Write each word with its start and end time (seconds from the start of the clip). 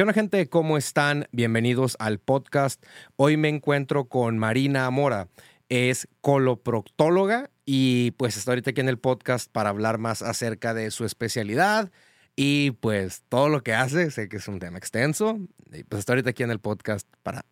¿Qué 0.00 0.02
onda 0.04 0.14
gente? 0.14 0.48
¿Cómo 0.48 0.78
están? 0.78 1.28
Bienvenidos 1.30 1.98
al 1.98 2.20
podcast. 2.20 2.82
Hoy 3.16 3.36
me 3.36 3.50
encuentro 3.50 4.06
con 4.06 4.38
Marina 4.38 4.88
Mora. 4.88 5.28
Es 5.68 6.08
coloproctóloga 6.22 7.50
y 7.66 8.12
pues 8.12 8.38
está 8.38 8.52
ahorita 8.52 8.70
aquí 8.70 8.80
en 8.80 8.88
el 8.88 8.98
podcast 8.98 9.52
para 9.52 9.68
hablar 9.68 9.98
más 9.98 10.22
acerca 10.22 10.72
de 10.72 10.90
su 10.90 11.04
especialidad 11.04 11.92
y 12.34 12.70
pues 12.70 13.24
todo 13.28 13.50
lo 13.50 13.62
que 13.62 13.74
hace. 13.74 14.10
Sé 14.10 14.30
que 14.30 14.38
es 14.38 14.48
un 14.48 14.58
tema 14.58 14.78
extenso 14.78 15.38
y 15.70 15.84
pues 15.84 15.98
está 16.00 16.14
ahorita 16.14 16.30
aquí 16.30 16.44
en 16.44 16.50
el 16.50 16.60
podcast 16.60 17.06
para 17.22 17.44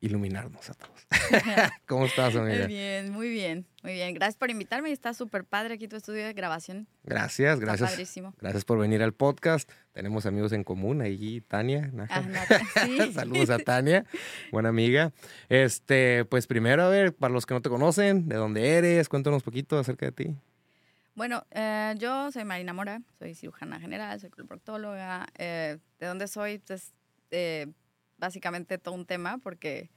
iluminarnos 0.00 0.70
a 0.70 0.74
todos. 0.74 1.06
¿Cómo 1.86 2.06
estás, 2.06 2.34
amiga? 2.36 2.58
Muy 2.58 2.66
bien, 2.66 3.12
muy 3.12 3.28
bien, 3.28 3.66
muy 3.82 3.92
bien. 3.92 4.14
Gracias 4.14 4.36
por 4.36 4.50
invitarme. 4.50 4.90
Está 4.92 5.14
súper 5.14 5.44
padre 5.44 5.74
aquí 5.74 5.88
tu 5.88 5.96
estudio 5.96 6.24
de 6.24 6.32
grabación. 6.32 6.86
Gracias, 7.04 7.54
Está 7.54 7.66
gracias. 7.66 7.90
padrísimo. 7.90 8.34
Gracias 8.40 8.64
por 8.64 8.78
venir 8.78 9.02
al 9.02 9.12
podcast. 9.12 9.70
Tenemos 9.92 10.26
amigos 10.26 10.52
en 10.52 10.64
común 10.64 11.02
ahí, 11.02 11.40
Tania. 11.42 11.90
Naja. 11.92 12.24
Ah, 12.34 12.84
sí. 12.84 13.12
Saludos 13.12 13.50
a 13.50 13.58
Tania, 13.58 14.04
buena 14.50 14.70
amiga. 14.70 15.12
Este, 15.48 16.24
pues 16.24 16.46
primero, 16.46 16.82
a 16.84 16.88
ver, 16.88 17.14
para 17.14 17.32
los 17.32 17.46
que 17.46 17.54
no 17.54 17.60
te 17.60 17.68
conocen, 17.68 18.28
¿de 18.28 18.36
dónde 18.36 18.76
eres? 18.76 19.08
Cuéntanos 19.08 19.38
un 19.38 19.44
poquito 19.44 19.78
acerca 19.78 20.06
de 20.06 20.12
ti. 20.12 20.36
Bueno, 21.14 21.44
eh, 21.50 21.94
yo 21.98 22.30
soy 22.32 22.44
Marina 22.44 22.72
Mora, 22.72 23.02
soy 23.18 23.34
cirujana 23.34 23.78
general, 23.80 24.18
soy 24.20 24.30
coloproctóloga. 24.30 25.26
Eh, 25.36 25.76
¿De 25.98 26.06
dónde 26.06 26.28
soy? 26.28 26.58
Pues 26.60 26.94
eh, 27.30 27.66
básicamente 28.20 28.78
todo 28.78 28.94
un 28.94 29.06
tema 29.06 29.38
porque... 29.38 29.90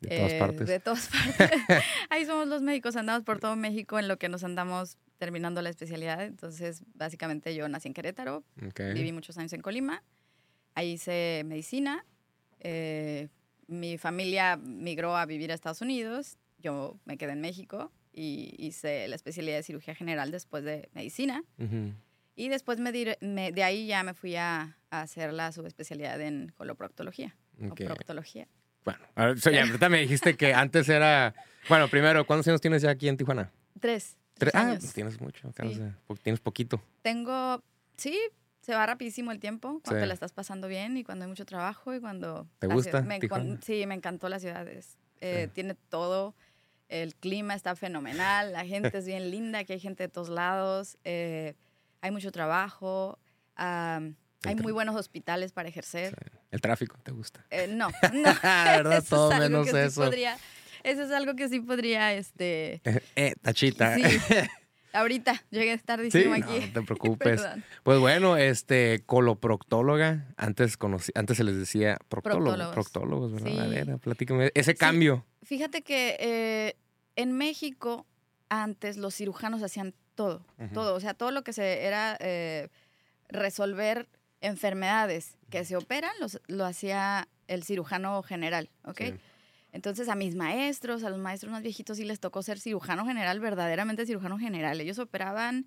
De 0.00 0.16
todas 0.16 0.32
eh, 0.32 0.38
partes. 0.38 0.66
De 0.68 0.80
todas 0.80 1.08
partes. 1.08 1.50
Ahí 2.10 2.26
somos 2.26 2.46
los 2.46 2.60
médicos, 2.62 2.96
andamos 2.96 3.24
por 3.24 3.38
todo 3.40 3.56
México 3.56 3.98
en 3.98 4.06
lo 4.08 4.18
que 4.18 4.28
nos 4.28 4.44
andamos 4.44 4.98
terminando 5.18 5.62
la 5.62 5.70
especialidad. 5.70 6.22
Entonces, 6.24 6.82
básicamente 6.94 7.54
yo 7.54 7.66
nací 7.68 7.88
en 7.88 7.94
Querétaro, 7.94 8.44
Ok. 8.66 8.80
Viví 8.94 9.12
muchos 9.12 9.38
años 9.38 9.52
en 9.54 9.62
Colima. 9.62 10.02
Ahí 10.74 10.92
hice 10.92 11.42
medicina. 11.46 12.04
Eh, 12.60 13.28
mi 13.66 13.96
familia 13.96 14.56
migró 14.56 15.16
a 15.16 15.24
vivir 15.24 15.52
a 15.52 15.54
Estados 15.54 15.80
Unidos. 15.80 16.36
Yo 16.58 16.98
me 17.06 17.16
quedé 17.16 17.32
en 17.32 17.40
México 17.40 17.90
y 18.12 18.54
hice 18.58 19.08
la 19.08 19.16
especialidad 19.16 19.56
de 19.56 19.62
cirugía 19.62 19.94
general 19.94 20.30
después 20.32 20.64
de 20.64 20.90
medicina. 20.92 21.42
Ujú. 21.58 21.94
Y 22.36 22.48
después 22.48 22.78
me 22.78 22.92
me- 23.20 23.52
de 23.52 23.62
ahí 23.62 23.86
ya 23.86 24.02
me 24.02 24.12
fui 24.12 24.36
a, 24.36 24.76
a 24.90 25.00
hacer 25.02 25.32
la 25.32 25.52
subespecialidad 25.52 26.20
en 26.20 26.52
coloproctología. 26.56 27.36
Ok. 27.70 27.80
O 27.82 27.94
proctología. 27.94 28.46
Bueno, 28.84 29.00
ahorita 29.14 29.88
me 29.88 30.00
dijiste 30.00 30.36
que 30.36 30.52
antes 30.54 30.88
era. 30.88 31.34
Bueno, 31.68 31.88
primero, 31.88 32.26
¿cuántos 32.26 32.46
años 32.48 32.60
tienes 32.60 32.82
ya 32.82 32.90
aquí 32.90 33.08
en 33.08 33.16
Tijuana? 33.16 33.50
Tres. 33.80 34.16
Tres- 34.34 34.52
tres 34.52 34.54
Ah, 34.54 34.60
años. 34.68 34.78
pues 34.80 34.92
tienes 34.92 35.20
mucho, 35.20 35.50
Sí. 35.56 35.80
po- 36.06 36.16
tienes 36.16 36.40
poquito. 36.40 36.82
Tengo, 37.02 37.62
sí, 37.96 38.18
se 38.60 38.74
va 38.74 38.84
rapidísimo 38.84 39.30
el 39.32 39.38
tiempo 39.38 39.80
cuando 39.84 39.98
Sí. 39.98 40.02
te 40.02 40.06
la 40.06 40.14
estás 40.14 40.32
pasando 40.32 40.68
bien 40.68 40.96
y 40.96 41.04
cuando 41.04 41.24
hay 41.24 41.28
mucho 41.28 41.46
trabajo 41.46 41.94
y 41.94 42.00
cuando... 42.00 42.46
¿Te 42.58 42.66
gusta 42.66 43.00
me 43.02 43.20
Tijuana? 43.20 43.58
sí, 43.62 43.86
me 43.86 43.94
encantó 43.94 44.28
la 44.28 44.38
ciudad. 44.40 44.66
es- 44.68 44.98
eh, 45.20 45.44
Sí. 45.46 45.50
Tiene 45.54 45.74
todo. 45.88 46.34
El 46.88 47.14
clima 47.14 47.54
está 47.54 47.76
fenomenal, 47.76 48.52
la 48.52 48.66
gente 48.66 48.98
es 48.98 49.06
bien 49.06 49.30
linda, 49.30 49.60
aquí 49.60 49.72
hay 49.72 49.80
gente 49.80 50.02
de 50.02 50.08
todos 50.08 50.28
lados, 50.28 50.98
eh, 51.04 51.54
hay 52.02 52.10
mucho 52.10 52.30
trabajo, 52.30 53.18
am, 53.56 54.16
hay 54.46 54.56
muy 54.56 54.72
buenos 54.72 54.94
hospitales 54.96 55.52
para 55.52 55.68
ejercer. 55.68 56.14
El 56.50 56.60
tráfico, 56.60 56.96
¿te 57.02 57.10
gusta? 57.12 57.44
Eh, 57.50 57.66
no, 57.68 57.88
no. 58.12 58.32
¿Verdad? 58.42 58.98
eso 58.98 59.16
Todo 59.16 59.32
es 59.32 59.38
menos 59.38 59.68
sí 59.68 59.76
eso. 59.76 60.02
podría- 60.04 60.38
eso 60.82 61.02
es 61.02 61.10
algo 61.12 61.34
que 61.34 61.48
sí 61.48 61.60
podría, 61.60 62.12
este... 62.14 62.80
Eh, 63.16 63.34
tachita. 63.40 63.96
Sí, 63.96 64.02
ahorita 64.92 65.42
llegué 65.50 65.70
a 65.70 65.74
estar 65.74 65.98
Sí, 66.10 66.24
no, 66.26 66.34
aquí. 66.34 66.66
no 66.66 66.72
te 66.72 66.82
preocupes. 66.82 67.42
Pues 67.82 67.98
bueno, 67.98 68.36
este, 68.36 69.02
coloproctóloga, 69.06 70.26
antes, 70.36 70.76
conocí, 70.76 71.10
antes 71.14 71.36
se 71.38 71.44
les 71.44 71.56
decía 71.56 71.96
proctólogo, 72.08 72.44
Proctólogos. 72.44 72.74
proctólogos, 72.74 73.32
¿verdad? 73.32 73.60
A 73.60 73.64
Sí. 73.64 73.70
ver, 73.70 73.98
platícame, 73.98 74.50
ese 74.54 74.74
cambio. 74.74 75.24
Fíjate 75.42 75.82
que 75.82 76.16
eh, 76.20 76.76
en 77.16 77.32
México 77.32 78.06
antes 78.48 78.96
los 78.98 79.14
cirujanos 79.14 79.62
hacían 79.62 79.94
todo, 80.14 80.44
todo, 80.74 80.94
o 80.94 81.00
sea, 81.00 81.14
todo 81.14 81.30
lo 81.32 81.42
que 81.42 81.52
se 81.52 81.84
era 81.86 82.16
eh, 82.20 82.68
resolver 83.28 84.08
enfermedades 84.44 85.36
que 85.50 85.64
se 85.64 85.76
operan 85.76 86.12
los- 86.20 86.40
lo 86.46 86.64
hacía 86.64 87.28
el 87.48 87.62
cirujano 87.64 88.22
general, 88.22 88.70
¿ok? 88.84 88.98
Sí. 88.98 89.14
Entonces 89.72 90.08
a 90.08 90.14
mis 90.14 90.34
maestros, 90.36 91.02
a 91.02 91.10
los 91.10 91.18
maestros 91.18 91.50
más 91.50 91.62
viejitos 91.62 91.96
sí 91.96 92.04
les 92.04 92.20
tocó 92.20 92.42
ser 92.42 92.60
cirujano 92.60 93.04
general, 93.06 93.40
verdaderamente 93.40 94.06
cirujano 94.06 94.38
general. 94.38 94.80
Ellos 94.80 94.98
operaban 94.98 95.66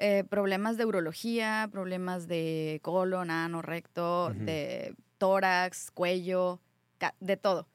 eh, 0.00 0.22
problemas 0.28 0.76
de 0.76 0.84
urología, 0.84 1.68
problemas 1.72 2.28
de 2.28 2.78
colon, 2.82 3.30
ano, 3.32 3.62
recto, 3.62 4.30
de 4.32 4.94
tórax, 5.18 5.90
cuello, 5.90 6.60
de 7.18 7.36
todo. 7.36 7.66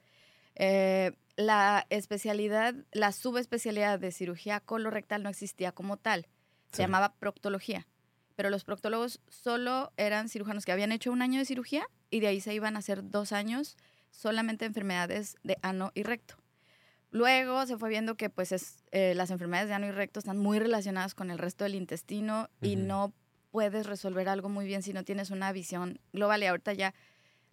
Eh, 0.54 1.12
la 1.36 1.86
especialidad, 1.90 2.74
la 2.92 3.12
subespecialidad 3.12 3.98
de 3.98 4.10
cirugía 4.10 4.60
colorectal 4.60 5.22
no 5.22 5.28
existía 5.28 5.72
como 5.72 5.98
tal. 5.98 6.26
Se 6.70 6.76
Sí. 6.76 6.82
llamaba 6.82 7.12
proctología. 7.14 7.86
Pero 8.36 8.50
los 8.50 8.64
proctólogos 8.64 9.20
solo 9.28 9.92
eran 9.96 10.28
cirujanos 10.28 10.64
que 10.64 10.72
habían 10.72 10.92
hecho 10.92 11.12
un 11.12 11.22
año 11.22 11.38
de 11.38 11.44
cirugía 11.44 11.86
y 12.10 12.20
de 12.20 12.28
ahí 12.28 12.40
se 12.40 12.54
iban 12.54 12.76
a 12.76 12.80
hacer 12.80 13.08
dos 13.10 13.32
años 13.32 13.76
solamente 14.10 14.64
enfermedades 14.64 15.36
de 15.42 15.58
ano 15.62 15.90
y 15.94 16.02
recto. 16.02 16.36
Luego 17.10 17.64
se 17.66 17.78
fue 17.78 17.90
viendo 17.90 18.16
que 18.16 18.28
pues 18.28 18.50
es, 18.50 18.82
eh, 18.90 19.14
las 19.14 19.30
enfermedades 19.30 19.68
de 19.68 19.74
ano 19.74 19.86
y 19.86 19.92
recto 19.92 20.18
están 20.18 20.36
muy 20.36 20.58
relacionadas 20.58 21.14
con 21.14 21.30
el 21.30 21.38
resto 21.38 21.62
del 21.62 21.76
intestino 21.76 22.48
y 22.60 22.74
no 22.74 23.12
puedes 23.52 23.86
resolver 23.86 24.28
algo 24.28 24.48
muy 24.48 24.66
bien 24.66 24.82
si 24.82 24.92
no 24.92 25.04
tienes 25.04 25.30
una 25.30 25.52
visión 25.52 26.00
global. 26.12 26.42
Y 26.42 26.46
ahorita 26.46 26.72
ya 26.72 26.92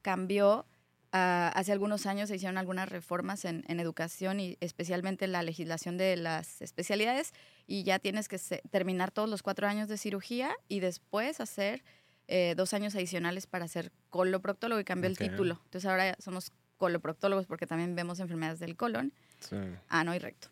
cambió. 0.01 0.65
Ah, 1.11 1.51
hace 1.55 1.71
algunos 1.71 2.05
años 2.05 2.29
se 2.29 2.35
hicieron 2.35 2.57
algunas 2.57 2.89
reformas 2.89 3.45
en, 3.45 3.63
en 3.67 3.79
educación 3.79 4.39
y 4.39 4.57
especialmente 4.61 5.25
en 5.25 5.31
la 5.31 5.43
legislación 5.43 5.97
de 5.97 6.15
las 6.17 6.61
especialidades 6.61 7.33
y 7.67 7.83
ya 7.83 7.99
tienes 7.99 8.27
que 8.27 8.37
se- 8.37 8.61
terminar 8.71 9.11
todos 9.11 9.29
los 9.29 9.43
cuatro 9.43 9.67
años 9.67 9.87
de 9.87 9.97
cirugía 9.97 10.51
y 10.67 10.79
después 10.79 11.39
hacer 11.41 11.83
eh, 12.27 12.53
dos 12.55 12.73
años 12.73 12.95
adicionales 12.95 13.45
para 13.47 13.67
ser 13.67 13.91
coloproctólogo 14.09 14.79
y 14.79 14.85
cambió 14.85 15.09
el 15.09 15.17
título. 15.17 15.59
Entonces 15.65 15.89
ahora 15.89 16.15
somos 16.19 16.51
coloproctólogos 16.77 17.45
porque 17.45 17.67
también 17.67 17.95
vemos 17.95 18.19
enfermedades 18.19 18.59
del 18.59 18.75
colon, 18.77 19.11
Sí. 19.39 19.57
ano 19.89 20.15
y 20.15 20.19
recto. 20.19 20.47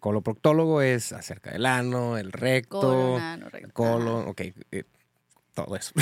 Coloproctólogo 0.00 0.80
es 0.82 1.12
acerca 1.12 1.50
del 1.52 1.66
ano, 1.66 2.16
el 2.18 2.32
recto, 2.32 2.80
Colon, 2.80 3.20
ano, 3.20 3.48
recto. 3.48 3.72
colon, 3.74 4.28
ok, 4.28 4.40
eh, 4.72 4.84
todo 5.64 5.76
eso. 5.76 5.92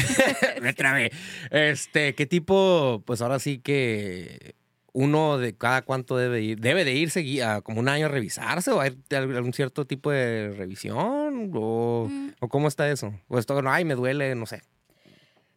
Me 0.62 0.75
trabé. 0.75 1.11
Este, 1.50 2.15
¿qué 2.15 2.27
tipo, 2.27 3.03
pues 3.06 3.22
ahora 3.22 3.39
sí 3.39 3.59
que 3.59 4.55
uno 4.93 5.39
de 5.39 5.56
cada 5.56 5.83
cuánto 5.83 6.17
debe 6.17 6.43
ir? 6.43 6.61
¿Debe 6.61 6.84
de 6.84 6.93
irse 6.94 7.43
a 7.43 7.61
como 7.62 7.81
un 7.81 7.89
año 7.89 8.06
a 8.06 8.09
revisarse 8.09 8.71
o 8.71 8.81
hay 8.81 8.97
algún 9.11 9.53
cierto 9.53 9.87
tipo 9.87 10.11
de 10.11 10.53
revisión? 10.56 11.50
¿O, 11.55 12.09
Mm, 12.11 12.28
o 12.41 12.49
cómo 12.49 12.69
está 12.69 12.91
eso? 12.91 13.15
¿O 13.28 13.39
esto, 13.39 13.61
no, 13.62 13.72
ay, 13.72 13.84
me 13.84 13.95
duele, 13.95 14.34
no 14.34 14.47
sé? 14.47 14.62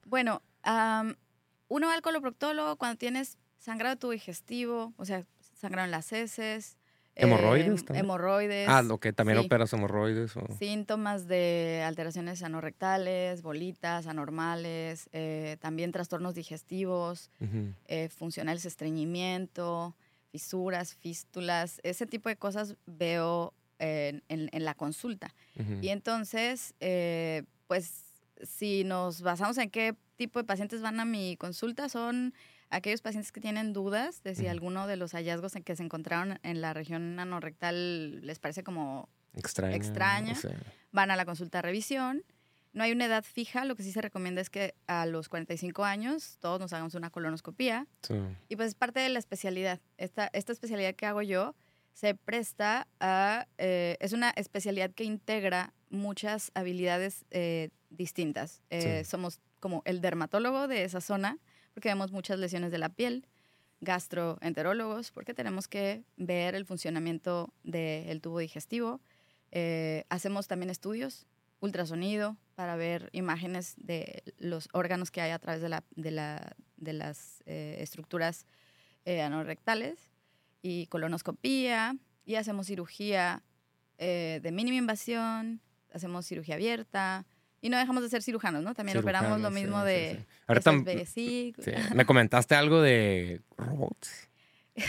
Bueno, 0.05 0.41
uno 1.67 1.88
va 1.88 1.93
al 1.93 2.01
coloproctólogo 2.01 2.77
cuando 2.77 2.97
tienes 2.97 3.38
sangrado 3.57 3.95
de 3.95 3.99
tubo 3.99 4.11
digestivo, 4.11 4.93
o 4.97 5.05
sea, 5.05 5.25
sangrado 5.53 5.85
en 5.85 5.91
las 5.91 6.11
heces. 6.13 6.77
¿Hemorroides 7.24 7.68
em, 7.68 7.85
también? 7.85 8.06
hemorroides. 8.06 8.68
Ah, 8.69 8.81
lo 8.81 8.97
que 9.00 9.13
también 9.13 9.40
sí. 9.40 9.46
operas 9.46 9.72
hemorroides. 9.74 10.35
O... 10.38 10.47
Síntomas 10.57 11.28
de 11.28 11.84
alteraciones 11.85 12.41
anorrectales, 12.44 13.41
bolitas 13.41 14.07
anormales, 14.07 15.09
eh, 15.12 15.57
también 15.59 15.91
trastornos 15.91 16.35
digestivos, 16.35 17.30
eh, 17.88 18.09
funcionales 18.09 18.66
estreñimiento, 18.66 19.96
fisuras, 20.31 20.96
fístulas, 20.96 21.80
ese 21.84 22.06
tipo 22.06 22.30
de 22.30 22.35
cosas 22.35 22.75
veo 22.85 23.53
en, 23.80 24.24
en- 24.30 24.50
en 24.51 24.66
la 24.66 24.74
consulta. 24.75 25.34
Y 25.81 25.90
entonces, 25.90 26.74
eh, 26.80 27.44
pues 27.68 28.13
si 28.44 28.84
nos 28.84 29.22
basamos 29.22 29.57
en 29.57 29.69
qué 29.69 29.96
tipo 30.16 30.39
de 30.39 30.45
pacientes 30.45 30.81
van 30.81 31.00
a 31.00 31.06
mi 31.06 31.36
consulta, 31.38 31.89
son 31.89 32.33
aquellos 32.69 33.01
pacientes 33.01 33.31
que 33.31 33.42
tienen 33.42 33.74
dudas 33.74 34.21
de 34.24 34.36
si 34.36 34.48
alguno 34.48 34.88
de 34.88 34.95
los 34.98 35.12
hallazgos 35.13 35.56
en 35.56 35.63
que 35.63 35.75
se 35.75 35.83
encontraron 35.83 36.39
en 36.44 36.62
la 36.62 36.74
región 36.74 37.19
anorrectal 37.19 38.25
les 38.25 38.39
parece 38.39 38.63
como 38.63 39.10
Extraña. 39.36 39.75
extraña. 39.75 40.33
o 40.33 40.36
sea, 40.36 40.56
van 40.92 41.12
a 41.12 41.16
la 41.16 41.25
consulta 41.25 41.60
de 41.60 41.62
revisión. 41.63 42.24
No 42.71 42.83
hay 42.83 42.92
una 42.92 43.06
edad 43.06 43.24
fija, 43.24 43.66
lo 43.66 43.75
que 43.75 43.81
sí 43.81 43.92
se 43.92 44.01
recomienda 44.01 44.42
es 44.42 44.50
que 44.51 44.75
a 44.86 45.07
los 45.07 45.27
45 45.30 45.83
años 45.83 46.38
todos 46.39 46.60
nos 46.60 46.71
hagamos 46.74 46.94
una 46.94 47.10
colonoscopía. 47.10 47.88
sí. 48.04 48.13
Y 48.48 48.56
pues 48.56 48.69
es 48.69 48.75
parte 48.75 49.00
de 49.00 49.10
la 49.10 49.18
especialidad. 49.19 49.80
Esta, 49.98 50.30
esta 50.33 50.51
especialidad 50.51 50.94
que 50.94 51.06
hago 51.07 51.22
yo 51.24 51.56
se 51.94 52.13
presta 52.13 52.88
a... 53.00 53.48
eh, 53.57 53.98
es 54.00 54.13
una 54.13 54.30
especialidad 54.36 54.92
que 54.92 55.04
integra 55.04 55.74
muchas 55.89 56.51
habilidades 56.54 57.25
eh, 57.31 57.69
distintas. 57.89 58.62
Eh, 58.69 59.01
Sí. 59.04 59.10
Somos 59.10 59.39
como 59.60 59.81
el 59.86 60.00
dermatólogo 60.00 60.68
de 60.68 60.83
esa 60.83 61.01
zona, 61.01 61.38
porque 61.79 61.87
vemos 61.87 62.11
muchas 62.11 62.37
lesiones 62.37 62.71
de 62.71 62.77
la 62.77 62.89
piel, 62.89 63.25
gastroenterólogos, 63.79 65.11
porque 65.11 65.33
tenemos 65.33 65.69
que 65.69 66.03
ver 66.17 66.53
el 66.53 66.65
funcionamiento 66.65 67.53
del 67.63 68.19
tubo 68.19 68.39
digestivo. 68.39 68.99
Eh, 69.51 70.03
hacemos 70.09 70.49
también 70.49 70.71
estudios, 70.71 71.25
ultrasonido, 71.61 72.35
para 72.55 72.75
ver 72.75 73.07
imágenes 73.13 73.75
de 73.77 74.23
los 74.39 74.67
órganos 74.73 75.09
que 75.09 75.21
hay 75.21 75.31
a 75.31 75.39
través 75.39 75.61
de 75.61 75.69
la, 75.69 75.85
de 75.95 76.11
la, 76.11 76.53
de 76.75 76.91
las 76.91 77.43
eh, 77.45 77.77
estructuras 77.79 78.45
eh, 79.05 79.21
anorrectales 79.21 80.11
y 80.61 80.87
colonoscopía 80.87 81.95
y 82.25 82.35
hacemos 82.35 82.67
cirugía 82.67 83.41
eh, 83.99 84.41
de 84.43 84.51
mínima 84.51 84.75
invasión, 84.75 85.61
hacemos 85.93 86.25
cirugía 86.25 86.55
abierta 86.55 87.25
y 87.61 87.69
no 87.69 87.77
dejamos 87.77 88.03
de 88.03 88.09
ser 88.09 88.21
cirujanos, 88.21 88.63
¿no? 88.63 88.73
También 88.73 88.97
operamos 88.97 89.39
lo 89.41 89.51
mismo 89.51 89.83
de 89.83 90.25
sí, 91.06 91.53
Me 91.94 92.06
comentaste 92.06 92.56
algo 92.56 92.81
de 92.81 93.41
robots. 93.57 94.29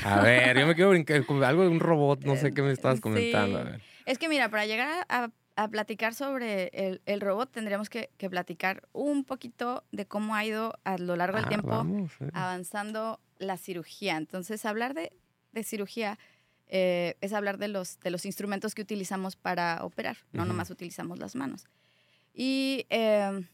A 0.05 0.21
ver, 0.23 0.59
yo 0.59 0.67
me 0.67 0.75
quiero 0.75 0.91
brincar 0.91 1.25
algo 1.45 1.63
de 1.63 1.69
un 1.69 1.81
robot, 1.81 2.25
no 2.25 2.37
sé 2.37 2.53
qué 2.53 2.63
me 2.63 2.73
estabas 2.73 3.01
comentando. 3.01 3.65
Es 4.07 4.19
que 4.19 4.29
mira, 4.29 4.49
para 4.49 4.67
llegar 4.67 5.07
a, 5.09 5.31
platicar 5.69 6.15
sobre 6.15 6.71
el, 7.05 7.21
robot 7.21 7.51
tendríamos 7.51 7.91
que, 7.91 8.09
platicar 8.31 8.89
un 8.93 9.25
poquito 9.25 9.85
de 9.93 10.07
cómo 10.07 10.35
ha 10.35 10.45
ido 10.45 10.79
a 10.85 10.97
lo 10.97 11.17
largo 11.17 11.37
del 11.37 11.47
ah, 11.47 11.49
tiempo 11.49 11.87
avanzando 12.33 13.21
la 13.39 13.57
cirugía. 13.57 14.17
Entonces, 14.17 14.65
hablar 14.65 14.95
de, 14.95 15.13
cirugía 15.65 16.19
eh, 16.69 17.17
es 17.21 17.33
hablar 17.33 17.59
de 17.59 17.69
los, 17.69 18.01
de 18.01 18.11
los 18.11 18.25
instrumentos 18.25 18.75
que 18.75 18.83
utilizamos 18.83 19.37
para 19.37 19.85
operar, 19.85 20.19
no 20.33 20.45
nomás 20.45 20.71
utilizamos 20.71 21.19
las 21.19 21.35
manos. 21.35 21.67
Y 22.43 22.87
em, 22.89 23.47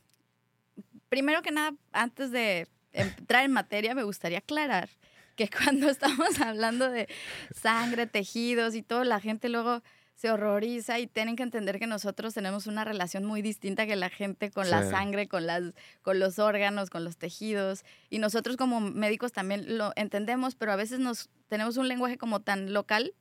primero 1.09 1.43
que 1.43 1.51
nada, 1.51 1.75
antes 1.91 2.31
de 2.31 2.69
entrar 2.93 3.45
en 3.45 3.51
materia, 3.51 3.97
me 3.97 4.05
gustaría 4.05 4.39
aclarar 4.39 4.89
que 5.35 5.51
cuando 5.65 5.91
estamos 5.91 6.41
hablando 6.41 6.89
de 6.89 7.09
sangre, 7.53 8.07
tejidos 8.07 8.77
y 8.77 8.83
todo, 8.83 9.03
la 9.03 9.19
gente 9.19 9.49
luego 9.49 9.83
se 10.15 10.31
horroriza 10.31 11.01
y 11.01 11.09
tienen 11.09 11.35
que 11.35 11.43
entender 11.43 11.81
que 11.81 11.89
nosotros 11.89 12.33
tenemos 12.33 12.69
una 12.69 12.85
relación 12.85 13.25
muy 13.25 13.43
distinta 13.43 13.89
que 13.89 13.97
la 13.97 14.09
gente 14.09 14.53
con 14.53 14.71
la 14.71 14.89
sangre, 14.89 15.27
con, 15.27 15.49
las, 15.49 15.65
con 16.03 16.21
los 16.21 16.39
órganos, 16.39 16.89
con 16.89 17.03
los 17.03 17.17
tejidos. 17.17 17.85
Y 18.09 18.21
nosotros 18.21 18.57
como 18.57 18.81
médicos 18.81 19.33
también 19.33 19.79
lo 19.79 19.95
entendemos, 19.97 20.55
pero 20.55 20.71
a 20.71 20.77
veces 20.77 21.01
nos 21.01 21.29
tenemos 21.49 21.77
un 21.77 21.89
lenguaje 21.89 22.19
como 22.19 22.39
tan 22.39 22.73
local 22.73 23.15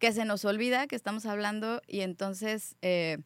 que 0.00 0.12
se 0.12 0.24
nos 0.24 0.44
olvida 0.44 0.88
que 0.88 0.96
estamos 0.96 1.24
hablando 1.24 1.82
y 1.86 2.00
entonces... 2.00 2.74
Eh, 2.82 3.18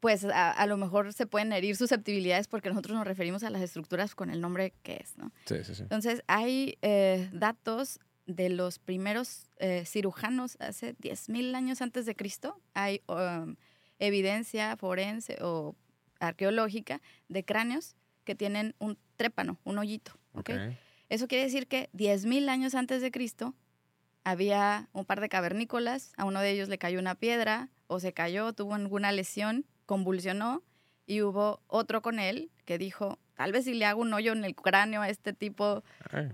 pues 0.00 0.24
a, 0.24 0.66
lo 0.66 0.78
mejor 0.78 1.12
se 1.12 1.26
pueden 1.26 1.52
herir 1.52 1.76
susceptibilidades 1.76 2.48
porque 2.48 2.70
nosotros 2.70 2.96
nos 2.96 3.06
referimos 3.06 3.44
a 3.44 3.50
las 3.50 3.60
estructuras 3.60 4.14
con 4.14 4.30
el 4.30 4.40
nombre 4.40 4.72
que 4.82 4.96
es, 4.96 5.16
¿no? 5.18 5.30
Sí, 5.44 5.56
sí, 5.62 5.74
sí. 5.74 5.82
Entonces, 5.82 6.22
hay 6.26 6.78
eh, 6.80 7.28
datos 7.32 8.00
de 8.26 8.48
los 8.48 8.78
primeros 8.78 9.50
eh, 9.58 9.84
cirujanos 9.86 10.56
hace 10.58 10.96
10.000 10.96 11.54
años 11.54 11.82
antes 11.82 12.06
de 12.06 12.16
Cristo. 12.16 12.58
Hay 12.72 13.02
um, 13.08 13.56
evidencia 13.98 14.76
forense 14.76 15.36
o 15.42 15.76
arqueológica 16.18 17.02
de 17.28 17.44
cráneos 17.44 17.94
que 18.24 18.34
tienen 18.34 18.74
un 18.78 18.98
trépano, 19.16 19.58
un 19.64 19.78
hoyito, 19.78 20.12
¿ok? 20.32 20.50
Eso 21.08 21.26
quiere 21.26 21.44
decir 21.44 21.66
que 21.66 21.90
10.000 21.92 22.48
años 22.48 22.74
antes 22.74 23.02
de 23.02 23.10
Cristo 23.10 23.54
había 24.24 24.88
un 24.92 25.04
par 25.04 25.20
de 25.20 25.28
cavernícolas, 25.28 26.12
a 26.16 26.24
uno 26.24 26.40
de 26.40 26.50
ellos 26.50 26.68
le 26.68 26.78
cayó 26.78 27.00
una 27.00 27.16
piedra 27.16 27.68
o 27.86 28.00
se 28.00 28.12
cayó, 28.12 28.52
tuvo 28.52 28.74
alguna 28.74 29.10
lesión 29.12 29.66
convulsionó 29.90 30.62
y 31.04 31.22
hubo 31.22 31.60
otro 31.66 32.00
con 32.00 32.20
él 32.20 32.52
que 32.64 32.78
dijo, 32.78 33.18
tal 33.34 33.50
vez 33.50 33.64
si 33.64 33.74
le 33.74 33.86
hago 33.86 34.02
un 34.02 34.14
hoyo 34.14 34.30
en 34.30 34.44
el 34.44 34.54
cráneo 34.54 35.02
a 35.02 35.08
este 35.08 35.32
tipo, 35.32 35.82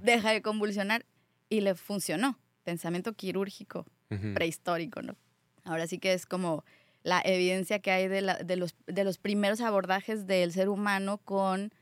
deja 0.03 0.31
de 0.33 0.43
convulsionar. 0.43 1.07
Y 1.49 1.63
le 1.63 1.75
funcionó. 1.75 2.39
Pensamiento 2.65 3.15
quirúrgico, 3.15 3.87
prehistórico, 4.35 5.01
¿no? 5.01 5.17
Ahora 5.65 5.87
sí 5.87 5.99
que 5.99 6.13
es 6.13 6.27
como 6.27 6.65
la 7.03 7.23
evidencia 7.25 7.79
que 7.79 7.93
hay 7.93 8.09
de, 8.09 8.21
de, 8.45 8.57
los, 8.57 8.75
de 8.87 9.05
los 9.05 9.17
primeros 9.17 9.63
abordajes 9.63 10.27
del 10.27 10.53
ser 10.53 10.69
humano 10.69 11.17
con 11.17 11.73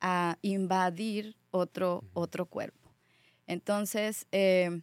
a 0.00 0.38
invadir 0.42 1.36
otro, 1.50 2.04
otro 2.12 2.46
cuerpo. 2.46 2.92
Entonces, 3.48 4.28
eh, 4.30 4.82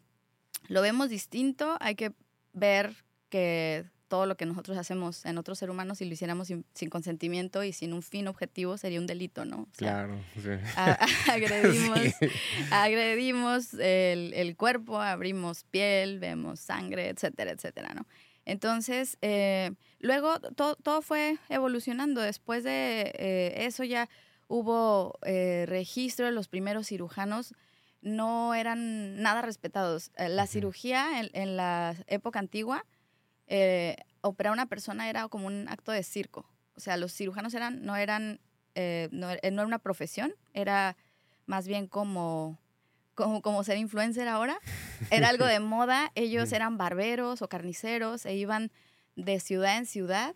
lo 0.68 0.82
vemos 0.82 1.10
distinto, 1.10 1.78
hay 1.80 1.96
que 1.96 2.12
ver 2.52 2.94
que 3.30 3.86
todo 4.12 4.26
lo 4.26 4.36
que 4.36 4.46
nosotros 4.46 4.78
hacemos 4.78 5.26
en 5.26 5.38
otros 5.38 5.58
seres 5.58 5.72
humanos, 5.72 6.00
si 6.00 6.06
lo 6.06 6.12
hiciéramos 6.12 6.50
sin, 6.50 6.90
consentimiento 6.90 7.64
y 7.64 7.72
sin 7.72 7.94
un 7.94 8.02
fin 8.02 8.28
objetivo, 8.28 8.78
sería 8.78 9.00
un 9.00 9.08
delito, 9.08 9.46
¿no? 9.46 9.70
claro, 9.78 10.20
sí. 10.36 10.50
agredimos, 11.32 12.00
agredimos 12.72 13.74
el, 13.76 14.56
cuerpo, 14.58 15.00
abrimos 15.00 15.64
piel, 15.64 16.20
vemos 16.20 16.60
sangre, 16.60 17.08
etcétera, 17.08 17.52
etcétera, 17.52 17.94
¿no? 17.94 18.06
Entonces, 18.44 19.18
eh, 19.22 19.72
luego 20.00 20.42
todo 20.58 21.02
fue 21.02 21.38
evolucionando. 21.48 22.20
Después 22.20 22.66
de 22.66 23.14
eh, 23.18 23.66
eso 23.66 23.86
ya 23.86 24.10
hubo 24.50 25.20
eh, 25.26 25.64
registro 25.70 26.26
de 26.26 26.34
los 26.34 26.50
primeros 26.50 26.88
cirujanos 26.88 27.54
no 28.02 28.56
eran 28.56 29.22
nada 29.22 29.42
respetados. 29.42 30.12
La 30.18 30.48
cirugía 30.48 31.22
en, 31.22 31.56
la 31.56 31.96
época 32.08 32.40
antigua 32.40 32.86
eh, 33.54 33.98
operar 34.22 34.52
a 34.52 34.54
una 34.54 34.66
persona 34.68 35.10
era 35.10 35.28
como 35.28 35.46
un 35.46 35.68
acto 35.68 35.92
de 35.92 36.04
circo. 36.04 36.46
O 36.78 36.80
sea, 36.80 36.96
los 36.96 37.14
cirujanos 37.14 37.54
eran, 37.54 37.84
no 37.84 37.98
eran, 37.98 38.40
eh, 38.76 39.10
no, 39.12 39.30
eh, 39.30 39.52
no, 39.52 39.62
era 39.62 39.68
una 39.68 39.80
profesión, 39.80 40.34
era 40.54 40.96
más 41.48 41.68
bien 41.68 41.88
como, 41.88 42.58
como, 43.14 43.42
como 43.42 43.62
ser 43.66 43.78
influencer 43.78 44.30
ahora. 44.30 44.58
Era 45.10 45.28
algo 45.28 45.46
de 45.46 45.60
moda. 45.60 46.14
Ellos 46.16 46.54
eran 46.54 46.78
barberos 46.78 47.42
o 47.42 47.50
carniceros 47.50 48.26
e 48.26 48.36
iban 48.36 48.72
de 49.18 49.42
ciudad 49.42 49.78
en 49.78 49.86
ciudad 49.86 50.34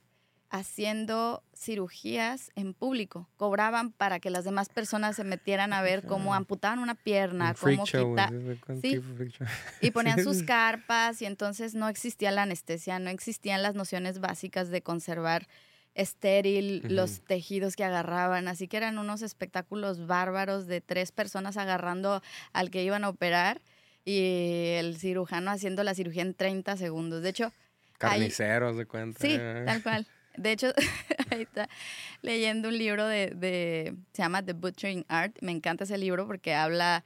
haciendo 0.58 1.44
cirugías 1.54 2.52
en 2.56 2.74
público. 2.74 3.28
Cobraban 3.36 3.92
para 3.92 4.20
que 4.20 4.30
las 4.30 4.46
demás 4.46 4.70
personas 4.70 5.16
se 5.16 5.24
metieran 5.24 5.74
a 5.74 5.82
ver 5.82 6.06
cómo 6.06 6.34
amputaban 6.34 6.80
una 6.80 6.96
pierna, 6.96 7.54
cómo 7.54 7.84
quitaban. 7.84 8.60
Y 9.82 9.92
ponían 9.92 10.24
sus 10.24 10.44
carpas 10.44 11.22
y 11.22 11.26
entonces 11.26 11.76
no 11.76 11.90
existía 11.90 12.32
la 12.32 12.44
anestesia, 12.44 13.00
no 13.00 13.10
existían 13.10 13.62
las 13.62 13.76
nociones 13.76 14.20
básicas 14.20 14.70
de 14.70 14.82
conservar 14.82 15.48
estéril 15.94 16.84
los 16.90 17.22
tejidos 17.22 17.76
que 17.76 17.84
agarraban, 17.84 18.48
así 18.48 18.68
que 18.68 18.78
eran 18.78 18.98
unos 18.98 19.22
espectáculos 19.22 20.08
bárbaros 20.08 20.68
de 20.68 20.82
tres 20.82 21.12
personas 21.12 21.58
agarrando 21.58 22.22
al 22.52 22.70
que 22.70 22.84
iban 22.84 23.04
a 23.06 23.10
operar 23.10 23.62
y 24.04 24.76
el 24.78 24.98
cirujano 24.98 25.52
haciendo 25.52 25.84
la 25.84 25.96
cirugía 25.96 26.22
en 26.22 26.34
30 26.34 26.78
segundos. 26.78 27.24
De 27.24 27.30
hecho, 27.30 27.52
carniceros 27.98 28.78
de 28.78 28.86
cuenta. 28.86 29.20
Sí, 29.20 29.38
tal 29.66 29.82
cual. 29.84 30.08
De 30.38 30.52
hecho, 30.52 30.74
ahí 31.32 31.44
está 31.44 31.70
leyendo 32.22 32.70
un 32.70 32.78
libro 32.78 33.06
de, 33.08 33.96
se 34.14 34.22
llama 34.22 34.44
The 34.44 34.54
Butchering 34.54 35.06
Art. 35.08 35.38
Me 35.42 35.52
encanta 35.52 35.84
ese 35.84 35.98
libro 35.98 36.28
porque 36.28 36.54
habla, 36.54 37.04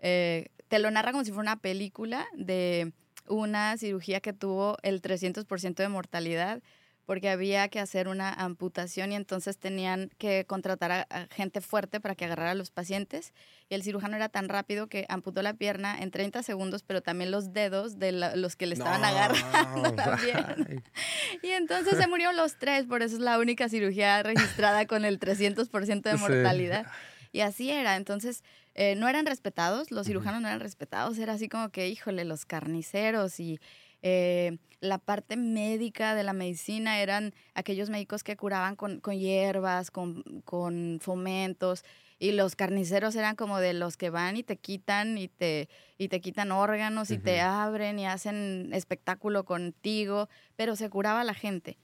eh, 0.00 0.48
te 0.68 0.78
lo 0.78 0.90
narra 0.90 1.12
como 1.12 1.24
si 1.24 1.30
fuera 1.30 1.52
una 1.52 1.60
película 1.60 2.26
de 2.34 2.92
una 3.26 3.76
cirugía 3.76 4.20
que 4.20 4.32
tuvo 4.32 4.76
el 4.82 5.02
300% 5.02 5.74
de 5.74 5.88
mortalidad 5.88 6.62
porque 7.06 7.28
había 7.28 7.68
que 7.68 7.80
hacer 7.80 8.08
una 8.08 8.32
amputación 8.32 9.12
y 9.12 9.16
entonces 9.16 9.58
tenían 9.58 10.10
que 10.18 10.44
contratar 10.46 10.92
a, 10.92 11.26
gente 11.30 11.60
fuerte 11.60 12.00
para 12.00 12.14
que 12.14 12.24
agarrara 12.24 12.52
a 12.52 12.54
los 12.54 12.70
pacientes. 12.70 13.32
Y 13.68 13.74
el 13.74 13.82
cirujano 13.82 14.16
era 14.16 14.28
tan 14.28 14.48
rápido 14.48 14.88
que 14.88 15.06
amputó 15.08 15.42
la 15.42 15.54
pierna 15.54 16.00
en 16.00 16.10
30 16.10 16.42
segundos, 16.42 16.82
pero 16.82 17.02
también 17.02 17.30
los 17.30 17.52
dedos 17.52 17.98
de 17.98 18.12
los 18.12 18.56
que 18.56 18.66
le 18.66 18.74
estaban 18.74 19.04
agarrando 19.04 19.92
también. 19.94 20.84
y 21.42 21.48
entonces 21.48 21.98
se 21.98 22.06
murieron 22.06 22.36
los 22.36 22.58
tres, 22.58 22.86
por 22.86 23.02
eso 23.02 23.16
es 23.16 23.20
la 23.20 23.38
única 23.38 23.68
cirugía 23.68 24.22
registrada 24.22 24.86
con 24.86 25.04
el 25.04 25.18
300% 25.18 26.02
de 26.02 26.14
mortalidad. 26.14 26.86
Y 27.32 27.40
así 27.40 27.70
era, 27.70 27.96
entonces 27.96 28.42
eh, 28.74 28.94
no 28.96 29.08
eran 29.08 29.26
respetados, 29.26 29.90
los 29.90 30.06
cirujanos 30.06 30.42
no 30.42 30.48
eran 30.48 30.60
respetados, 30.60 31.18
era 31.18 31.34
así 31.34 31.48
como 31.48 31.70
que, 31.70 31.88
híjole, 31.88 32.24
los 32.24 32.44
carniceros 32.44 33.38
y 33.38 33.60
eh, 34.02 34.58
la 34.80 34.98
parte 34.98 35.36
médica 35.36 36.14
de 36.14 36.24
la 36.24 36.32
medicina 36.32 37.00
eran 37.00 37.34
aquellos 37.54 37.90
médicos 37.90 38.24
que 38.24 38.36
curaban 38.36 38.76
con, 38.76 39.00
hierbas, 39.00 39.90
con, 39.90 40.98
fomentos, 41.00 41.84
y 42.18 42.32
los 42.32 42.54
carniceros 42.54 43.14
eran 43.14 43.36
como 43.36 43.60
de 43.60 43.72
los 43.72 43.96
que 43.96 44.10
van 44.10 44.36
y 44.36 44.42
te 44.42 44.56
quitan 44.56 45.16
y 45.16 45.28
te, 45.28 45.68
y 45.96 46.08
te 46.08 46.20
quitan 46.20 46.52
órganos 46.52 47.10
y 47.10 47.18
te 47.18 47.40
abren 47.40 47.98
y 47.98 48.06
hacen 48.06 48.70
espectáculo 48.74 49.44
contigo, 49.44 50.28
pero 50.56 50.76
se 50.76 50.90
curaba 50.90 51.24
la 51.24 51.34
gente. 51.34 51.78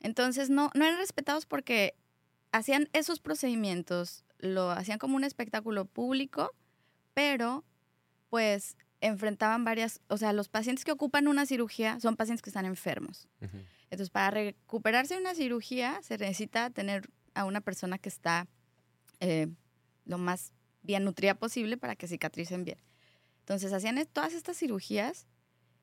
Entonces 0.00 0.50
no, 0.50 0.70
no 0.74 0.84
eran 0.84 0.98
respetados 0.98 1.46
porque 1.46 1.94
hacían 2.50 2.88
esos 2.92 3.20
procedimientos, 3.20 4.24
lo 4.38 4.70
hacían 4.70 4.98
como 4.98 5.16
un 5.16 5.24
espectáculo 5.24 5.86
público, 5.86 6.52
pero 7.14 7.64
pues 8.28 8.76
enfrentaban 9.02 9.64
varias, 9.64 10.00
o 10.08 10.16
sea, 10.16 10.32
los 10.32 10.48
pacientes 10.48 10.84
que 10.84 10.92
ocupan 10.92 11.28
una 11.28 11.44
cirugía 11.44 12.00
son 12.00 12.16
pacientes 12.16 12.40
que 12.40 12.50
están 12.50 12.64
enfermos. 12.64 13.28
Entonces, 13.90 14.10
para 14.10 14.30
recuperarse 14.30 15.14
de 15.14 15.20
una 15.20 15.34
cirugía 15.34 16.00
se 16.02 16.16
necesita 16.16 16.70
tener 16.70 17.10
a 17.34 17.44
una 17.44 17.60
persona 17.60 17.98
que 17.98 18.08
está 18.08 18.46
eh, 19.20 19.48
lo 20.04 20.18
más 20.18 20.52
bien 20.82 21.04
nutrida 21.04 21.34
posible 21.34 21.76
para 21.76 21.96
que 21.96 22.06
cicatricen 22.06 22.64
bien. 22.64 22.78
Entonces, 23.40 23.72
hacían 23.72 24.02
todas 24.12 24.32
estas 24.34 24.56
cirugías 24.56 25.26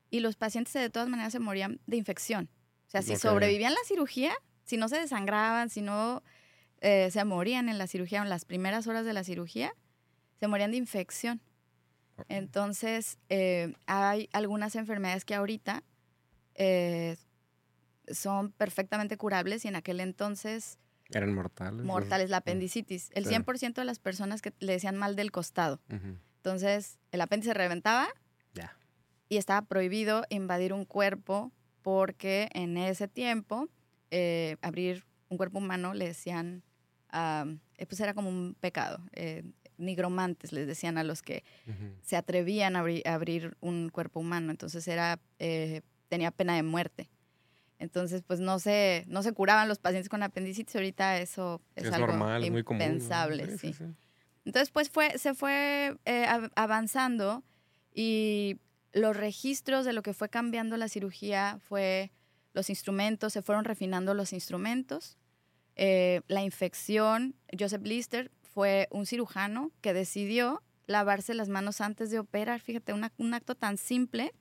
y 0.10 0.22
los 0.22 0.38
pacientes 0.38 0.74
de 0.74 0.90
todas 0.90 1.10
maneras 1.10 1.34
se 1.34 1.40
morían 1.40 1.82
de 1.86 1.98
infección. 1.98 2.50
O 2.88 2.90
sea, 2.90 3.02
si 3.02 3.18
sobrevivían 3.18 3.74
la 3.74 3.84
cirugía, 3.86 4.34
si 4.64 4.78
no 4.78 4.88
se 4.88 4.98
desangraban, 4.98 5.70
si 5.70 5.82
no 5.82 6.24
eh, 6.80 7.12
se 7.12 7.24
morían 7.26 7.70
en 7.70 7.78
la 7.78 7.86
cirugía, 7.86 8.22
en 8.22 8.30
las 8.30 8.46
primeras 8.46 8.88
horas 8.88 9.06
de 9.06 9.14
la 9.14 9.24
cirugía, 9.24 9.74
se 10.40 10.48
morían 10.48 10.72
de 10.72 10.78
infección. 10.78 11.42
Entonces, 12.28 13.18
eh, 13.30 13.74
hay 13.86 14.30
algunas 14.34 14.76
enfermedades 14.76 15.26
que 15.26 15.36
ahorita 15.36 15.84
eh, 16.56 17.18
son 18.12 18.52
perfectamente 18.52 19.18
curables 19.18 19.66
y 19.66 19.68
en 19.68 19.76
aquel 19.76 20.00
entonces... 20.00 20.78
Eran 21.12 21.34
mortales. 21.34 21.86
Mortales, 21.86 22.30
la 22.30 22.38
apendicitis. 22.38 23.10
El 23.14 23.26
100% 23.26 23.74
de 23.74 23.86
las 23.86 23.98
personas 24.00 24.42
que 24.42 24.54
le 24.60 24.74
decían 24.74 24.96
mal 24.96 25.16
del 25.16 25.32
costado. 25.32 25.82
Entonces, 26.38 27.00
el 27.12 27.22
apéndice 27.22 27.54
reventaba 27.54 28.08
Ya. 28.54 28.78
y 29.28 29.38
estaba 29.38 29.64
prohibido 29.64 30.24
invadir 30.30 30.72
un 30.72 30.86
cuerpo 30.86 31.52
porque 31.82 32.50
en 32.54 32.78
ese 32.78 33.08
tiempo 33.08 33.70
eh, 34.12 34.58
abrir 34.62 35.06
un 35.30 35.38
cuerpo 35.38 35.58
humano 35.58 35.94
le 35.96 36.06
decían, 36.08 36.64
eh, 37.12 37.86
pues 37.88 38.00
era 38.02 38.14
como 38.14 38.30
un 38.30 38.56
pecado. 38.60 39.00
Eh, 39.14 39.44
nigromantes 39.80 40.52
les 40.52 40.68
decían 40.68 40.98
a 40.98 41.04
los 41.04 41.22
que 41.22 41.44
se 42.02 42.16
atrevían 42.18 42.76
a, 42.76 42.84
abri- 42.84 43.06
a 43.06 43.14
abrir 43.16 43.56
un 43.62 43.90
cuerpo 43.90 44.20
humano. 44.20 44.52
Entonces 44.52 44.88
era, 44.88 45.20
eh, 45.40 45.82
tenía 46.10 46.32
pena 46.32 46.56
de 46.56 46.64
muerte. 46.64 47.10
Entonces, 47.80 48.24
pues 48.28 48.40
no 48.42 48.60
se, 48.60 49.06
no 49.08 49.24
se 49.24 49.32
curaban 49.32 49.68
los 49.70 49.80
pacientes 49.80 50.10
con 50.10 50.22
apendicitis. 50.22 50.76
Ahorita 50.76 51.18
eso 51.20 51.62
es, 51.76 51.86
Es, 51.86 51.94
algo 51.94 52.08
normal, 52.08 52.44
es 52.44 52.52
muy 52.52 52.64
común. 52.64 52.80
¿no? 52.80 52.86
impensable. 52.86 53.58
sí. 53.58 53.74
Entonces, 54.46 54.70
pues 54.72 54.90
fue, 54.90 55.18
se 55.18 55.34
fue 55.34 55.96
eh, 56.06 56.26
av- 56.26 56.52
avanzando 56.56 57.44
y 57.94 58.58
los 58.92 59.16
registros 59.16 59.86
de 59.86 59.94
lo 59.94 60.02
que 60.02 60.14
fue 60.14 60.30
cambiando 60.30 60.76
la 60.78 60.90
cirugía 60.90 61.60
fue 61.68 62.12
los 62.54 62.70
instrumentos, 62.70 63.32
se 63.34 63.42
fueron 63.42 63.64
refinando 63.64 64.14
los 64.14 64.34
instrumentos. 64.34 65.18
Eh, 65.76 66.22
la 66.28 66.42
infección, 66.44 67.36
Joseph 67.58 67.84
Lister 67.84 68.32
fue 68.60 68.90
un 68.92 69.06
cirujano 69.06 69.72
que 69.80 69.94
decidió 69.94 70.62
lavarse 70.86 71.34
las 71.34 71.48
manos 71.48 71.80
antes 71.80 72.12
de 72.12 72.20
operar. 72.20 72.60
Fíjate, 72.60 72.92
una- 72.92 73.14
un 73.18 73.34
acto 73.34 73.56
tan 73.56 73.78
simple, 73.78 74.34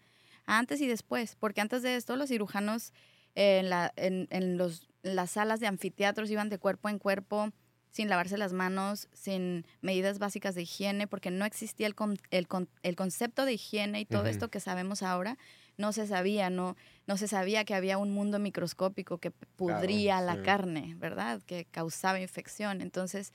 antes 0.45 0.81
y 0.81 0.89
después, 0.89 1.37
porque 1.39 1.61
antes 1.61 1.83
de 1.83 1.95
esto 1.95 2.17
los 2.17 2.29
cirujanos 2.29 2.93
eh, 3.37 3.61
en, 3.61 3.71
la- 3.71 3.93
en- 3.95 4.27
en 4.31 4.59
los, 4.59 4.89
en 5.05 5.15
las 5.15 5.31
salas 5.31 5.61
de 5.61 5.69
anfiteatros 5.69 6.29
iban 6.33 6.49
de 6.49 6.59
cuerpo 6.59 6.89
en 6.89 6.99
cuerpo 6.99 7.53
sin 7.93 8.09
lavarse 8.09 8.37
las 8.39 8.53
manos, 8.53 9.09
sin 9.13 9.65
medidas 9.83 10.19
básicas 10.19 10.57
de 10.57 10.63
higiene, 10.63 11.07
porque 11.07 11.31
no 11.31 11.45
existía 11.45 11.87
el, 11.87 11.95
con- 11.95 12.19
el, 12.33 12.49
con- 12.49 12.69
el 12.83 12.97
concepto 12.97 13.45
de 13.45 13.53
higiene 13.53 14.01
y 14.01 14.05
todo 14.05 14.27
esto 14.27 14.51
que 14.51 14.59
sabemos 14.59 15.05
ahora, 15.05 15.39
no 15.77 15.93
se 15.93 16.09
sabía, 16.09 16.51
no, 16.51 16.77
no 17.07 17.17
se 17.17 17.29
sabía 17.29 17.65
que 17.65 17.75
había 17.77 17.99
un 17.99 18.11
mundo 18.11 18.41
microscópico 18.41 19.19
que 19.19 19.31
pudría 19.31 20.21
la 20.21 20.35
sí. 20.35 20.43
carne, 20.43 20.97
¿verdad? 20.99 21.41
Que 21.47 21.67
causaba 21.67 22.19
infección. 22.19 22.81
Entonces, 22.81 23.33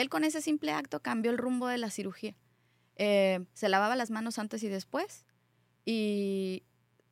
él 0.00 0.08
con 0.08 0.24
ese 0.24 0.40
simple 0.40 0.72
acto 0.72 1.00
cambió 1.00 1.30
el 1.30 1.38
rumbo 1.38 1.66
de 1.68 1.78
la 1.78 1.90
cirugía. 1.90 2.34
Eh, 2.96 3.44
se 3.54 3.68
lavaba 3.68 3.94
las 3.96 4.10
manos 4.10 4.38
antes 4.38 4.62
y 4.62 4.68
después 4.68 5.24
y 5.84 6.62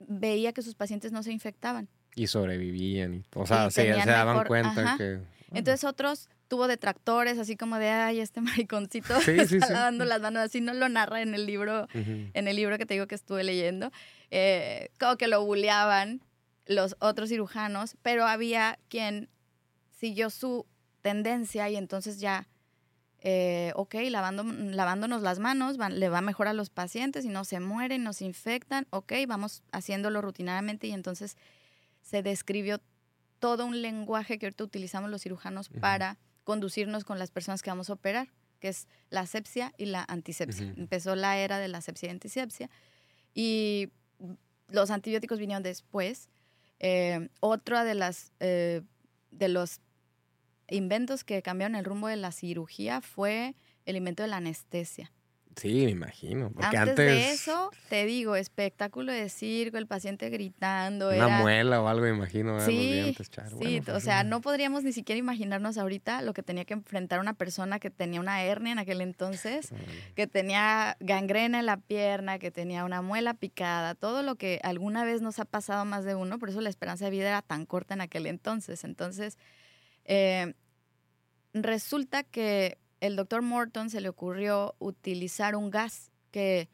veía 0.01 0.53
que 0.53 0.63
sus 0.63 0.75
pacientes 0.75 1.13
no 1.13 1.23
se 1.23 1.33
infectaban. 1.33 1.89
Y 2.15 2.27
sobrevivían. 2.27 3.15
Y, 3.15 3.25
o 3.35 3.47
sea, 3.47 3.67
Y 3.69 3.71
se, 3.71 3.93
se 4.03 4.11
daban 4.11 4.35
mejor- 4.35 4.47
cuenta 4.49 4.83
ajá. 4.83 4.97
que. 4.99 5.21
Entonces 5.53 5.85
otros 5.85 6.29
tuvo 6.49 6.67
detractores, 6.69 7.39
así 7.39 7.57
como 7.57 7.79
de, 7.79 7.89
ay, 7.89 8.21
este 8.21 8.41
mariconcito 8.67 9.19
Sí, 9.21 9.37
sí, 9.47 9.57
está 9.57 9.67
sí. 9.69 9.73
lavando 9.73 10.05
las 10.05 10.21
manos, 10.21 10.43
así 10.43 10.61
no 10.61 10.75
lo 10.75 10.89
narra 10.89 11.23
en 11.23 11.35
el 11.35 11.47
libro, 11.47 11.85
Ujú. 11.95 12.31
en 12.35 12.49
el 12.49 12.57
libro 12.57 12.79
que 12.79 12.87
te 12.87 12.95
digo 12.95 13.07
que 13.07 13.15
estuve 13.15 13.45
leyendo, 13.45 13.91
eh, 14.31 14.91
como 14.99 15.17
que 15.17 15.29
lo 15.29 15.45
buleaban 15.45 16.21
los 16.67 16.97
otros 16.99 17.29
cirujanos, 17.29 17.97
pero 18.03 18.27
había 18.27 18.79
quien 18.89 19.29
siguió 19.93 20.31
su 20.31 20.67
tendencia 21.01 21.69
y 21.71 21.77
entonces 21.77 22.19
ya, 22.21 22.49
eh, 23.21 23.73
ok, 23.75 23.95
lavando, 24.11 24.45
lavándonos 24.45 25.23
las 25.23 25.39
manos, 25.39 25.77
van- 25.79 25.99
le 25.99 26.09
va 26.09 26.21
mejor 26.21 26.49
a 26.49 26.53
los 26.53 26.71
pacientes 26.71 27.25
y 27.25 27.29
no 27.29 27.45
se 27.45 27.61
mueren, 27.61 28.05
no 28.05 28.13
se 28.13 28.25
infectan, 28.25 28.87
ok, 28.91 29.13
vamos 29.27 29.63
haciéndolo 29.73 30.21
rutinariamente 30.23 30.87
y 30.87 30.93
entonces 30.93 31.37
se 32.03 32.23
describió 32.23 32.81
todo 33.39 33.67
un 33.67 33.83
lenguaje 33.83 34.39
que 34.39 34.47
ahorita 34.47 34.65
utilizamos 34.65 35.11
los 35.11 35.23
cirujanos 35.23 35.69
para 35.81 36.19
conducirnos 36.45 37.05
con 37.05 37.19
las 37.19 37.31
personas 37.31 37.63
que 37.63 37.71
vamos 37.71 37.91
a 37.91 37.95
operar, 37.95 38.29
que 38.61 38.69
es 38.69 38.87
la 39.11 39.21
asepsia 39.21 39.73
y 39.77 39.87
la 39.87 40.05
antisepsia. 40.09 40.67
Empezó 40.77 41.17
la 41.17 41.37
era 41.39 41.59
de 41.59 41.69
la 41.69 41.79
asepsia 41.79 42.07
y 42.09 42.11
antisepsia 42.11 42.71
y 43.35 43.91
los 44.69 44.91
antibióticos 44.91 45.39
vinieron 45.39 45.63
después. 45.63 46.29
Eh, 46.79 47.29
otra 47.41 47.85
de 47.85 47.95
las 47.95 48.33
eh, 48.41 48.83
de 49.31 49.49
los 49.49 49.81
inventos 50.69 51.25
que 51.25 51.43
cambiaron 51.43 51.77
el 51.77 51.85
rumbo 51.85 52.09
de 52.09 52.17
la 52.17 52.33
cirugía 52.33 53.01
fue 53.01 53.55
el 53.85 53.97
invento 53.97 54.23
de 54.23 54.29
la 54.29 54.39
anestesia. 54.39 55.13
Sí, 55.57 55.87
me 55.87 55.91
imagino. 55.91 56.51
Porque 56.51 56.77
Antes, 56.77 56.91
antes. 56.91 56.97
de 56.97 57.31
eso, 57.31 57.71
te 57.89 58.05
digo, 58.05 58.37
espectáculo 58.37 59.11
de 59.11 59.31
circo, 59.31 59.79
el 59.79 59.87
paciente 59.87 60.29
gritando. 60.29 61.09
Una 61.09 61.17
era... 61.17 61.41
muela 61.41 61.81
o 61.81 61.89
algo, 61.89 62.03
me 62.03 62.11
imagino. 62.11 62.61
Sí, 62.61 63.17
Bueno, 63.53 63.79
o 63.81 63.85
pues, 63.85 64.05
sea, 64.05 64.23
no 64.23 64.43
podríamos 64.43 64.85
ni 64.85 64.93
siquiera 64.93 65.19
imaginarnos 65.19 65.79
ahorita 65.79 66.21
lo 66.21 66.35
que 66.35 66.43
tenía 66.43 66.67
que 66.67 66.75
enfrentar 66.75 67.21
una 67.21 67.33
persona 67.33 67.79
que 67.79 67.89
tenía 67.89 68.21
una 68.21 68.43
hernia 68.45 68.73
en 68.73 68.79
aquel 68.79 69.01
entonces, 69.01 69.71
que 70.15 70.27
tenía 70.27 70.99
gangrena 71.01 71.61
en 71.61 71.67
la 71.67 71.79
pierna, 71.79 72.39
que 72.39 72.51
tenía 72.51 72.85
una 72.85 73.01
muela 73.01 73.33
picada, 73.33 73.95
todo 73.95 74.23
lo 74.23 74.35
que 74.35 74.61
alguna 74.63 75.05
vez 75.05 75.23
nos 75.23 75.39
ha 75.39 75.47
pasado 75.47 75.87
más 75.87 76.05
de 76.05 76.15
uno, 76.15 76.39
por 76.39 76.51
eso 76.51 76.61
la 76.61 76.69
esperanza 76.69 77.07
de 77.07 77.13
vida 77.13 77.29
era 77.29 77.41
tan 77.41 77.65
corta 77.65 77.95
en 77.95 78.03
aquel 78.03 78.27
entonces. 78.27 78.85
Entonces, 78.85 79.39
eh, 80.07 80.55
resulta 81.53 82.23
que 82.25 82.79
el 83.01 83.17
doctor 83.17 83.43
Morton 83.43 83.91
se 83.91 84.01
le 84.01 84.09
ocurrió 84.09 84.75
utilizar 84.79 85.55
un 85.57 85.71
gas 85.71 86.11
que 86.31 86.69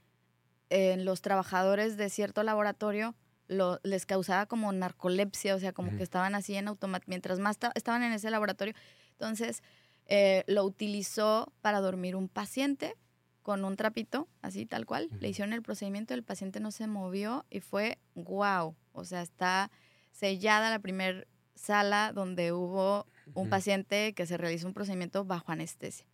en 0.71 1.05
los 1.05 1.21
trabajadores 1.21 1.97
de 1.97 2.09
cierto 2.09 2.43
laboratorio 2.43 3.15
lo- 3.49 3.81
les 3.83 4.07
causaba 4.07 4.47
como 4.47 4.73
narcolepsia, 4.73 5.55
o 5.55 5.59
sea, 5.59 5.73
como 5.73 5.95
que 5.97 6.03
estaban 6.03 6.35
así 6.35 6.55
en 6.55 6.69
automático, 6.69 7.11
mientras 7.11 7.39
más 7.39 7.59
ta- 7.59 7.73
estaban 7.75 8.03
en 8.03 8.13
ese 8.13 8.31
laboratorio. 8.31 8.75
Entonces, 9.13 9.63
eh, 10.07 10.45
lo 10.47 10.65
utilizó 10.65 11.53
para 11.61 11.81
dormir 11.81 12.17
un 12.17 12.29
paciente 12.29 12.97
con 13.43 13.65
un 13.65 13.77
trapito, 13.77 14.29
así 14.41 14.65
tal 14.65 14.87
cual. 14.87 15.09
Le 15.21 15.29
hicieron 15.29 15.53
el 15.53 15.63
procedimiento, 15.63 16.15
el 16.15 16.23
paciente 16.23 16.61
no 16.61 16.71
se 16.71 16.87
movió 16.87 17.45
y 17.51 17.61
fue 17.61 17.99
wow. 18.15 18.75
O 18.93 19.05
sea, 19.05 19.21
está 19.23 19.71
sellada 20.13 20.71
la 20.71 20.79
primer 20.79 21.29
sala 21.55 22.13
donde 22.15 22.53
hubo 22.53 23.07
un 23.35 23.49
paciente 23.49 24.13
que 24.15 24.27
se 24.27 24.37
realizó 24.37 24.67
un 24.67 24.75
procedimiento 24.75 25.25
bajo 25.25 25.53
anestesia. 25.53 26.07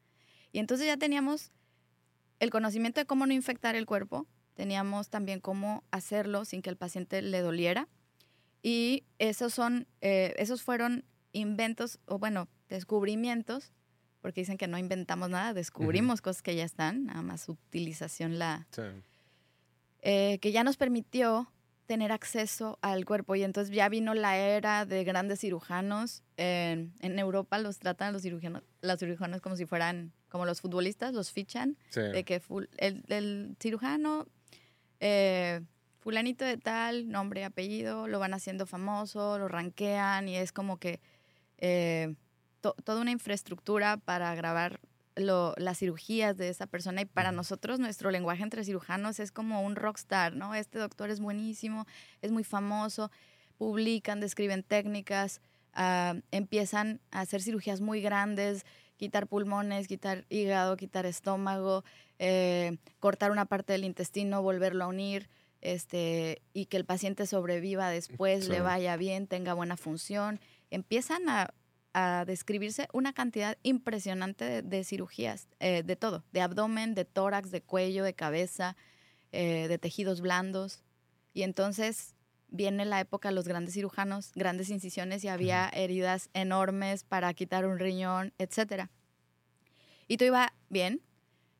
Y 0.52 0.58
entonces 0.58 0.86
ya 0.86 0.96
teníamos 0.96 1.52
el 2.40 2.50
conocimiento 2.50 3.00
de 3.00 3.06
cómo 3.06 3.26
no 3.26 3.32
infectar 3.32 3.74
el 3.74 3.86
cuerpo, 3.86 4.26
teníamos 4.54 5.08
también 5.08 5.40
cómo 5.40 5.84
hacerlo 5.90 6.44
sin 6.44 6.62
que 6.62 6.70
el 6.70 6.76
paciente 6.76 7.22
le 7.22 7.40
doliera. 7.40 7.88
Y 8.62 9.04
esos 9.18 9.54
son, 9.54 9.86
eh, 10.00 10.34
esos 10.38 10.62
fueron 10.62 11.04
inventos, 11.32 12.00
o 12.06 12.18
bueno, 12.18 12.48
descubrimientos, 12.68 13.72
porque 14.20 14.40
dicen 14.40 14.58
que 14.58 14.66
no 14.66 14.78
inventamos 14.78 15.30
nada, 15.30 15.54
descubrimos 15.54 16.20
cosas 16.20 16.42
que 16.42 16.56
ya 16.56 16.64
están, 16.64 17.06
nada 17.06 17.22
más 17.22 17.48
utilización 17.48 18.38
la, 18.38 18.66
Sí. 18.72 18.82
eh, 20.02 20.38
que 20.40 20.50
ya 20.52 20.64
nos 20.64 20.76
permitió 20.76 21.52
tener 21.88 22.12
acceso 22.12 22.78
al 22.82 23.04
cuerpo. 23.04 23.34
Y 23.34 23.42
entonces 23.42 23.74
ya 23.74 23.88
vino 23.88 24.14
la 24.14 24.36
era 24.36 24.84
de 24.86 25.02
grandes 25.02 25.40
cirujanos. 25.40 26.22
En, 26.36 26.92
en 27.00 27.18
Europa 27.18 27.58
los 27.58 27.78
tratan 27.80 28.12
los 28.12 28.22
cirujanos, 28.22 28.62
los 28.82 28.98
cirujanos 29.00 29.40
como 29.40 29.56
si 29.56 29.66
fueran 29.66 30.12
como 30.28 30.44
los 30.46 30.60
futbolistas, 30.60 31.14
los 31.14 31.32
fichan 31.32 31.76
Sí. 31.88 32.02
de 32.02 32.22
que 32.24 32.40
el, 32.76 33.02
el 33.08 33.56
cirujano, 33.58 34.26
eh, 35.00 35.62
fulanito 36.00 36.44
de 36.44 36.58
tal, 36.58 37.08
nombre 37.08 37.44
apellido, 37.44 38.06
lo 38.06 38.18
van 38.18 38.34
haciendo 38.34 38.66
famoso, 38.66 39.38
lo 39.38 39.48
ranquean 39.48 40.28
y 40.28 40.36
es 40.36 40.52
como 40.52 40.76
que 40.78 41.00
eh, 41.58 42.14
to- 42.60 42.76
toda 42.84 43.00
una 43.00 43.10
infraestructura 43.10 43.96
para 43.96 44.34
grabar 44.34 44.80
lo- 45.18 45.54
las 45.56 45.78
cirugías 45.78 46.36
de 46.36 46.48
esa 46.48 46.66
persona 46.66 47.00
y 47.02 47.04
para 47.04 47.32
nosotros 47.32 47.78
nuestro 47.80 48.10
lenguaje 48.10 48.42
entre 48.42 48.64
cirujanos 48.64 49.20
es 49.20 49.32
como 49.32 49.62
un 49.62 49.76
rockstar, 49.76 50.34
¿no? 50.34 50.54
Este 50.54 50.78
doctor 50.78 51.10
es 51.10 51.20
buenísimo, 51.20 51.86
es 52.22 52.30
muy 52.32 52.44
famoso, 52.44 53.10
publican, 53.58 54.20
describen 54.20 54.62
técnicas, 54.62 55.40
ah, 55.74 56.14
empiezan 56.30 57.00
a 57.10 57.20
hacer 57.20 57.42
cirugías 57.42 57.80
muy 57.80 58.00
grandes, 58.00 58.64
quitar 58.96 59.26
pulmones, 59.26 59.86
quitar 59.88 60.24
hígado, 60.28 60.76
quitar 60.76 61.06
estómago, 61.06 61.84
eh, 62.18 62.78
cortar 63.00 63.30
una 63.30 63.44
parte 63.44 63.72
del 63.72 63.84
intestino, 63.84 64.42
volverlo 64.42 64.84
a 64.84 64.88
unir, 64.88 65.28
este, 65.60 66.42
y 66.52 66.66
que 66.66 66.76
el 66.76 66.84
paciente 66.84 67.26
sobreviva 67.26 67.90
después, 67.90 68.44
Sí. 68.44 68.50
le 68.50 68.60
vaya 68.60 68.96
bien, 68.96 69.26
tenga 69.26 69.54
buena 69.54 69.76
función. 69.76 70.40
Empiezan 70.70 71.28
a, 71.28 71.52
a 71.98 72.24
describirse 72.24 72.88
una 72.92 73.12
cantidad 73.12 73.58
impresionante 73.64 74.44
de, 74.44 74.62
de 74.62 74.84
cirugías, 74.84 75.48
eh, 75.58 75.82
de 75.82 75.96
todo, 75.96 76.22
de 76.30 76.40
abdomen, 76.40 76.94
de 76.94 77.04
tórax, 77.04 77.50
de 77.50 77.60
cuello, 77.60 78.04
de 78.04 78.14
cabeza, 78.14 78.76
eh, 79.32 79.66
de 79.66 79.78
tejidos 79.78 80.20
blandos. 80.20 80.84
Y 81.34 81.42
entonces 81.42 82.14
viene 82.46 82.84
la 82.84 83.00
época 83.00 83.30
de 83.30 83.34
los 83.34 83.48
grandes 83.48 83.74
cirujanos, 83.74 84.30
grandes 84.36 84.70
incisiones 84.70 85.24
y 85.24 85.28
había 85.28 85.68
heridas 85.70 86.30
enormes 86.34 87.02
para 87.02 87.34
quitar 87.34 87.66
un 87.66 87.80
riñón, 87.80 88.32
etc. 88.38 88.84
Y 90.06 90.18
todo 90.18 90.28
iba 90.28 90.54
bien. 90.68 91.02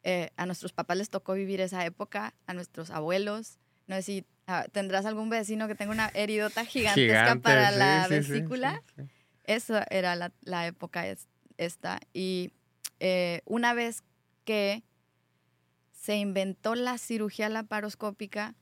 Eh, 0.04 0.30
a 0.36 0.46
nuestros 0.46 0.72
papás 0.72 0.98
les 0.98 1.10
tocó 1.10 1.34
vivir 1.34 1.60
esa 1.60 1.84
época, 1.84 2.32
a 2.46 2.54
nuestros 2.54 2.90
abuelos. 2.90 3.58
No 3.88 3.96
sé 3.96 4.02
si 4.02 4.26
ah, 4.46 4.66
tendrás 4.70 5.04
algún 5.04 5.30
vecino 5.30 5.66
que 5.66 5.74
tenga 5.74 5.90
una 5.90 6.12
heridota 6.14 6.64
gigantesca 6.64 7.40
para 7.42 7.72
la 7.72 8.06
vesícula. 8.06 8.84
Eso 9.48 9.80
era 9.88 10.14
la, 10.14 10.30
la 10.42 10.66
época 10.66 11.06
esta. 11.56 12.00
Y 12.12 12.52
eh, 13.00 13.40
una 13.46 13.72
vez 13.72 14.04
que 14.44 14.84
se 15.90 16.16
inventó 16.16 16.74
la 16.74 16.98
cirugía 16.98 17.48
laparoscópica, 17.48 18.54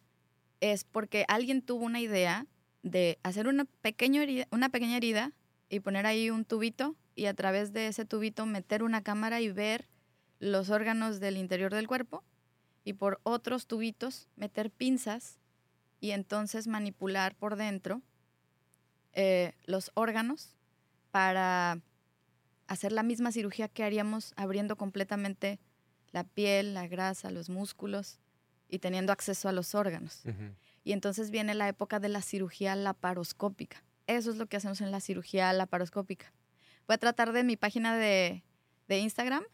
es 0.60 0.84
porque 0.84 1.24
alguien 1.26 1.60
tuvo 1.60 1.84
una 1.84 1.98
idea 1.98 2.46
de 2.84 3.18
hacer 3.24 3.48
una, 3.48 3.64
pequeña 3.64 4.22
herida, 4.22 4.46
una 4.52 4.68
pequeña 4.68 4.96
herida 4.96 5.32
y 5.68 5.80
poner 5.80 6.06
ahí 6.06 6.30
un 6.30 6.44
tubito 6.44 6.94
y 7.16 7.26
a 7.26 7.34
través 7.34 7.72
de 7.72 7.88
ese 7.88 8.04
tubito 8.04 8.46
meter 8.46 8.84
una 8.84 9.02
cámara 9.02 9.40
y 9.40 9.50
ver 9.50 9.88
los 10.38 10.70
órganos 10.70 11.18
del 11.18 11.36
interior 11.36 11.74
del 11.74 11.88
cuerpo 11.88 12.22
y 12.84 12.92
por 12.92 13.20
otros 13.24 13.66
tubitos 13.66 14.28
meter 14.36 14.70
pinzas 14.70 15.40
y 16.00 16.12
entonces 16.12 16.68
manipular 16.68 17.34
por 17.34 17.56
dentro 17.56 18.02
eh, 19.14 19.54
los 19.64 19.90
órganos 19.94 20.56
para 21.16 21.80
hacer 22.66 22.92
la 22.92 23.02
misma 23.02 23.32
cirugía 23.32 23.68
que 23.68 23.82
haríamos 23.82 24.34
abriendo 24.36 24.76
completamente 24.76 25.58
la 26.10 26.24
piel, 26.24 26.74
la 26.74 26.86
grasa, 26.88 27.30
los 27.30 27.48
músculos 27.48 28.20
y 28.68 28.80
teniendo 28.80 29.14
acceso 29.14 29.48
a 29.48 29.52
los 29.52 29.74
órganos. 29.74 30.24
Y 30.84 30.92
entonces 30.92 31.30
viene 31.30 31.54
la 31.54 31.68
época 31.68 32.00
de 32.00 32.10
la 32.10 32.20
cirugía 32.20 32.76
laparoscópica. 32.76 33.82
Eso 34.06 34.30
es 34.30 34.36
lo 34.36 34.44
que 34.44 34.58
hacemos 34.58 34.82
en 34.82 34.90
la 34.90 35.00
cirugía 35.00 35.50
laparoscópica. 35.54 36.30
Voy 36.86 36.96
a 36.96 36.98
tratar 36.98 37.32
de 37.32 37.44
mi 37.44 37.56
página 37.56 37.96
de, 37.96 38.42
Instagram 38.86 39.44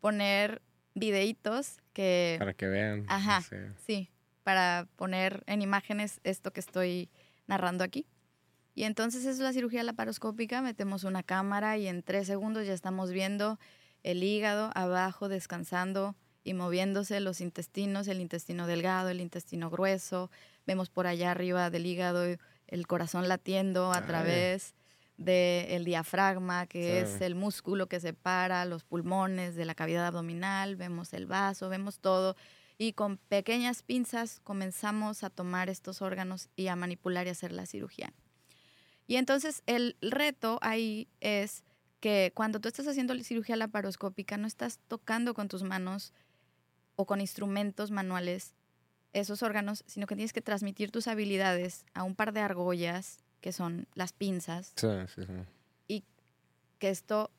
poner 0.00 0.60
videitos 0.96 1.78
que... 1.92 2.34
Para 2.40 2.54
que 2.54 2.66
vean. 2.66 3.06
Ajá, 3.06 3.44
sí, 3.86 4.10
para 4.42 4.88
poner 4.96 5.44
en 5.46 5.62
imágenes 5.62 6.18
esto 6.24 6.52
que 6.52 6.58
estoy 6.58 7.10
narrando 7.46 7.84
aquí. 7.84 8.08
Y 8.76 8.84
entonces 8.84 9.24
es 9.24 9.38
la 9.38 9.54
cirugía 9.54 9.82
laparoscópica, 9.82 10.60
metemos 10.60 11.04
una 11.04 11.22
cámara 11.22 11.78
y 11.78 11.88
en 11.88 12.02
tres 12.02 12.26
segundos 12.26 12.66
ya 12.66 12.74
estamos 12.74 13.10
viendo 13.10 13.58
el 14.02 14.22
hígado 14.22 14.70
abajo 14.74 15.30
descansando 15.30 16.14
y 16.44 16.52
moviéndose 16.52 17.20
los 17.20 17.40
intestinos, 17.40 18.06
el 18.06 18.20
intestino 18.20 18.66
delgado, 18.66 19.08
el 19.08 19.22
intestino 19.22 19.70
grueso. 19.70 20.30
Vemos 20.66 20.90
por 20.90 21.06
allá 21.06 21.30
arriba 21.30 21.70
del 21.70 21.86
hígado 21.86 22.22
el 22.66 22.86
corazón 22.86 23.28
latiendo 23.28 23.94
a 23.94 24.04
través 24.04 24.74
del 25.16 25.86
diafragma, 25.86 26.66
que 26.66 27.00
es 27.00 27.22
el 27.22 27.34
músculo 27.34 27.86
que 27.86 27.98
separa 27.98 28.66
los 28.66 28.84
pulmones 28.84 29.54
de 29.54 29.64
la 29.64 29.74
cavidad 29.74 30.04
abdominal. 30.04 30.76
Vemos 30.76 31.14
el 31.14 31.24
vaso, 31.24 31.70
vemos 31.70 31.98
todo. 32.00 32.36
Y 32.76 32.92
con 32.92 33.16
pequeñas 33.16 33.82
pinzas 33.82 34.38
comenzamos 34.44 35.24
a 35.24 35.30
tomar 35.30 35.70
estos 35.70 36.02
órganos 36.02 36.50
y 36.56 36.66
a 36.66 36.76
manipular 36.76 37.26
y 37.26 37.30
hacer 37.30 37.52
la 37.52 37.64
cirugía. 37.64 38.12
Y 39.06 39.16
entonces 39.16 39.62
el 39.66 39.96
reto 40.00 40.58
ahí 40.62 41.08
es 41.20 41.64
que 42.00 42.32
cuando 42.34 42.60
tú 42.60 42.68
estás 42.68 42.86
haciendo 42.88 43.14
la 43.14 43.22
cirugía 43.22 43.56
laparoscópica 43.56 44.36
no 44.36 44.46
estás 44.46 44.80
tocando 44.88 45.34
con 45.34 45.48
tus 45.48 45.62
manos 45.62 46.12
o 46.96 47.06
con 47.06 47.20
instrumentos 47.20 47.90
manuales 47.90 48.54
esos 49.12 49.42
órganos, 49.42 49.82
sino 49.86 50.06
que 50.06 50.14
tienes 50.14 50.32
que 50.32 50.42
transmitir 50.42 50.90
tus 50.90 51.08
habilidades 51.08 51.84
a 51.94 52.02
un 52.02 52.14
par 52.14 52.32
de 52.32 52.40
argollas, 52.40 53.18
que 53.40 53.52
son 53.52 53.86
las 53.94 54.12
pinzas, 54.12 54.72
sí, 54.76 54.88
sí, 55.14 55.22
sí. 55.24 55.32
y 55.88 56.04
que 56.78 56.90
esto 56.90 57.30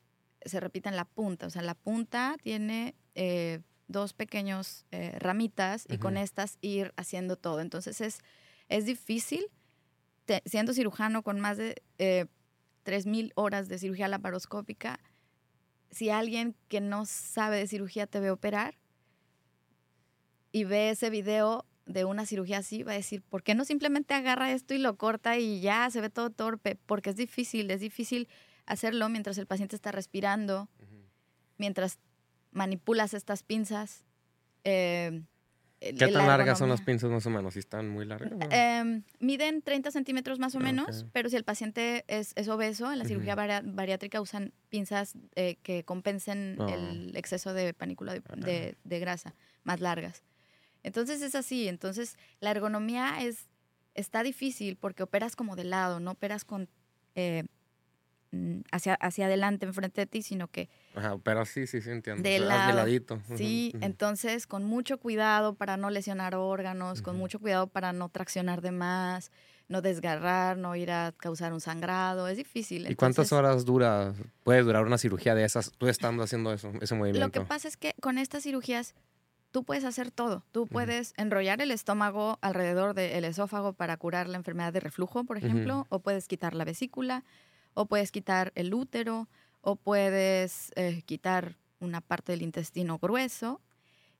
se 0.44 0.60
repita 0.60 0.88
en 0.88 0.96
la 0.96 1.04
punta. 1.04 1.46
O 1.46 1.50
sea, 1.50 1.62
la 1.62 1.74
punta 1.74 2.36
tiene 2.42 2.94
eh, 3.14 3.60
dos 3.86 4.12
pequeños 4.12 4.86
eh, 4.90 5.16
ramitas 5.18 5.86
y 5.88 5.98
con 5.98 6.16
estas 6.16 6.58
ir 6.60 6.92
haciendo 6.96 7.36
todo. 7.36 7.60
Entonces 7.60 8.00
es, 8.00 8.20
es 8.68 8.86
difícil, 8.86 9.46
siendo 10.44 10.72
cirujano 10.72 11.22
con 11.22 11.40
más 11.40 11.56
de 11.56 11.82
eh, 11.98 12.26
3.000 12.84 13.32
horas 13.34 13.68
de 13.68 13.78
cirugía 13.78 14.08
laparoscópica, 14.08 15.00
si 15.90 16.10
alguien 16.10 16.54
que 16.68 16.80
no 16.80 17.06
sabe 17.06 17.58
de 17.58 17.66
cirugía 17.66 18.06
te 18.06 18.20
ve 18.20 18.30
operar 18.30 18.76
y 20.52 20.64
ve 20.64 20.90
ese 20.90 21.10
video 21.10 21.64
de 21.86 22.04
una 22.04 22.26
cirugía 22.26 22.58
así, 22.58 22.82
va 22.82 22.92
a 22.92 22.96
decir, 22.96 23.22
¿por 23.22 23.42
qué 23.42 23.54
no 23.54 23.64
simplemente 23.64 24.14
agarra 24.14 24.52
esto 24.52 24.74
y 24.74 24.78
lo 24.78 24.96
corta 24.96 25.38
y 25.38 25.60
ya 25.60 25.88
se 25.90 26.00
ve 26.00 26.10
todo 26.10 26.30
torpe? 26.30 26.76
Porque 26.86 27.10
es 27.10 27.16
difícil, 27.16 27.70
es 27.70 27.80
difícil 27.80 28.28
hacerlo 28.66 29.08
mientras 29.08 29.38
el 29.38 29.46
paciente 29.46 29.74
está 29.74 29.90
respirando, 29.90 30.68
mientras 31.56 31.98
manipulas 32.50 33.14
estas 33.14 33.42
pinzas. 33.42 34.04
Eh, 34.64 35.22
¿Qué 35.80 35.92
tan 35.92 36.26
largas 36.26 36.58
son 36.58 36.68
las 36.68 36.80
pinzas 36.80 37.10
más 37.10 37.24
o 37.26 37.30
menos? 37.30 37.54
¿Si 37.54 37.60
están 37.60 37.88
muy 37.88 38.04
largas? 38.04 38.32
Em, 38.50 39.02
miden 39.20 39.62
30 39.62 39.90
centímetros 39.92 40.38
más 40.38 40.54
o 40.54 40.60
menos, 40.60 41.06
pero 41.12 41.28
si 41.28 41.36
el 41.36 41.44
paciente 41.44 42.04
es, 42.08 42.34
obeso, 42.48 42.92
en 42.92 42.98
la 42.98 43.04
cirugía 43.04 43.34
bariátrica 43.34 44.20
usan 44.20 44.52
pinzas 44.68 45.14
eh, 45.36 45.56
que 45.62 45.84
compensen 45.84 46.56
oh. 46.58 46.68
el 46.68 47.16
exceso 47.16 47.54
de 47.54 47.74
panícula 47.74 48.14
de, 48.14 48.76
grasa, 48.84 49.34
más 49.62 49.80
largas. 49.80 50.22
Entonces 50.82 51.22
es 51.22 51.34
así, 51.34 51.68
entonces 51.68 52.16
la 52.40 52.50
ergonomía 52.50 53.22
es, 53.22 53.48
está 53.94 54.22
difícil 54.22 54.76
porque 54.76 55.02
operas 55.02 55.36
como 55.36 55.54
de 55.54 55.64
lado, 55.64 56.00
no 56.00 56.12
operas 56.12 56.44
con 56.44 56.68
eh, 57.14 57.44
hacia, 58.70 58.94
hacia 58.94 59.26
adelante 59.26 59.66
enfrente 59.66 60.02
de 60.02 60.06
ti, 60.06 60.22
sino 60.22 60.48
que... 60.48 60.68
Ajá, 60.94 61.16
pero 61.22 61.44
sí, 61.44 61.66
sí, 61.66 61.80
sí, 61.80 61.90
entiendo. 61.90 62.22
De, 62.22 62.38
ladito. 62.40 63.20
Sí, 63.36 63.74
entonces 63.80 64.46
con 64.46 64.64
mucho 64.64 64.98
cuidado 64.98 65.54
para 65.54 65.76
no 65.76 65.90
lesionar 65.90 66.34
órganos, 66.34 67.02
con 67.02 67.16
mucho 67.16 67.38
cuidado 67.38 67.66
para 67.66 67.92
no 67.92 68.08
traccionar 68.08 68.60
de 68.60 68.72
más, 68.72 69.30
no 69.68 69.82
desgarrar, 69.82 70.56
no 70.56 70.74
ir 70.76 70.90
a 70.90 71.12
causar 71.16 71.52
un 71.52 71.60
sangrado, 71.60 72.28
es 72.28 72.36
difícil. 72.36 72.90
¿Y 72.90 72.94
cuántas 72.94 73.32
horas 73.32 73.64
dura, 73.64 74.14
puede 74.42 74.62
durar 74.62 74.84
una 74.84 74.98
cirugía 74.98 75.34
de 75.34 75.44
esas, 75.44 75.72
tú 75.72 75.88
estando 75.88 76.22
haciendo 76.22 76.52
eso, 76.52 76.72
ese 76.80 76.94
movimiento? 76.94 77.26
Lo 77.26 77.32
que 77.32 77.46
pasa 77.46 77.68
es 77.68 77.76
que 77.76 77.94
con 78.00 78.18
estas 78.18 78.42
cirugías 78.42 78.94
tú 79.50 79.64
puedes 79.64 79.84
hacer 79.84 80.10
todo. 80.10 80.44
Tú 80.52 80.66
puedes 80.66 81.14
enrollar 81.16 81.60
el 81.60 81.70
estómago 81.70 82.38
alrededor 82.40 82.94
del 82.94 83.24
esófago 83.24 83.72
para 83.72 83.96
curar 83.96 84.28
la 84.28 84.36
enfermedad 84.36 84.72
de 84.72 84.80
reflujo, 84.80 85.24
por 85.24 85.38
ejemplo, 85.38 85.86
o 85.88 86.00
puedes 86.00 86.28
quitar 86.28 86.54
la 86.54 86.64
vesícula, 86.64 87.24
o 87.78 87.86
puedes 87.86 88.10
quitar 88.10 88.50
el 88.56 88.74
útero, 88.74 89.28
o 89.60 89.76
puedes 89.76 90.72
eh, 90.74 91.02
quitar 91.06 91.54
una 91.78 92.00
parte 92.00 92.32
del 92.32 92.42
intestino 92.42 92.98
grueso. 92.98 93.60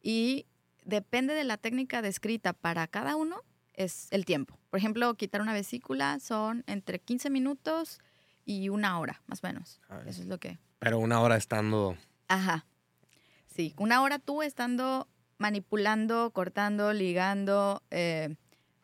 Y 0.01 0.47
depende 0.85 1.35
de 1.35 1.43
la 1.43 1.57
técnica 1.57 2.01
descrita 2.01 2.53
para 2.53 2.87
cada 2.87 3.17
uno, 3.17 3.43
es 3.75 4.07
el 4.13 4.25
tiempo. 4.25 4.57
Por 4.71 4.79
ejemplo, 4.79 5.13
quitar 5.15 5.43
una 5.43 5.53
vesícula 5.53 6.21
son 6.21 6.63
entre 6.69 7.01
15 7.01 7.31
minutos 7.31 7.99
y 8.45 8.69
una 8.69 8.97
hora, 9.01 9.23
más 9.27 9.43
o 9.43 9.49
menos. 9.49 9.81
Eso 10.07 10.23
es 10.23 10.29
lo 10.29 10.39
que... 10.39 10.61
Pero 10.79 11.01
una 11.01 11.21
hora 11.21 11.37
estando... 11.37 11.97
Ajá. 12.29 12.65
Sí, 13.49 13.75
una 13.77 14.03
hora 14.03 14.21
tú 14.21 14.43
estando 14.43 15.09
manipulando, 15.37 16.31
cortando, 16.31 16.93
ligando, 16.93 17.83
eh, 17.91 18.37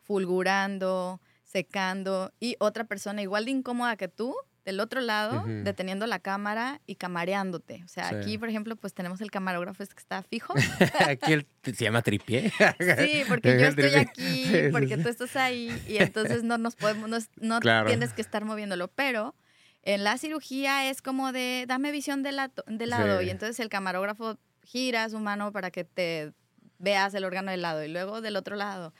fulgurando, 0.03 1.21
secando 1.45 2.33
y 2.41 2.57
otra 2.59 2.83
persona 2.83 3.21
igual 3.21 3.45
de 3.45 3.51
incómoda 3.51 3.95
que 3.95 4.09
tú 4.09 4.35
del 4.65 4.79
otro 4.79 4.99
lado, 4.99 5.45
deteniendo 5.45 6.07
la 6.07 6.17
cámara 6.17 6.81
y 6.87 6.95
camareándote. 6.95 7.83
O 7.85 7.87
sea, 7.87 8.09
aquí, 8.09 8.39
por 8.39 8.49
ejemplo, 8.49 8.75
pues 8.75 8.95
tenemos 8.95 9.21
el 9.21 9.29
camarógrafo 9.29 9.83
este 9.83 9.93
que 9.93 9.99
está 9.99 10.23
fijo. 10.23 10.55
aquí 11.07 11.33
el, 11.33 11.45
se 11.63 11.85
llama 11.85 12.01
tripié. 12.01 12.51
sí, 12.97 13.23
porque 13.27 13.59
yo 13.59 13.67
estoy 13.67 13.93
aquí, 13.93 14.51
porque 14.71 14.97
tú 14.97 15.07
estás 15.07 15.35
ahí 15.35 15.71
y 15.87 15.97
entonces 15.97 16.43
no 16.43 16.57
nos 16.57 16.75
podemos, 16.75 17.29
no, 17.39 17.59
tienes 17.59 18.13
que 18.13 18.23
estar 18.23 18.43
moviéndolo. 18.43 18.87
Pero 18.87 19.35
en 19.83 20.03
la 20.03 20.17
cirugía 20.17 20.89
es 20.89 21.03
como 21.03 21.31
de, 21.31 21.65
dame 21.67 21.91
visión 21.91 22.23
de, 22.23 22.31
la, 22.31 22.51
de 22.65 22.87
lado 22.87 23.21
y 23.21 23.29
entonces 23.29 23.59
el 23.59 23.69
camarógrafo 23.69 24.39
gira 24.63 25.07
su 25.09 25.19
mano 25.19 25.51
para 25.51 25.69
que 25.69 25.83
te 25.83 26.33
veas 26.79 27.13
el 27.13 27.23
órgano 27.23 27.51
del 27.51 27.61
lado 27.61 27.83
y 27.83 27.87
luego 27.87 28.21
del 28.21 28.35
otro 28.35 28.55
lado. 28.55 28.93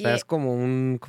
O 0.00 0.08
sea, 0.08 0.14
es 0.14 0.24
como 0.24 0.54
un, 0.54 1.00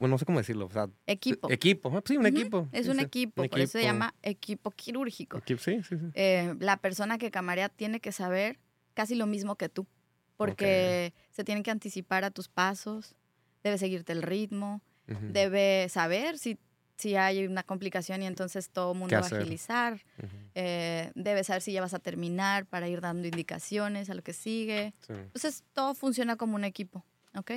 no 0.00 0.18
sé 0.18 0.24
cómo 0.24 0.38
decirlo. 0.38 0.66
O 0.66 0.70
sea, 0.70 0.88
equipo. 1.06 1.50
Equipo, 1.50 1.92
ah, 1.96 2.02
sí, 2.04 2.16
un 2.16 2.26
equipo. 2.26 2.68
Es 2.72 2.88
un 2.88 3.00
equipo, 3.00 3.46
por 3.46 3.58
eso 3.58 3.78
se 3.78 3.82
llama 3.82 4.14
equipo 4.22 4.70
quirúrgico. 4.70 5.40
sí, 5.46 5.56
sí, 5.58 5.82
sí. 5.82 5.96
Eh, 6.14 6.54
la 6.58 6.76
persona 6.76 7.18
que 7.18 7.30
camarea 7.30 7.68
tiene 7.68 8.00
que 8.00 8.12
saber 8.12 8.58
casi 8.94 9.14
lo 9.14 9.26
mismo 9.26 9.56
que 9.56 9.68
tú, 9.68 9.86
porque 10.36 11.12
se 11.30 11.44
tiene 11.44 11.62
que 11.62 11.70
anticipar 11.70 12.24
a 12.24 12.30
tus 12.30 12.48
pasos, 12.48 13.14
debe 13.62 13.78
seguirte 13.78 14.12
el 14.12 14.22
ritmo, 14.22 14.82
debe 15.06 15.88
saber 15.88 16.38
si, 16.38 16.56
si 16.96 17.16
hay 17.16 17.46
una 17.46 17.62
complicación 17.62 18.22
y 18.22 18.26
entonces 18.26 18.70
todo 18.70 18.92
el 18.92 18.98
mundo 18.98 19.16
va 19.16 19.22
a 19.22 19.26
agilizar, 19.26 20.00
eh, 20.54 21.10
debe 21.14 21.42
saber 21.44 21.62
si 21.62 21.72
ya 21.72 21.80
vas 21.80 21.94
a 21.94 21.98
terminar 21.98 22.66
para 22.66 22.88
ir 22.88 23.00
dando 23.00 23.26
indicaciones 23.26 24.08
a 24.08 24.14
lo 24.14 24.22
que 24.22 24.32
sigue. 24.32 24.94
Entonces 25.08 25.64
todo 25.72 25.94
funciona 25.94 26.36
como 26.36 26.54
un 26.54 26.64
equipo, 26.64 27.04
¿ok? 27.34 27.52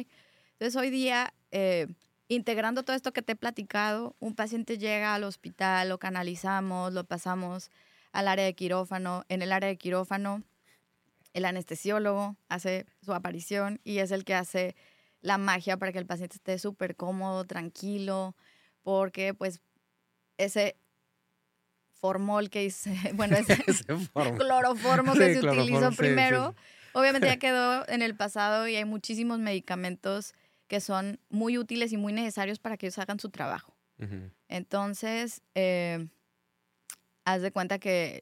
Entonces 0.54 0.76
hoy 0.76 0.90
día, 0.90 1.34
eh, 1.52 1.88
integrando 2.28 2.84
todo 2.84 2.96
esto 2.96 3.14
que 3.14 3.22
te 3.22 3.34
he 3.34 3.36
platicado, 3.36 4.16
un 4.20 4.36
paciente 4.36 4.78
llega 4.78 5.16
al 5.16 5.24
hospital, 5.24 5.90
lo 5.90 5.98
canalizamos, 5.98 6.94
lo 6.94 7.04
pasamos 7.04 7.72
al 8.12 8.28
área 8.28 8.46
de 8.46 8.54
quirófano. 8.54 9.26
En 9.30 9.42
el 9.42 9.52
área 9.52 9.70
de 9.70 9.78
quirófano, 9.78 10.44
el 11.34 11.46
anestesiólogo 11.46 12.38
hace 12.48 12.86
su 13.02 13.14
aparición 13.14 13.80
y 13.84 13.98
es 13.98 14.12
el 14.12 14.24
que 14.24 14.36
hace 14.36 14.76
la 15.22 15.38
magia 15.38 15.78
para 15.78 15.92
que 15.92 16.00
el 16.00 16.06
paciente 16.06 16.36
esté 16.36 16.60
súper 16.60 16.96
cómodo, 16.96 17.46
tranquilo, 17.46 18.36
porque 18.84 19.34
pues 19.34 19.62
ese 20.38 20.76
formol 21.94 22.50
que 22.50 22.66
hice, 22.66 22.96
bueno, 23.16 23.38
ese, 23.38 23.58
cloroformo 24.38 25.14
que 25.14 25.34
se 25.34 25.40
utilizó 25.40 25.92
primero, 25.92 26.54
obviamente 26.94 27.28
ya 27.28 27.38
quedó 27.40 27.88
en 27.88 28.02
el 28.02 28.16
pasado 28.16 28.68
y 28.68 28.76
hay 28.76 28.86
muchísimos 28.86 29.40
medicamentos 29.40 30.34
que 30.68 30.80
son 30.80 31.20
muy 31.30 31.58
útiles 31.58 31.92
y 31.92 31.98
muy 31.98 32.14
necesarios 32.14 32.60
para 32.60 32.78
que 32.78 32.88
ellos 32.88 33.00
hagan 33.00 33.20
su 33.20 33.30
trabajo. 33.30 33.76
Entonces, 34.50 35.42
eh, 35.56 36.08
haz 37.24 37.42
de 37.42 37.52
cuenta 37.52 37.80
que 37.80 38.22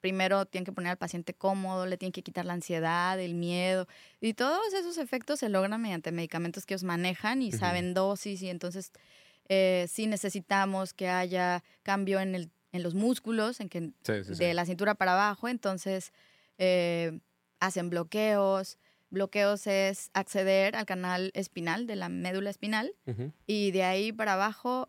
primero 0.00 0.46
tienen 0.46 0.64
que 0.64 0.72
poner 0.72 0.90
al 0.90 0.96
paciente 0.98 1.32
cómodo, 1.32 1.86
le 1.86 1.96
tienen 1.96 2.12
que 2.12 2.22
quitar 2.22 2.44
la 2.44 2.54
ansiedad, 2.54 3.20
el 3.20 3.34
miedo, 3.34 3.86
y 4.20 4.34
todos 4.34 4.74
esos 4.74 4.98
efectos 4.98 5.38
se 5.38 5.48
logran 5.48 5.80
mediante 5.80 6.10
medicamentos 6.10 6.66
que 6.66 6.74
ellos 6.74 6.82
manejan 6.82 7.40
y 7.40 7.52
saben 7.52 7.94
dosis, 7.94 8.42
y 8.42 8.48
entonces 8.48 8.90
eh, 9.48 9.86
sí 9.88 10.08
necesitamos 10.08 10.92
que 10.92 11.08
haya 11.08 11.62
cambio 11.84 12.18
en, 12.18 12.34
el, 12.34 12.50
en 12.72 12.82
los 12.82 12.94
músculos, 12.94 13.60
en 13.60 13.68
que 13.68 13.92
de 14.38 14.54
la 14.54 14.66
cintura 14.66 14.96
para 14.96 15.12
abajo, 15.12 15.46
entonces 15.48 16.12
eh, 16.58 17.20
hacen 17.60 17.88
bloqueos. 17.88 18.78
Bloqueos 19.12 19.66
es 19.66 20.10
acceder 20.14 20.74
al 20.74 20.86
canal 20.86 21.30
espinal 21.34 21.86
de 21.86 21.96
la 21.96 22.08
médula 22.08 22.48
espinal 22.48 22.94
y 23.46 23.70
de 23.70 23.84
ahí 23.84 24.10
para 24.10 24.32
abajo 24.32 24.88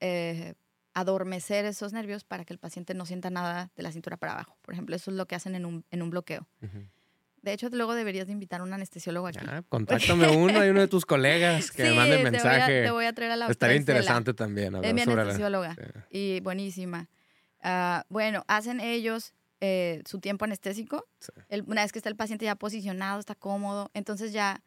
eh, 0.00 0.54
adormecer 0.94 1.66
esos 1.66 1.92
nervios 1.92 2.24
para 2.24 2.46
que 2.46 2.54
el 2.54 2.58
paciente 2.58 2.94
no 2.94 3.04
sienta 3.04 3.28
nada 3.28 3.70
de 3.76 3.82
la 3.82 3.92
cintura 3.92 4.16
para 4.16 4.32
abajo. 4.32 4.56
Por 4.62 4.72
ejemplo, 4.72 4.96
eso 4.96 5.10
es 5.10 5.18
lo 5.18 5.26
que 5.26 5.34
hacen 5.34 5.54
en 5.54 5.66
un, 5.66 5.84
en 5.90 6.00
un 6.00 6.08
bloqueo. 6.08 6.48
De 7.42 7.52
hecho, 7.52 7.68
luego 7.70 7.94
deberías 7.94 8.26
de 8.26 8.32
invitar 8.32 8.62
a 8.62 8.64
un 8.64 8.72
anestesiólogo 8.72 9.26
aquí. 9.26 9.44
Ah, 9.46 9.62
contáctame 9.68 10.28
uno, 10.34 10.58
hay 10.58 10.70
uno 10.70 10.80
de 10.80 10.88
tus 10.88 11.04
colegas 11.04 11.70
que 11.70 11.84
me 11.84 11.92
mande 11.92 12.22
mensaje. 12.22 12.84
Te 12.84 12.90
voy, 12.90 13.04
a, 13.04 13.12
traer 13.12 13.32
a 13.32 13.36
la 13.36 13.48
Estaría 13.48 13.76
interesante 13.76 14.32
también. 14.32 14.82
Es 14.82 14.94
mi 14.94 15.02
anestesióloga 15.02 15.76
y 16.10 16.40
buenísima. 16.40 17.10
Ah, 17.62 18.06
bueno, 18.08 18.44
hacen 18.48 18.80
ellos 18.80 19.34
eh, 19.60 20.02
su 20.06 20.20
tiempo 20.20 20.44
anestésico. 20.44 21.06
una 21.66 21.82
vez 21.82 21.92
que 21.92 21.98
está 21.98 22.08
el 22.08 22.16
paciente 22.16 22.44
ya 22.44 22.54
posicionado, 22.54 23.20
está 23.20 23.34
cómodo, 23.34 23.90
entonces 23.94 24.32
ya 24.32 24.62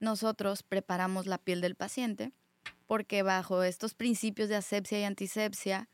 nosotros 0.00 0.62
preparamos 0.62 1.26
la 1.26 1.38
piel 1.38 1.60
del 1.60 1.74
paciente 1.74 2.32
porque 2.86 3.22
bajo 3.22 3.62
estos 3.62 3.94
principios 3.94 4.48
de 4.48 4.56
asepsia 4.56 5.00
y 5.00 5.04
antisepsia 5.04 5.88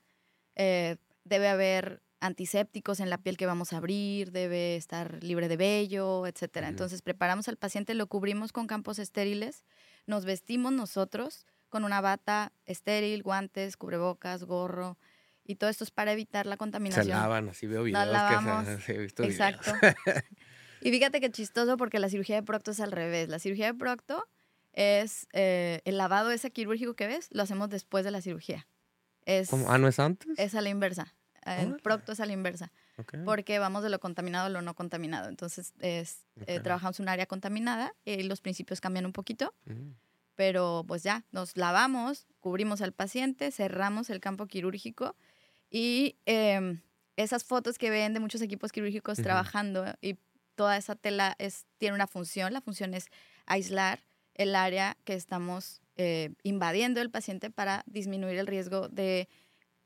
eh, 0.56 0.96
debe 1.24 1.48
haber 1.48 2.02
antisépticos 2.20 3.00
en 3.00 3.10
la 3.10 3.18
piel 3.18 3.36
que 3.36 3.46
vamos 3.46 3.72
a 3.72 3.78
abrir, 3.78 4.30
debe 4.30 4.76
estar 4.76 5.22
libre 5.24 5.48
de 5.48 5.56
vello, 5.56 6.26
etc. 6.26 6.58
Entonces 6.68 7.02
preparamos 7.02 7.48
al 7.48 7.56
paciente, 7.56 7.94
lo 7.94 8.06
cubrimos 8.06 8.52
con 8.52 8.66
campos 8.68 8.98
estériles, 9.00 9.64
nos 10.06 10.24
vestimos 10.24 10.72
nosotros 10.72 11.46
con 11.68 11.84
una 11.84 12.00
bata 12.00 12.52
estéril, 12.66 13.22
guantes, 13.22 13.76
cubrebocas, 13.76 14.44
gorro, 14.44 14.98
y 15.44 15.56
todo 15.56 15.70
esto 15.70 15.84
es 15.84 15.90
para 15.90 16.12
evitar 16.12 16.46
la 16.46 16.56
contaminación. 16.56 17.04
Se 17.04 17.10
lavan, 17.10 17.48
así 17.48 17.66
veo 17.66 17.82
videos 17.82 18.08
que 18.66 18.80
se, 18.82 18.98
visto 18.98 19.22
Exacto. 19.24 19.72
y 20.80 20.90
fíjate 20.90 21.20
que 21.20 21.30
chistoso 21.30 21.76
porque 21.76 21.98
la 21.98 22.08
cirugía 22.08 22.36
de 22.36 22.42
procto 22.42 22.70
es 22.70 22.80
al 22.80 22.92
revés. 22.92 23.28
La 23.28 23.38
cirugía 23.38 23.66
de 23.66 23.74
procto 23.74 24.28
es 24.72 25.26
eh, 25.32 25.80
el 25.84 25.98
lavado 25.98 26.30
ese 26.30 26.50
quirúrgico 26.50 26.94
que 26.94 27.06
ves, 27.06 27.28
lo 27.30 27.42
hacemos 27.42 27.68
después 27.68 28.04
de 28.04 28.10
la 28.10 28.20
cirugía. 28.20 28.66
Es, 29.24 29.50
¿Cómo? 29.50 29.70
¿Ah, 29.70 29.78
no 29.78 29.88
es 29.88 29.98
antes? 29.98 30.28
Es 30.38 30.54
a 30.54 30.60
la 30.60 30.68
inversa. 30.68 31.14
El 31.44 31.76
procto 31.78 32.12
es 32.12 32.20
a 32.20 32.26
la 32.26 32.32
inversa. 32.32 32.72
Porque 33.24 33.58
vamos 33.58 33.82
de 33.82 33.90
lo 33.90 33.98
contaminado 33.98 34.46
a 34.46 34.48
lo 34.48 34.62
no 34.62 34.74
contaminado. 34.74 35.28
Entonces, 35.28 35.72
es, 35.80 36.24
eh, 36.46 36.60
trabajamos 36.60 37.00
un 37.00 37.08
área 37.08 37.26
contaminada 37.26 37.92
y 38.04 38.22
los 38.22 38.40
principios 38.40 38.80
cambian 38.80 39.06
un 39.06 39.12
poquito. 39.12 39.52
Mm. 39.64 39.90
Pero 40.36 40.84
pues 40.86 41.02
ya, 41.02 41.24
nos 41.30 41.56
lavamos, 41.56 42.26
cubrimos 42.40 42.80
al 42.80 42.92
paciente, 42.92 43.50
cerramos 43.50 44.08
el 44.08 44.20
campo 44.20 44.46
quirúrgico 44.46 45.16
y 45.72 46.16
em, 46.26 46.82
esas 47.16 47.44
fotos 47.44 47.78
que 47.78 47.88
ven 47.88 48.12
de 48.12 48.20
muchos 48.20 48.42
equipos 48.42 48.70
quirúrgicos 48.72 49.16
trabajando 49.16 49.86
y 50.02 50.18
toda 50.54 50.76
esa 50.76 50.94
tela 50.96 51.34
es, 51.38 51.64
tiene 51.78 51.94
una 51.94 52.06
función. 52.06 52.52
La 52.52 52.60
función 52.60 52.92
es 52.92 53.06
aislar 53.46 54.00
el 54.34 54.54
área 54.54 54.98
que 55.04 55.14
estamos 55.14 55.80
eh, 55.96 56.34
invadiendo 56.42 57.00
el 57.00 57.10
paciente 57.10 57.50
para 57.50 57.84
disminuir 57.86 58.36
el 58.38 58.46
riesgo 58.46 58.88
de 58.88 59.30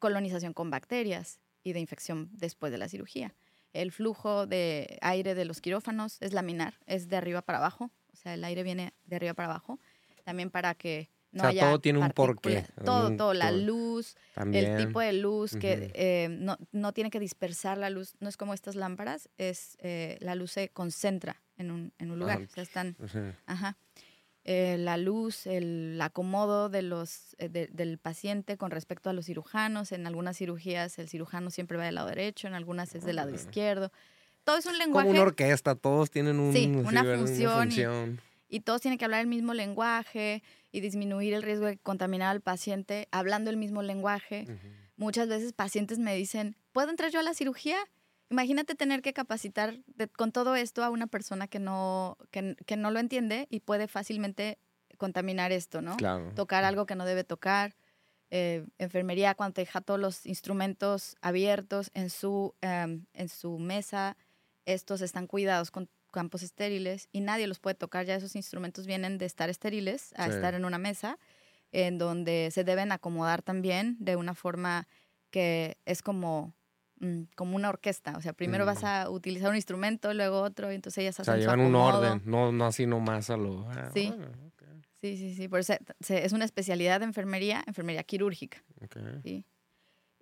colonización 0.00 0.52
con 0.52 0.70
bacterias 0.70 1.38
y 1.62 1.72
de 1.72 1.78
infección 1.78 2.30
después 2.32 2.72
de 2.72 2.78
la 2.78 2.88
cirugía. 2.88 3.36
El 3.72 3.92
flujo 3.92 4.46
de 4.46 4.98
aire 5.02 5.36
de 5.36 5.44
los 5.44 5.60
quirófanos 5.60 6.16
es 6.20 6.32
laminar, 6.32 6.80
es 6.86 7.08
de 7.08 7.16
arriba 7.16 7.42
para 7.42 7.58
abajo, 7.58 7.90
o 8.12 8.16
sea, 8.16 8.34
el 8.34 8.42
aire 8.42 8.64
viene 8.64 8.92
de 9.04 9.16
arriba 9.16 9.34
para 9.34 9.50
abajo, 9.50 9.78
también 10.24 10.50
para 10.50 10.74
que 10.74 11.10
no 11.36 11.48
o 11.48 11.52
sea, 11.52 11.68
todo 11.68 11.78
tiene 11.80 11.98
un 11.98 12.10
porqué. 12.10 12.64
Todo, 12.84 13.16
todo, 13.16 13.34
la 13.34 13.50
luz, 13.50 14.16
el 14.36 14.76
tipo 14.76 15.00
de 15.00 15.12
luz, 15.12 15.56
que 15.56 15.90
eh, 15.94 16.28
no, 16.30 16.56
no, 16.72 16.92
tiene 16.92 17.10
que 17.10 17.20
dispersar 17.20 17.78
la 17.78 17.90
luz, 17.90 18.14
no 18.20 18.28
es 18.28 18.36
como 18.36 18.54
estas 18.54 18.74
lámparas, 18.74 19.28
es 19.38 19.76
eh, 19.80 20.16
la 20.20 20.34
luz 20.34 20.52
se 20.52 20.70
concentra 20.70 21.42
en 21.56 21.70
un, 21.70 21.92
en 21.98 22.10
un 22.10 22.18
lugar, 22.18 22.42
o 22.42 22.48
sea, 22.48 22.62
están, 22.62 22.96
ajá. 23.46 23.76
Eh, 24.48 24.76
la 24.78 24.96
luz, 24.96 25.48
el 25.48 25.98
acomodo 26.00 26.68
de 26.68 26.82
los, 26.82 27.36
del 27.38 27.98
paciente 27.98 28.56
con 28.56 28.70
respecto 28.70 29.10
a 29.10 29.12
los 29.12 29.26
cirujanos. 29.26 29.90
En 29.90 30.06
algunas 30.06 30.36
cirugías 30.36 31.00
el 31.00 31.08
cirujano 31.08 31.50
siempre 31.50 31.76
va 31.76 31.84
del 31.84 31.96
lado 31.96 32.06
derecho, 32.06 32.46
en 32.46 32.54
algunas 32.54 32.94
es 32.94 33.04
del 33.04 33.16
lado 33.16 33.34
izquierdo. 33.34 33.90
Todo 34.44 34.58
es 34.58 34.66
un 34.66 34.78
lenguaje. 34.78 35.08
Como 35.08 35.18
una 35.18 35.28
orquesta, 35.28 35.74
todos 35.74 36.12
tienen 36.12 36.38
un, 36.38 36.54
una, 36.86 37.02
función, 37.02 38.20
Y, 38.48 38.60
todos 38.60 38.80
tienen 38.80 38.98
que 38.98 39.04
hablar 39.04 39.20
el 39.20 39.26
mismo 39.26 39.52
lenguaje 39.52 40.44
y 40.76 40.80
disminuir 40.80 41.32
el 41.32 41.42
riesgo 41.42 41.64
de 41.64 41.78
contaminar 41.78 42.28
al 42.28 42.42
paciente 42.42 43.08
hablando 43.10 43.48
el 43.48 43.56
mismo 43.56 43.82
lenguaje. 43.82 44.46
Muchas 44.96 45.26
veces 45.26 45.54
pacientes 45.54 45.98
me 45.98 46.14
dicen, 46.14 46.54
¿puedo 46.72 46.90
entrar 46.90 47.10
yo 47.10 47.18
a 47.18 47.22
la 47.22 47.32
cirugía? 47.32 47.78
Imagínate 48.28 48.74
tener 48.74 49.00
que 49.00 49.14
capacitar 49.14 49.78
con 50.18 50.32
todo 50.32 50.54
esto 50.54 50.84
a 50.84 50.90
una 50.90 51.06
persona 51.06 51.48
que 51.48 51.58
no, 51.58 52.18
que, 52.30 52.76
no 52.76 52.90
lo 52.90 53.00
entiende 53.00 53.46
y 53.48 53.60
puede 53.60 53.88
fácilmente 53.88 54.58
contaminar 54.98 55.50
esto, 55.50 55.80
¿no? 55.80 55.96
Claro. 55.96 56.34
Tocar 56.34 56.64
algo 56.64 56.84
que 56.84 56.94
no 56.94 57.06
debe 57.06 57.24
tocar. 57.24 57.74
Eh, 58.28 58.66
enfermería 58.76 59.34
cuando 59.34 59.54
te 59.54 59.62
deja 59.62 59.80
todos 59.80 59.98
los 59.98 60.26
instrumentos 60.26 61.16
abiertos 61.22 61.90
en 61.94 62.10
su, 62.10 62.54
em, 62.60 63.06
en 63.14 63.30
su 63.30 63.58
mesa, 63.58 64.18
estos 64.66 65.00
están 65.00 65.26
cuidados 65.26 65.70
con 65.70 65.88
campos 66.16 66.42
estériles 66.42 67.08
y 67.12 67.20
nadie 67.20 67.46
los 67.46 67.60
puede 67.60 67.74
tocar. 67.74 68.06
Ya 68.06 68.14
esos 68.16 68.34
instrumentos 68.34 68.86
vienen 68.86 69.18
de 69.18 69.26
estar 69.26 69.50
estériles 69.50 70.12
a 70.16 70.26
estar 70.26 70.54
en 70.54 70.64
una 70.64 70.78
mesa 70.78 71.18
en 71.72 71.98
donde 71.98 72.50
se 72.52 72.64
deben 72.64 72.90
acomodar 72.90 73.42
también 73.42 73.96
de 74.00 74.16
una 74.16 74.34
forma 74.34 74.88
que 75.30 75.76
es 75.84 76.00
como 76.00 76.54
Mm, 76.98 77.24
como 77.34 77.56
una 77.56 77.68
orquesta. 77.68 78.16
O 78.16 78.20
sea, 78.20 78.32
primero 78.32 78.64
vas 78.64 78.82
mm. 78.82 78.86
a 78.86 79.10
utilizar 79.10 79.50
un 79.50 79.56
instrumento, 79.56 80.14
luego 80.14 80.40
otro, 80.40 80.72
y 80.72 80.74
entonces 80.74 81.02
ellas 81.02 81.20
hacen 81.20 81.34
O 81.34 81.36
sea, 81.36 81.40
llevan 81.40 81.60
un 81.60 81.74
orden, 81.74 82.22
no, 82.24 82.52
no 82.52 82.66
así 82.66 82.86
nomás 82.86 83.28
a 83.28 83.36
lo... 83.36 83.68
Ah, 83.70 83.90
sí. 83.92 84.12
sí, 85.00 85.16
sí, 85.16 85.34
sí. 85.34 85.48
Por 85.48 85.60
eso 85.60 85.74
es 86.08 86.32
una 86.32 86.44
especialidad 86.46 87.00
de 87.00 87.06
enfermería, 87.06 87.62
enfermería 87.66 88.02
quirúrgica. 88.02 88.62
Sí. 89.22 89.44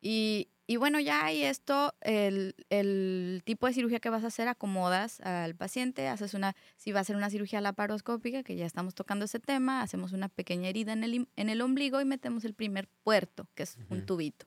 Y, 0.00 0.48
y, 0.66 0.76
bueno, 0.76 1.00
ya 1.00 1.24
hay 1.24 1.44
esto, 1.44 1.94
el, 2.00 2.54
el, 2.70 3.42
tipo 3.44 3.66
de 3.66 3.74
cirugía 3.74 4.00
que 4.00 4.10
vas 4.10 4.24
a 4.24 4.28
hacer, 4.28 4.48
acomodas 4.48 5.20
al 5.20 5.54
paciente, 5.54 6.08
haces 6.08 6.34
una, 6.34 6.56
si 6.76 6.92
va 6.92 7.00
a 7.00 7.04
ser 7.04 7.16
una 7.16 7.30
cirugía 7.30 7.60
laparoscópica, 7.60 8.42
que 8.42 8.56
ya 8.56 8.66
estamos 8.66 8.94
tocando 8.94 9.24
ese 9.24 9.40
tema, 9.40 9.82
hacemos 9.82 10.12
una 10.12 10.28
pequeña 10.28 10.68
herida 10.68 10.92
en 10.92 11.04
el, 11.04 11.28
en 11.36 11.48
el 11.48 11.60
ombligo 11.60 12.00
y 12.00 12.04
metemos 12.04 12.44
el 12.44 12.54
primer 12.54 12.88
puerto, 13.02 13.48
que 13.54 13.64
es 13.64 13.78
un 13.90 14.06
tubito 14.06 14.46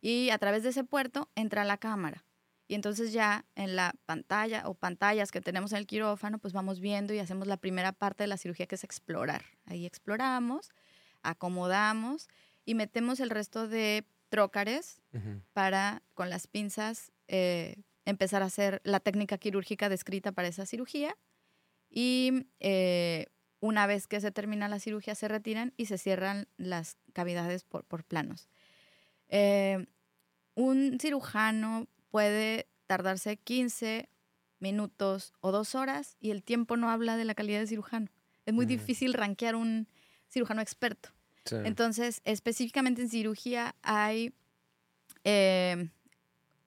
y 0.00 0.30
a 0.30 0.38
través 0.38 0.62
de 0.62 0.70
ese 0.70 0.84
puerto 0.84 1.28
entra 1.34 1.64
la 1.64 1.76
cámara. 1.76 2.24
Y 2.66 2.74
entonces 2.74 3.12
ya 3.12 3.44
en 3.56 3.74
la 3.74 3.94
pantalla 4.06 4.68
o 4.68 4.74
pantallas 4.74 5.32
que 5.32 5.40
tenemos 5.40 5.72
en 5.72 5.78
el 5.78 5.86
quirófano, 5.86 6.38
pues 6.38 6.52
vamos 6.52 6.80
viendo 6.80 7.12
y 7.12 7.18
hacemos 7.18 7.48
la 7.48 7.56
primera 7.56 7.92
parte 7.92 8.22
de 8.22 8.28
la 8.28 8.36
cirugía 8.36 8.66
que 8.66 8.76
es 8.76 8.84
explorar. 8.84 9.42
Ahí 9.66 9.86
exploramos, 9.86 10.70
acomodamos 11.22 12.28
y 12.64 12.76
metemos 12.76 13.18
el 13.18 13.30
resto 13.30 13.66
de 13.66 14.04
trócares 14.30 15.02
para 15.52 16.02
con 16.14 16.30
las 16.30 16.46
pinzas 16.46 17.12
eh, 17.28 17.82
empezar 18.06 18.42
a 18.42 18.46
hacer 18.46 18.80
la 18.84 19.00
técnica 19.00 19.36
quirúrgica 19.36 19.88
descrita 19.88 20.32
para 20.32 20.48
esa 20.48 20.64
cirugía. 20.64 21.16
Y 21.90 22.46
eh, 22.60 23.26
una 23.60 23.86
vez 23.86 24.06
que 24.06 24.20
se 24.20 24.30
termina 24.30 24.68
la 24.68 24.78
cirugía 24.78 25.14
se 25.14 25.28
retiran 25.28 25.74
y 25.76 25.86
se 25.86 25.98
cierran 25.98 26.48
las 26.56 26.96
cavidades 27.12 27.64
por, 27.64 27.84
por 27.84 28.04
planos. 28.04 28.48
Eh, 29.28 29.86
un 30.54 30.98
cirujano 31.00 31.86
puede 32.10 32.68
tardarse 32.86 33.36
15 33.36 34.08
minutos 34.60 35.32
o 35.40 35.52
dos 35.52 35.74
horas 35.74 36.16
y 36.20 36.30
el 36.30 36.42
tiempo 36.42 36.76
no 36.76 36.90
habla 36.90 37.16
de 37.16 37.24
la 37.24 37.34
calidad 37.34 37.60
de 37.60 37.66
cirujano. 37.66 38.08
Es 38.46 38.54
muy 38.54 38.66
difícil 38.66 39.14
rankear 39.14 39.54
un 39.54 39.88
cirujano 40.28 40.60
experto. 40.60 41.10
Sí. 41.44 41.56
Entonces, 41.64 42.20
específicamente 42.24 43.02
en 43.02 43.08
cirugía 43.08 43.74
hay 43.82 44.32
eh, 45.24 45.88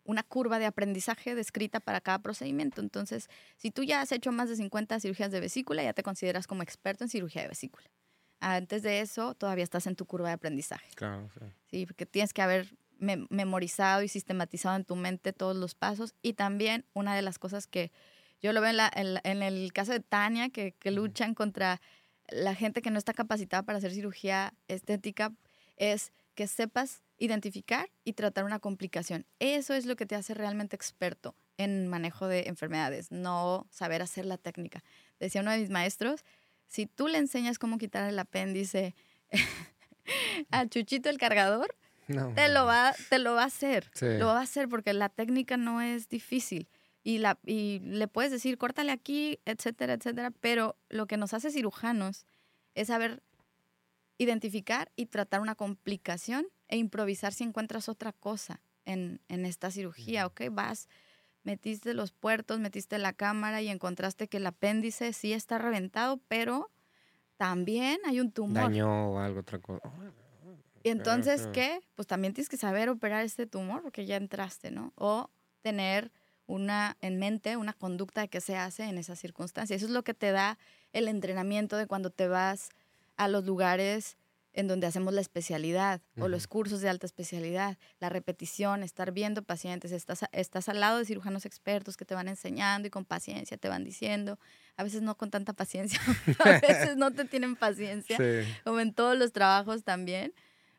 una 0.05 0.23
curva 0.23 0.59
de 0.59 0.65
aprendizaje 0.65 1.35
descrita 1.35 1.79
para 1.79 2.01
cada 2.01 2.19
procedimiento. 2.19 2.81
Entonces, 2.81 3.29
si 3.57 3.71
tú 3.71 3.83
ya 3.83 4.01
has 4.01 4.11
hecho 4.11 4.31
más 4.31 4.49
de 4.49 4.55
50 4.57 4.99
cirugías 4.99 5.31
de 5.31 5.39
vesícula, 5.39 5.83
ya 5.83 5.93
te 5.93 6.03
consideras 6.03 6.47
como 6.47 6.61
experto 6.63 7.03
en 7.03 7.09
cirugía 7.09 7.41
de 7.43 7.47
vesícula. 7.49 7.85
Antes 8.39 8.83
de 8.83 8.99
eso, 8.99 9.33
todavía 9.35 9.63
estás 9.63 9.87
en 9.87 9.95
tu 9.95 10.05
curva 10.05 10.27
de 10.27 10.33
aprendizaje. 10.33 10.89
Claro, 10.95 11.29
sí. 11.39 11.45
Sí, 11.71 11.85
porque 11.85 12.05
tienes 12.05 12.33
que 12.33 12.41
haber 12.41 12.75
mem- 12.99 13.27
memorizado 13.29 14.03
y 14.03 14.09
sistematizado 14.09 14.75
en 14.75 14.83
tu 14.83 14.97
mente 14.97 15.31
todos 15.31 15.55
los 15.55 15.75
pasos. 15.75 16.13
Y 16.21 16.33
también 16.33 16.85
una 16.93 17.15
de 17.15 17.21
las 17.21 17.39
cosas 17.39 17.67
que 17.67 17.91
yo 18.41 18.51
lo 18.51 18.59
veo 18.59 18.71
en, 18.71 18.77
la- 18.77 18.91
en 18.93 19.13
la- 19.13 19.21
en 19.23 19.41
el 19.41 19.71
caso 19.71 19.93
de 19.93 20.01
Tania, 20.01 20.49
que, 20.49 20.73
que 20.73 20.91
luchan 20.91 21.33
contra 21.33 21.79
la 22.33 22.55
gente 22.55 22.81
que 22.81 22.91
no 22.91 22.97
está 22.97 23.13
capacitada 23.13 23.63
para 23.63 23.77
hacer 23.77 23.91
cirugía 23.91 24.53
estética, 24.67 25.33
es 25.77 26.11
que 26.35 26.47
sepas 26.47 27.03
identificar 27.17 27.89
y 28.03 28.13
tratar 28.13 28.43
una 28.43 28.59
complicación. 28.59 29.25
Eso 29.39 29.73
es 29.73 29.85
lo 29.85 29.95
que 29.95 30.05
te 30.05 30.15
hace 30.15 30.33
realmente 30.33 30.75
experto 30.75 31.35
en 31.57 31.87
manejo 31.87 32.27
de 32.27 32.47
enfermedades, 32.47 33.11
no 33.11 33.67
saber 33.69 34.01
hacer 34.01 34.25
la 34.25 34.37
técnica. 34.37 34.83
Decía 35.19 35.41
uno 35.41 35.51
de 35.51 35.59
mis 35.59 35.69
maestros, 35.69 36.25
si 36.67 36.87
tú 36.87 37.07
le 37.07 37.19
enseñas 37.19 37.59
cómo 37.59 37.77
quitar 37.77 38.09
el 38.09 38.17
apéndice 38.17 38.95
a 40.51 40.67
Chuchito 40.67 41.09
el 41.09 41.17
cargador, 41.17 41.75
No, 42.07 42.33
te 42.33 42.49
lo 42.49 42.65
va, 42.65 42.93
te 43.09 43.19
lo 43.19 43.35
va 43.35 43.43
a 43.43 43.47
hacer. 43.47 43.89
Sí. 43.93 44.17
Lo 44.17 44.27
va 44.27 44.39
a 44.39 44.43
hacer 44.43 44.67
porque 44.67 44.93
la 44.93 45.09
técnica 45.09 45.55
no 45.55 45.81
es 45.81 46.09
difícil. 46.09 46.67
Y, 47.03 47.17
la, 47.17 47.37
y 47.45 47.79
le 47.79 48.07
puedes 48.07 48.31
decir, 48.31 48.57
córtale 48.57 48.91
aquí, 48.91 49.39
etcétera, 49.45 49.93
etcétera. 49.93 50.31
Pero 50.31 50.77
lo 50.89 51.05
que 51.05 51.17
nos 51.17 51.33
hace 51.33 51.51
cirujanos 51.51 52.25
es 52.75 52.87
saber 52.87 53.21
identificar 54.17 54.91
y 54.95 55.07
tratar 55.07 55.41
una 55.41 55.55
complicación 55.55 56.47
e 56.69 56.77
improvisar 56.77 57.33
si 57.33 57.43
encuentras 57.43 57.89
otra 57.89 58.13
cosa 58.13 58.61
en, 58.85 59.21
en 59.27 59.45
esta 59.45 59.69
cirugía, 59.69 60.25
¿ok? 60.25 60.43
Vas, 60.51 60.87
metiste 61.43 61.93
los 61.93 62.11
puertos, 62.11 62.59
metiste 62.59 62.97
la 62.97 63.13
cámara 63.13 63.61
y 63.61 63.69
encontraste 63.69 64.27
que 64.27 64.37
el 64.37 64.47
apéndice 64.47 65.13
sí 65.13 65.33
está 65.33 65.57
reventado, 65.57 66.21
pero 66.27 66.71
también 67.37 67.99
hay 68.05 68.19
un 68.19 68.31
tumor. 68.31 68.63
Daño 68.63 69.11
o 69.11 69.19
algo, 69.19 69.41
otra 69.41 69.59
cosa. 69.59 69.91
Y 70.83 70.89
entonces. 70.89 71.47
¿qué? 71.53 71.81
Pues 71.95 72.07
también 72.07 72.33
tienes 72.33 72.49
que 72.49 72.57
saber 72.57 72.89
operar 72.89 73.23
este 73.23 73.47
tumor 73.47 73.81
porque 73.81 74.05
ya 74.05 74.17
entraste, 74.17 74.69
¿no? 74.71 74.93
O 74.95 75.29
tener 75.61 76.11
una 76.45 76.97
en 77.01 77.17
mente 77.19 77.55
una 77.57 77.73
conducta 77.73 78.21
de 78.21 78.27
qué 78.27 78.41
se 78.41 78.55
hace 78.55 78.83
en 78.83 78.97
esas 78.97 79.19
circunstancias. 79.19 79.77
Eso 79.77 79.85
es 79.87 79.91
lo 79.91 80.03
que 80.03 80.13
te 80.13 80.31
da 80.31 80.57
el 80.91 81.07
entrenamiento 81.07 81.77
de 81.77 81.87
cuando 81.87 82.09
te 82.09 82.27
vas 82.27 82.69
a 83.17 83.27
los 83.27 83.45
lugares 83.45 84.17
en 84.55 84.67
donde 84.67 84.85
hacemos 84.85 85.15
la 85.15 85.21
especialidad 85.21 85.99
o 86.19 86.27
los 86.27 86.45
cursos 86.45 86.79
de 86.81 86.87
alta 86.87 87.07
especialidad, 87.07 87.79
la 87.99 88.09
repetición, 88.09 88.83
estar 88.83 89.11
viendo 89.11 89.41
pacientes, 89.41 89.91
estás, 89.91 90.25
estás 90.31 90.69
al 90.69 90.79
lado 90.79 90.99
de 90.99 91.05
cirujanos 91.05 91.45
expertos 91.47 91.97
que 91.97 92.05
te 92.05 92.13
van 92.13 92.27
enseñando 92.27 92.87
y 92.87 92.91
con 92.91 93.03
paciencia 93.03 93.57
te 93.57 93.67
van 93.67 93.83
diciendo, 93.83 94.37
a 94.77 94.83
veces 94.83 95.01
no 95.01 95.17
con 95.17 95.31
tanta 95.31 95.53
paciencia, 95.53 95.99
a 96.45 96.59
veces 96.59 96.97
no 96.97 97.09
te 97.11 97.25
tienen 97.25 97.55
paciencia, 97.55 98.15
Sí. 98.17 98.47
como 98.63 98.79
en 98.79 98.93
todos 98.93 99.17
los 99.17 99.31
trabajos 99.31 99.83
también, 99.83 100.33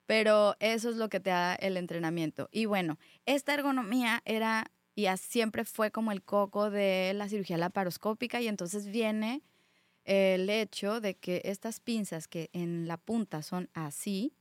pero 0.07 0.55
eso 0.61 0.89
es 0.89 0.95
lo 0.97 1.09
que 1.09 1.19
te 1.19 1.31
da 1.31 1.57
el 1.57 1.77
entrenamiento. 1.77 2.49
Y 2.53 2.67
bueno, 2.67 2.97
esta 3.27 3.55
ergonomía 3.55 4.23
era 4.25 4.71
y 4.95 5.07
siempre 5.17 5.65
fue 5.65 5.91
como 5.91 6.13
el 6.13 6.23
coco 6.23 6.71
de 6.71 7.13
la 7.15 7.29
cirugía 7.29 7.57
laparoscópica 7.59 8.41
y 8.41 8.49
entonces 8.49 8.87
viene 8.87 9.43
el 10.05 10.49
hecho 10.51 11.01
de 11.01 11.15
que 11.15 11.41
estas 11.45 11.81
pinzas 11.81 12.29
que 12.29 12.51
en 12.53 12.87
la 12.87 12.97
punta 12.97 13.43
son 13.43 13.71
así 13.75 14.35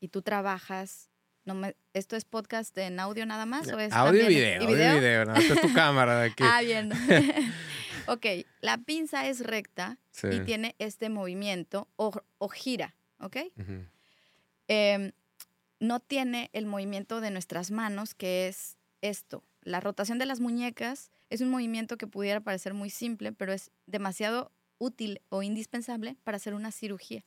y 0.00 0.08
tú 0.08 0.22
trabajas, 0.22 1.10
no 1.44 1.54
me, 1.54 1.76
¿esto 1.94 2.16
es 2.16 2.24
podcast 2.24 2.76
en 2.78 3.00
audio 3.00 3.26
nada 3.26 3.46
más 3.46 3.68
o 3.68 3.78
es 3.78 3.92
Audio 3.92 4.20
y 4.20 4.24
también- 4.24 4.58
video, 4.60 4.62
audio 4.62 4.96
y 4.96 5.00
video. 5.00 5.24
No, 5.24 5.34
esta 5.34 5.54
es 5.54 5.60
tu 5.60 5.72
cámara 5.74 6.20
de 6.20 6.26
aquí. 6.30 6.44
Ah, 6.46 6.60
bien. 6.62 6.90
ok, 8.06 8.26
la 8.60 8.78
pinza 8.78 9.26
es 9.28 9.40
recta 9.40 9.98
Sí. 10.10 10.28
y 10.32 10.40
tiene 10.40 10.74
este 10.78 11.08
movimiento 11.10 11.88
o, 11.96 12.10
o 12.38 12.48
gira, 12.48 12.94
¿ok? 13.20 13.36
Em, 14.68 15.12
no 15.78 16.00
tiene 16.00 16.48
el 16.54 16.64
movimiento 16.66 17.20
de 17.20 17.30
nuestras 17.30 17.70
manos, 17.70 18.14
que 18.14 18.48
es 18.48 18.75
esto. 19.08 19.42
La 19.62 19.80
rotación 19.80 20.18
de 20.18 20.26
las 20.26 20.40
muñecas 20.40 21.10
es 21.30 21.40
un 21.40 21.50
movimiento 21.50 21.96
que 21.96 22.06
pudiera 22.06 22.40
parecer 22.40 22.74
muy 22.74 22.90
simple, 22.90 23.32
pero 23.32 23.52
es 23.52 23.70
demasiado 23.86 24.52
útil 24.78 25.20
o 25.28 25.42
indispensable 25.42 26.16
para 26.24 26.36
hacer 26.36 26.54
una 26.54 26.70
cirugía. 26.70 27.24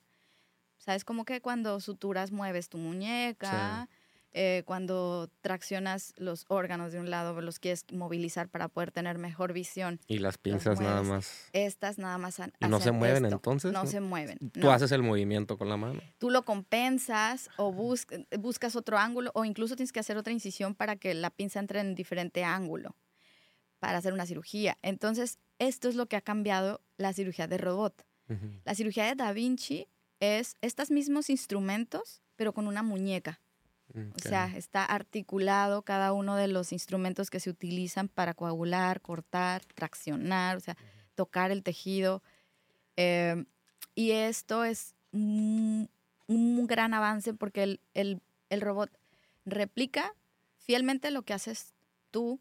¿Sabes? 0.77 1.03
Como 1.03 1.25
que 1.25 1.41
cuando 1.41 1.79
suturas 1.81 2.31
mueves 2.31 2.69
tu 2.69 2.77
muñeca, 2.77 3.89
eh, 4.33 4.63
cuando 4.65 5.29
traccionas 5.41 6.13
los 6.17 6.45
órganos 6.49 6.91
de 6.91 6.99
un 6.99 7.09
lado, 7.09 7.41
los 7.41 7.57
quieres 7.59 7.83
movilizar 7.91 8.47
para 8.49 8.67
poder 8.67 8.91
tener 8.91 9.17
mejor 9.17 9.53
visión. 9.53 9.99
Y 10.07 10.19
las 10.19 10.37
pinzas 10.37 10.79
nada 10.79 11.01
más. 11.01 11.47
Estas 11.53 11.97
nada 11.97 12.17
más 12.19 12.39
han- 12.39 12.53
¿Y 12.59 12.67
no 12.67 12.79
se 12.79 12.91
mueven 12.91 13.25
esto. 13.25 13.35
entonces? 13.37 13.71
No 13.71 13.83
¿No? 13.85 13.89
se 13.89 13.99
mueven. 14.01 14.37
Tú 14.51 14.59
no. 14.59 14.71
haces 14.71 14.91
el 14.91 15.01
movimiento 15.01 15.57
con 15.57 15.67
la 15.69 15.77
mano. 15.77 15.99
Tú 16.19 16.29
lo 16.29 16.45
compensas 16.45 17.49
o 17.57 17.71
bus- 17.73 18.05
buscas 18.39 18.75
otro 18.75 18.97
ángulo 18.97 19.31
o 19.33 19.45
incluso 19.45 19.75
tienes 19.75 19.91
que 19.91 19.99
hacer 19.99 20.17
otra 20.17 20.31
incisión 20.33 20.75
para 20.75 20.95
que 20.95 21.13
la 21.13 21.31
pinza 21.31 21.59
entre 21.59 21.79
en 21.79 21.95
diferente 21.95 22.43
ángulo 22.43 22.95
para 23.79 23.97
hacer 23.97 24.13
una 24.13 24.25
cirugía. 24.25 24.77
Entonces, 24.81 25.39
esto 25.57 25.89
es 25.89 25.95
lo 25.95 26.05
que 26.07 26.17
ha 26.17 26.21
cambiado 26.21 26.81
la 26.97 27.13
cirugía 27.13 27.47
de 27.47 27.57
robot. 27.57 28.05
Ujú. 28.29 28.45
La 28.63 28.75
cirugía 28.75 29.05
de 29.05 29.15
Da 29.15 29.31
Vinci 29.33 29.87
es 30.19 30.55
estos 30.61 30.91
mismos 30.91 31.29
instrumentos, 31.29 32.21
pero 32.35 32.53
con 32.53 32.67
una 32.67 32.83
muñeca. 32.83 33.41
O 33.95 33.99
Ok. 34.11 34.21
sea, 34.21 34.55
está 34.55 34.85
articulado 34.85 35.81
cada 35.81 36.13
uno 36.13 36.35
de 36.35 36.47
los 36.47 36.71
instrumentos 36.71 37.29
que 37.29 37.39
se 37.39 37.49
utilizan 37.49 38.07
para 38.07 38.33
coagular, 38.33 39.01
cortar, 39.01 39.63
traccionar, 39.65 40.57
o 40.57 40.59
sea, 40.59 40.77
tocar 41.15 41.51
el 41.51 41.63
tejido. 41.63 42.21
Eh, 42.97 43.45
y 43.95 44.11
esto 44.11 44.63
es 44.63 44.93
un, 45.11 45.89
un 46.27 46.67
gran 46.67 46.93
avance 46.93 47.33
porque 47.33 47.63
el, 47.63 47.79
el- 47.93 48.21
el 48.49 48.61
robot 48.61 48.91
replica 49.45 50.13
fielmente 50.57 51.11
lo 51.11 51.23
que 51.23 51.33
haces 51.33 51.73
tú 52.11 52.39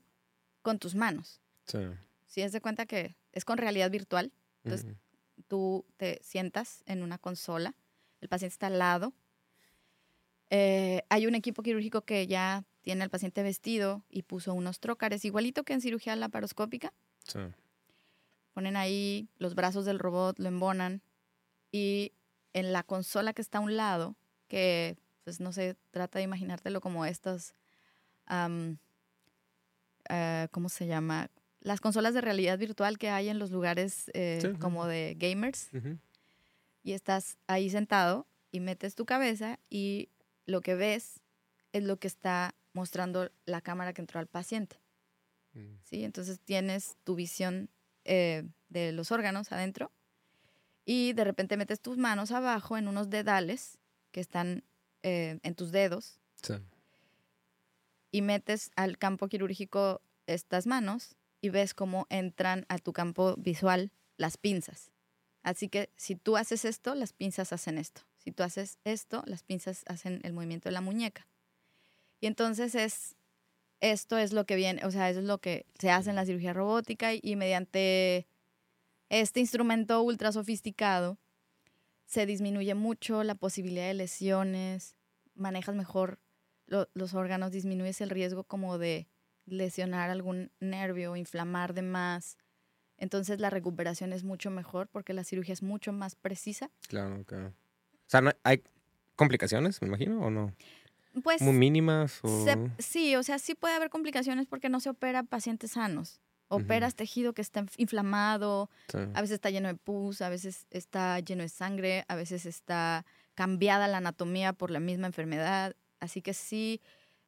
con 0.62 0.78
tus 0.78 0.94
manos. 0.94 1.40
Sí. 1.66 1.78
Si 2.26 2.42
es 2.42 2.52
de 2.52 2.60
cuenta 2.60 2.86
que 2.86 3.16
es 3.32 3.44
con 3.44 3.58
realidad 3.58 3.90
virtual, 3.90 4.32
Entonces, 4.64 4.86
Ujú. 4.86 4.96
tú 5.46 5.84
te 5.96 6.20
sientas 6.22 6.82
en 6.86 7.02
una 7.02 7.16
consola, 7.18 7.74
el 8.20 8.28
paciente 8.28 8.52
está 8.52 8.66
al 8.66 8.78
lado, 8.78 9.14
eh, 10.50 11.02
hay 11.10 11.26
un 11.26 11.34
equipo 11.34 11.62
quirúrgico 11.62 12.02
que 12.02 12.26
ya 12.26 12.64
tiene 12.82 13.04
al 13.04 13.10
paciente 13.10 13.42
vestido 13.42 14.04
y 14.08 14.22
puso 14.22 14.54
unos 14.54 14.80
trócares, 14.80 15.24
igualito 15.24 15.62
que 15.64 15.74
en 15.74 15.80
cirugía 15.80 16.16
laparoscópica, 16.16 16.92
Sí. 17.24 17.40
ponen 18.54 18.76
ahí 18.76 19.28
los 19.38 19.54
brazos 19.54 19.84
del 19.84 19.98
robot, 19.98 20.38
lo 20.38 20.48
embonan 20.48 21.02
y 21.70 22.12
en 22.54 22.72
la 22.72 22.82
consola 22.82 23.32
que 23.34 23.42
está 23.42 23.58
a 23.58 23.60
un 23.60 23.76
lado, 23.76 24.16
que 24.48 24.96
pues 25.24 25.40
no 25.40 25.52
se 25.52 25.76
trata 25.90 26.18
de 26.18 26.24
imaginártelo 26.24 26.80
como 26.80 27.04
estos, 27.04 27.54
am, 28.24 28.78
eh, 30.08 30.48
¿cómo 30.50 30.68
se 30.68 30.86
llama? 30.86 31.30
Las 31.60 31.80
consolas 31.80 32.14
de 32.14 32.20
realidad 32.20 32.58
virtual 32.58 32.98
que 32.98 33.10
hay 33.10 33.28
en 33.28 33.38
los 33.38 33.50
lugares 33.50 34.10
eh, 34.14 34.38
Sí, 34.40 34.52
como 34.58 34.86
de 34.86 35.14
gamers 35.18 35.68
Ujú. 35.74 35.98
y 36.82 36.92
estás 36.92 37.36
ahí 37.46 37.68
sentado 37.68 38.26
y 38.50 38.60
metes 38.60 38.94
tu 38.94 39.04
cabeza 39.04 39.58
y 39.68 40.08
lo 40.48 40.62
que 40.62 40.74
ves 40.74 41.20
es 41.72 41.84
lo 41.84 41.98
que 41.98 42.08
está 42.08 42.54
mostrando 42.72 43.30
la 43.44 43.60
cámara 43.60 43.92
que 43.92 44.00
entró 44.00 44.18
al 44.18 44.26
paciente. 44.26 44.80
Mm. 45.52 45.74
¿sí? 45.82 46.04
Entonces 46.04 46.40
tienes 46.40 46.96
tu 47.04 47.14
visión 47.14 47.68
eh, 48.04 48.48
de 48.70 48.92
los 48.92 49.12
órganos 49.12 49.52
adentro 49.52 49.92
y 50.86 51.12
de 51.12 51.24
repente 51.24 51.58
metes 51.58 51.80
tus 51.80 51.98
manos 51.98 52.30
abajo 52.30 52.78
en 52.78 52.88
unos 52.88 53.10
dedales 53.10 53.78
que 54.10 54.20
están 54.20 54.64
eh, 55.02 55.38
en 55.42 55.54
tus 55.54 55.70
dedos 55.70 56.18
Sí. 56.42 56.54
y 58.10 58.22
metes 58.22 58.70
al 58.76 58.96
campo 58.96 59.28
quirúrgico 59.28 60.00
estas 60.26 60.66
manos 60.66 61.16
y 61.42 61.50
ves 61.50 61.74
cómo 61.74 62.06
entran 62.08 62.64
a 62.68 62.78
tu 62.78 62.92
campo 62.92 63.34
visual 63.36 63.92
las 64.16 64.38
pinzas. 64.38 64.92
Así 65.42 65.68
que 65.68 65.90
si 65.96 66.16
tú 66.16 66.36
haces 66.36 66.64
esto, 66.64 66.94
las 66.94 67.12
pinzas 67.12 67.52
hacen 67.52 67.76
esto. 67.76 68.02
Si 68.28 68.32
tú 68.32 68.42
haces 68.42 68.76
esto, 68.84 69.22
las 69.24 69.42
pinzas 69.42 69.84
hacen 69.86 70.20
el 70.22 70.34
movimiento 70.34 70.68
de 70.68 70.74
la 70.74 70.82
muñeca. 70.82 71.26
Y 72.20 72.26
entonces 72.26 72.74
es 72.74 73.16
esto 73.80 74.18
es 74.18 74.34
lo 74.34 74.44
que 74.44 74.54
viene, 74.54 74.84
o 74.84 74.90
sea, 74.90 75.08
eso 75.08 75.20
es 75.20 75.24
lo 75.24 75.38
que 75.38 75.64
se 75.78 75.90
hace 75.90 76.10
en 76.10 76.16
la 76.16 76.26
cirugía 76.26 76.52
robótica 76.52 77.14
y, 77.14 77.20
y 77.22 77.36
mediante 77.36 78.26
este 79.08 79.40
instrumento 79.40 80.02
ultra 80.02 80.30
sofisticado 80.30 81.16
se 82.04 82.26
disminuye 82.26 82.74
mucho 82.74 83.24
la 83.24 83.34
posibilidad 83.34 83.86
de 83.86 83.94
lesiones, 83.94 84.94
manejas 85.34 85.74
mejor 85.74 86.18
lo- 86.66 86.90
los 86.92 87.14
órganos, 87.14 87.50
disminuyes 87.50 88.02
el 88.02 88.10
riesgo 88.10 88.44
como 88.44 88.76
de 88.76 89.08
lesionar 89.46 90.10
algún 90.10 90.50
nervio, 90.60 91.16
inflamar 91.16 91.72
de 91.72 91.80
más. 91.80 92.36
Entonces 92.98 93.40
la 93.40 93.48
recuperación 93.48 94.12
es 94.12 94.22
mucho 94.22 94.50
mejor 94.50 94.88
porque 94.88 95.14
la 95.14 95.24
cirugía 95.24 95.54
es 95.54 95.62
mucho 95.62 95.94
más 95.94 96.14
precisa 96.14 96.70
Claro, 96.88 97.24
claro. 97.24 97.54
Sea, 98.10 98.36
¿hay 98.42 98.62
complicaciones, 99.16 99.80
me 99.82 99.88
imagino, 99.88 100.20
o 100.20 100.30
no? 100.30 100.54
Pues. 101.22 101.42
Muy 101.42 101.52
mínimas. 101.52 102.20
O... 102.22 102.46
sí, 102.78 103.16
o 103.16 103.22
sea, 103.22 103.38
sí 103.38 103.54
puede 103.54 103.74
haber 103.74 103.90
complicaciones 103.90 104.46
porque 104.46 104.68
no 104.68 104.80
se 104.80 104.90
opera 104.90 105.22
pacientes 105.22 105.72
sanos. 105.72 106.20
Operas 106.50 106.94
tejido 106.94 107.34
que 107.34 107.42
está 107.42 107.66
inflamado, 107.76 108.70
a 108.94 109.20
veces 109.20 109.34
está 109.34 109.50
lleno 109.50 109.68
de 109.68 109.74
pus, 109.74 110.22
a 110.22 110.30
veces 110.30 110.66
está 110.70 111.20
lleno 111.20 111.42
de 111.42 111.50
sangre, 111.50 112.06
a 112.08 112.16
veces 112.16 112.46
está 112.46 113.04
cambiada 113.34 113.86
la 113.86 113.98
anatomía 113.98 114.54
por 114.54 114.70
la 114.70 114.80
misma 114.80 115.06
enfermedad. 115.06 115.76
Así 116.00 116.22
que 116.22 116.32
sí 116.32 116.80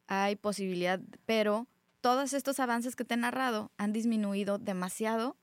hay 0.06 0.36
posibilidad, 0.36 1.00
pero 1.26 1.66
todos 2.00 2.32
estos 2.32 2.60
avances 2.60 2.96
que 2.96 3.04
te 3.04 3.12
he 3.12 3.18
narrado 3.18 3.70
han 3.76 3.92
disminuido 3.92 4.56
demasiado 4.56 5.36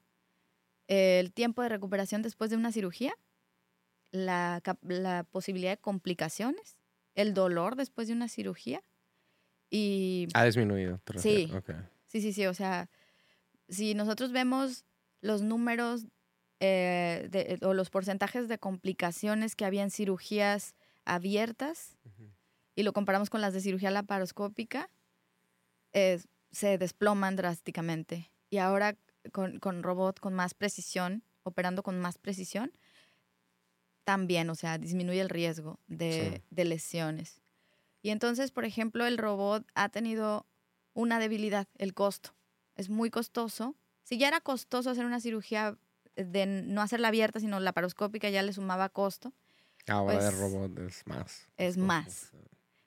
el 0.87 1.31
tiempo 1.31 1.61
de 1.61 1.69
recuperación 1.69 2.23
después 2.23 2.49
de 2.49 2.55
una 2.55 2.71
cirugía, 2.71 3.13
la, 4.11 4.61
posibilidad 5.31 5.71
de 5.71 5.77
complicaciones, 5.77 6.77
el 7.15 7.33
dolor 7.33 7.75
después 7.75 8.07
de 8.07 8.13
una 8.13 8.27
cirugía 8.27 8.81
y... 9.69 10.27
Ha 10.33 10.45
disminuido. 10.45 11.01
Sí, 11.17 11.51
sí, 12.05 12.21
sí, 12.21 12.33
sí, 12.33 12.45
o 12.45 12.53
sea, 12.53 12.89
si 13.67 13.95
nosotros 13.95 14.31
vemos 14.31 14.85
los 15.21 15.41
números 15.41 16.05
eh, 16.59 17.57
o 17.61 17.73
los 17.73 17.89
porcentajes 17.89 18.47
de 18.47 18.57
complicaciones 18.57 19.55
que 19.55 19.65
había 19.65 19.83
en 19.83 19.91
cirugías 19.91 20.75
abiertas 21.05 21.97
y 22.75 22.83
lo 22.83 22.93
comparamos 22.93 23.29
con 23.29 23.41
las 23.41 23.53
de 23.53 23.61
cirugía 23.61 23.91
laparoscópica, 23.91 24.89
se 25.93 26.77
desploman 26.77 27.35
drásticamente. 27.35 28.31
Y 28.49 28.57
ahora 28.57 28.95
con, 29.31 29.59
con 29.59 29.83
robot 29.83 30.19
con 30.19 30.33
más 30.33 30.53
precisión, 30.53 31.23
operando 31.43 31.83
con 31.83 31.99
más 31.99 32.17
precisión, 32.17 32.71
también, 34.07 34.49
o 34.49 34.55
sea, 34.55 34.77
disminuye 34.77 35.19
el 35.19 35.27
riesgo 35.27 35.81
de, 35.87 36.41
de, 36.49 36.63
lesiones. 36.63 37.41
Y 38.01 38.11
entonces, 38.11 38.51
por 38.51 38.63
ejemplo, 38.63 39.05
el 39.05 39.17
robot 39.17 39.67
ha 39.75 39.89
tenido 39.89 40.45
una 40.93 41.19
debilidad, 41.19 41.67
el 41.77 41.93
costo. 41.93 42.33
Es 42.77 42.87
muy 42.87 43.09
costoso. 43.09 43.75
Si 44.03 44.17
ya 44.17 44.29
era 44.29 44.39
costoso 44.39 44.89
hacer 44.89 45.03
una 45.03 45.19
cirugía 45.19 45.77
de 46.15 46.45
no 46.45 46.81
hacerla 46.81 47.09
abierta, 47.09 47.41
sino 47.41 47.59
laparoscópica, 47.59 48.29
ya 48.29 48.43
le 48.43 48.53
sumaba 48.53 48.87
costo. 48.87 49.33
Ahora 49.87 50.13
el 50.13 50.19
pues 50.19 50.39
robot 50.39 50.79
es 50.79 51.05
más. 51.05 51.49
Es 51.57 51.75
más. 51.75 52.31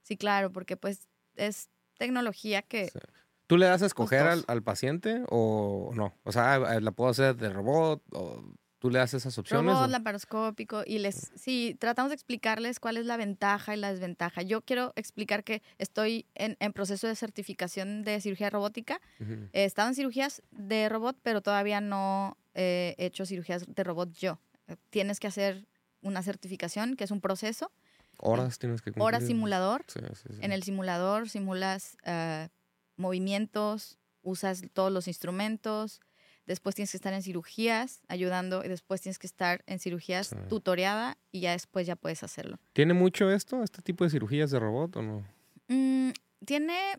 Sí, 0.01 0.17
claro, 0.17 0.51
porque 0.51 0.79
pues 0.79 1.07
es 1.37 1.69
tecnología 1.99 2.63
que 2.63 2.91
¿Tú 3.47 3.59
le 3.59 3.67
das 3.67 3.83
a 3.83 3.87
escoger 3.87 4.27
al, 4.47 4.63
paciente 4.63 5.23
o 5.29 5.91
no? 5.93 6.15
O 6.23 6.33
sea, 6.33 6.81
¿la 6.81 6.93
puedo 6.93 7.11
hacer 7.11 7.37
de 7.37 7.51
robot 7.51 8.03
o 8.13 8.43
tú 8.81 8.91
le 8.91 8.99
das 8.99 9.15
esas 9.15 9.39
opciones? 9.39 9.73
Robot, 9.73 9.91
laparoscópico 9.91 10.83
y 10.85 10.99
les... 10.99 11.31
Sí, 11.37 11.77
tratamos 11.79 12.11
de 12.11 12.17
explicarles 12.17 12.81
cuál 12.81 12.97
es 12.97 13.07
la 13.07 13.17
ventaja 13.17 13.77
y 13.77 13.79
la 13.79 13.93
desventaja. 13.93 14.43
Yo 14.43 14.63
quiero 14.63 14.93
explicar 14.97 15.45
que 15.45 15.63
estoy 15.79 16.27
en, 16.35 16.57
proceso 16.73 17.07
de 17.07 17.15
certificación 17.15 18.03
de 18.03 18.21
cirugía 18.21 18.51
robótica. 18.51 19.01
He 19.53 19.65
estado 19.65 19.89
en 19.89 19.95
cirugías 19.95 20.43
de 20.51 20.89
robot, 20.89 21.17
pero 21.23 21.41
todavía 21.41 21.81
no 21.81 22.37
he 22.55 22.97
hecho 22.99 23.25
cirugías 23.25 23.65
de 23.69 23.85
robot 23.85 24.13
yo. 24.15 24.41
Tienes 24.91 25.21
que 25.21 25.29
hacer 25.29 25.69
una 26.03 26.23
certificación, 26.23 26.97
que 26.97 27.05
es 27.05 27.13
un 27.13 27.21
proceso. 27.21 27.71
Horas 28.19 28.59
tienes 28.59 28.83
que 28.83 28.91
cumplir. 28.91 29.05
Horas 29.05 29.25
simulador. 29.25 29.85
Sí, 29.87 30.01
sí, 30.15 30.29
sí. 30.35 30.39
En 30.41 30.51
el 30.51 30.65
simulador 30.65 31.29
simulas... 31.29 31.97
Uh, 32.05 32.49
movimientos, 33.01 33.99
usas 34.23 34.63
todos 34.73 34.93
los 34.93 35.09
instrumentos, 35.09 36.01
después 36.51 36.75
tienes 36.75 36.91
que 36.91 36.97
estar 36.97 37.13
en 37.13 37.23
cirugías 37.23 38.03
ayudando 38.09 38.65
y 38.65 38.69
después 38.69 39.01
tienes 39.01 39.21
que 39.21 39.29
estar 39.29 39.63
en 39.67 39.79
cirugías 39.79 40.35
tutoreada 40.49 41.17
y 41.31 41.43
ya 41.43 41.53
después 41.53 41.87
ya 41.87 41.95
puedes 41.95 42.25
hacerlo. 42.25 42.59
¿Tiene 42.73 42.93
mucho 42.93 43.31
esto, 43.31 43.63
este 43.63 43.83
tipo 43.83 44.03
de 44.03 44.11
cirugías 44.11 44.51
de 44.51 44.59
robot 44.59 44.97
o 44.97 45.03
no? 45.03 45.25
Mm, 45.69 46.11
tiene, 46.45 46.99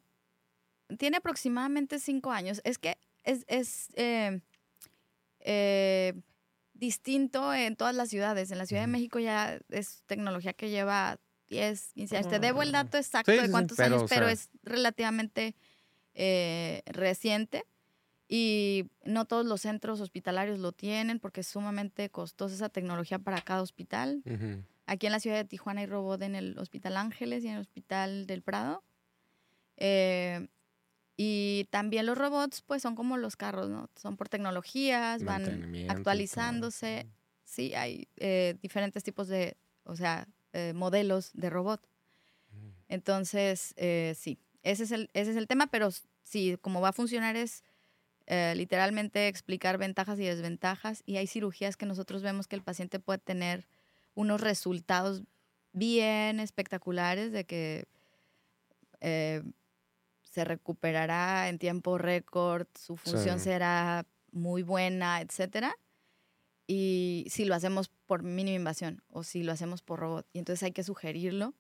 tiene 0.97 1.17
aproximadamente 1.17 1.99
cinco 1.99 2.31
años. 2.31 2.61
Es 2.63 2.77
que 2.77 2.97
es, 3.23 3.43
es 3.47 3.89
eh, 3.95 4.39
eh, 5.41 6.13
distinto 6.73 7.53
en 7.53 7.75
todas 7.75 7.93
las 7.93 8.07
ciudades. 8.07 8.51
En 8.51 8.57
la 8.57 8.65
Ciudad 8.65 8.83
de 8.83 8.87
México 8.87 9.19
ya 9.19 9.59
es 9.67 10.01
tecnología 10.05 10.53
que 10.53 10.69
lleva 10.69 11.19
10, 11.49 11.91
15 11.95 12.17
años. 12.17 12.29
Te 12.29 12.39
debo 12.39 12.61
el 12.61 12.73
ah. 12.73 12.83
dato 12.83 12.97
exacto 12.97 13.33
de 13.33 13.51
cuántos 13.51 13.77
años, 13.81 14.05
pero 14.07 14.29
es 14.29 14.49
relativamente 14.63 15.55
eh, 16.13 16.83
reciente 16.85 17.65
y 18.33 18.89
no 19.03 19.25
todos 19.25 19.45
los 19.45 19.59
centros 19.59 19.99
hospitalarios 19.99 20.57
lo 20.57 20.71
tienen 20.71 21.19
porque 21.19 21.41
es 21.41 21.47
sumamente 21.47 22.09
costosa 22.09 22.55
esa 22.55 22.69
tecnología 22.69 23.19
para 23.19 23.41
cada 23.41 23.61
hospital. 23.61 24.23
Aquí 24.85 25.05
en 25.05 25.11
la 25.11 25.19
ciudad 25.19 25.35
de 25.35 25.43
Tijuana 25.43 25.81
hay 25.81 25.87
robot 25.87 26.21
en 26.21 26.35
el 26.35 26.57
Hospital 26.57 26.95
Ángeles 26.95 27.43
y 27.43 27.49
en 27.49 27.55
el 27.55 27.59
Hospital 27.59 28.27
del 28.27 28.41
Prado. 28.41 28.85
Eh, 29.75 30.47
y 31.17 31.67
también 31.71 32.05
los 32.05 32.17
robots, 32.17 32.61
pues 32.61 32.81
son 32.81 32.95
como 32.95 33.17
los 33.17 33.35
carros, 33.35 33.69
¿no? 33.69 33.89
Son 33.97 34.15
por 34.15 34.29
tecnologías, 34.29 35.25
van 35.25 35.89
actualizándose. 35.89 37.07
Sí, 37.43 37.73
hay 37.73 38.07
eh, 38.15 38.55
diferentes 38.61 39.03
tipos 39.03 39.27
de, 39.27 39.57
o 39.83 39.97
sea, 39.97 40.25
modelos 40.73 41.31
de 41.33 41.49
robot. 41.49 41.85
Entonces, 42.87 43.75
sí, 44.15 44.39
ese 44.63 44.83
es 44.83 44.91
el, 44.91 45.09
ese 45.13 45.31
es 45.31 45.37
el 45.37 45.47
tema, 45.47 45.67
pero 45.67 45.89
sí, 46.23 46.57
como 46.61 46.79
va 46.79 46.89
a 46.89 46.93
funcionar 46.93 47.35
es 47.35 47.65
eh, 48.27 48.53
literalmente 48.55 49.27
explicar 49.27 49.77
ventajas 49.77 50.19
y 50.19 50.23
desventajas 50.23 51.03
y 51.05 51.17
hay 51.17 51.27
cirugías 51.27 51.77
que 51.77 51.85
nosotros 51.85 52.21
vemos 52.21 52.47
que 52.47 52.55
el 52.55 52.63
paciente 52.63 52.99
puede 52.99 53.19
tener 53.19 53.67
unos 54.15 54.41
resultados 54.41 55.23
bien 55.73 56.39
espectaculares 56.39 57.31
de 57.31 57.45
que 57.45 57.85
eh, 58.99 59.41
se 60.21 60.45
recuperará 60.45 61.49
en 61.49 61.59
tiempo 61.59 61.97
récord, 61.97 62.67
su 62.79 62.95
función 62.95 63.39
será 63.39 64.05
muy 64.31 64.63
buena, 64.63 65.19
etcétera. 65.21 65.75
Y 66.67 67.25
si 67.29 67.43
lo 67.43 67.53
hacemos 67.53 67.89
por 68.05 68.23
mínima 68.23 68.55
invasión 68.55 69.03
o 69.09 69.23
si 69.23 69.43
lo 69.43 69.51
hacemos 69.51 69.81
por 69.81 69.99
robot. 69.99 70.25
Y 70.31 70.39
entonces 70.39 70.63
hay 70.63 70.71
que 70.71 70.83
sugerirlo 70.83 71.53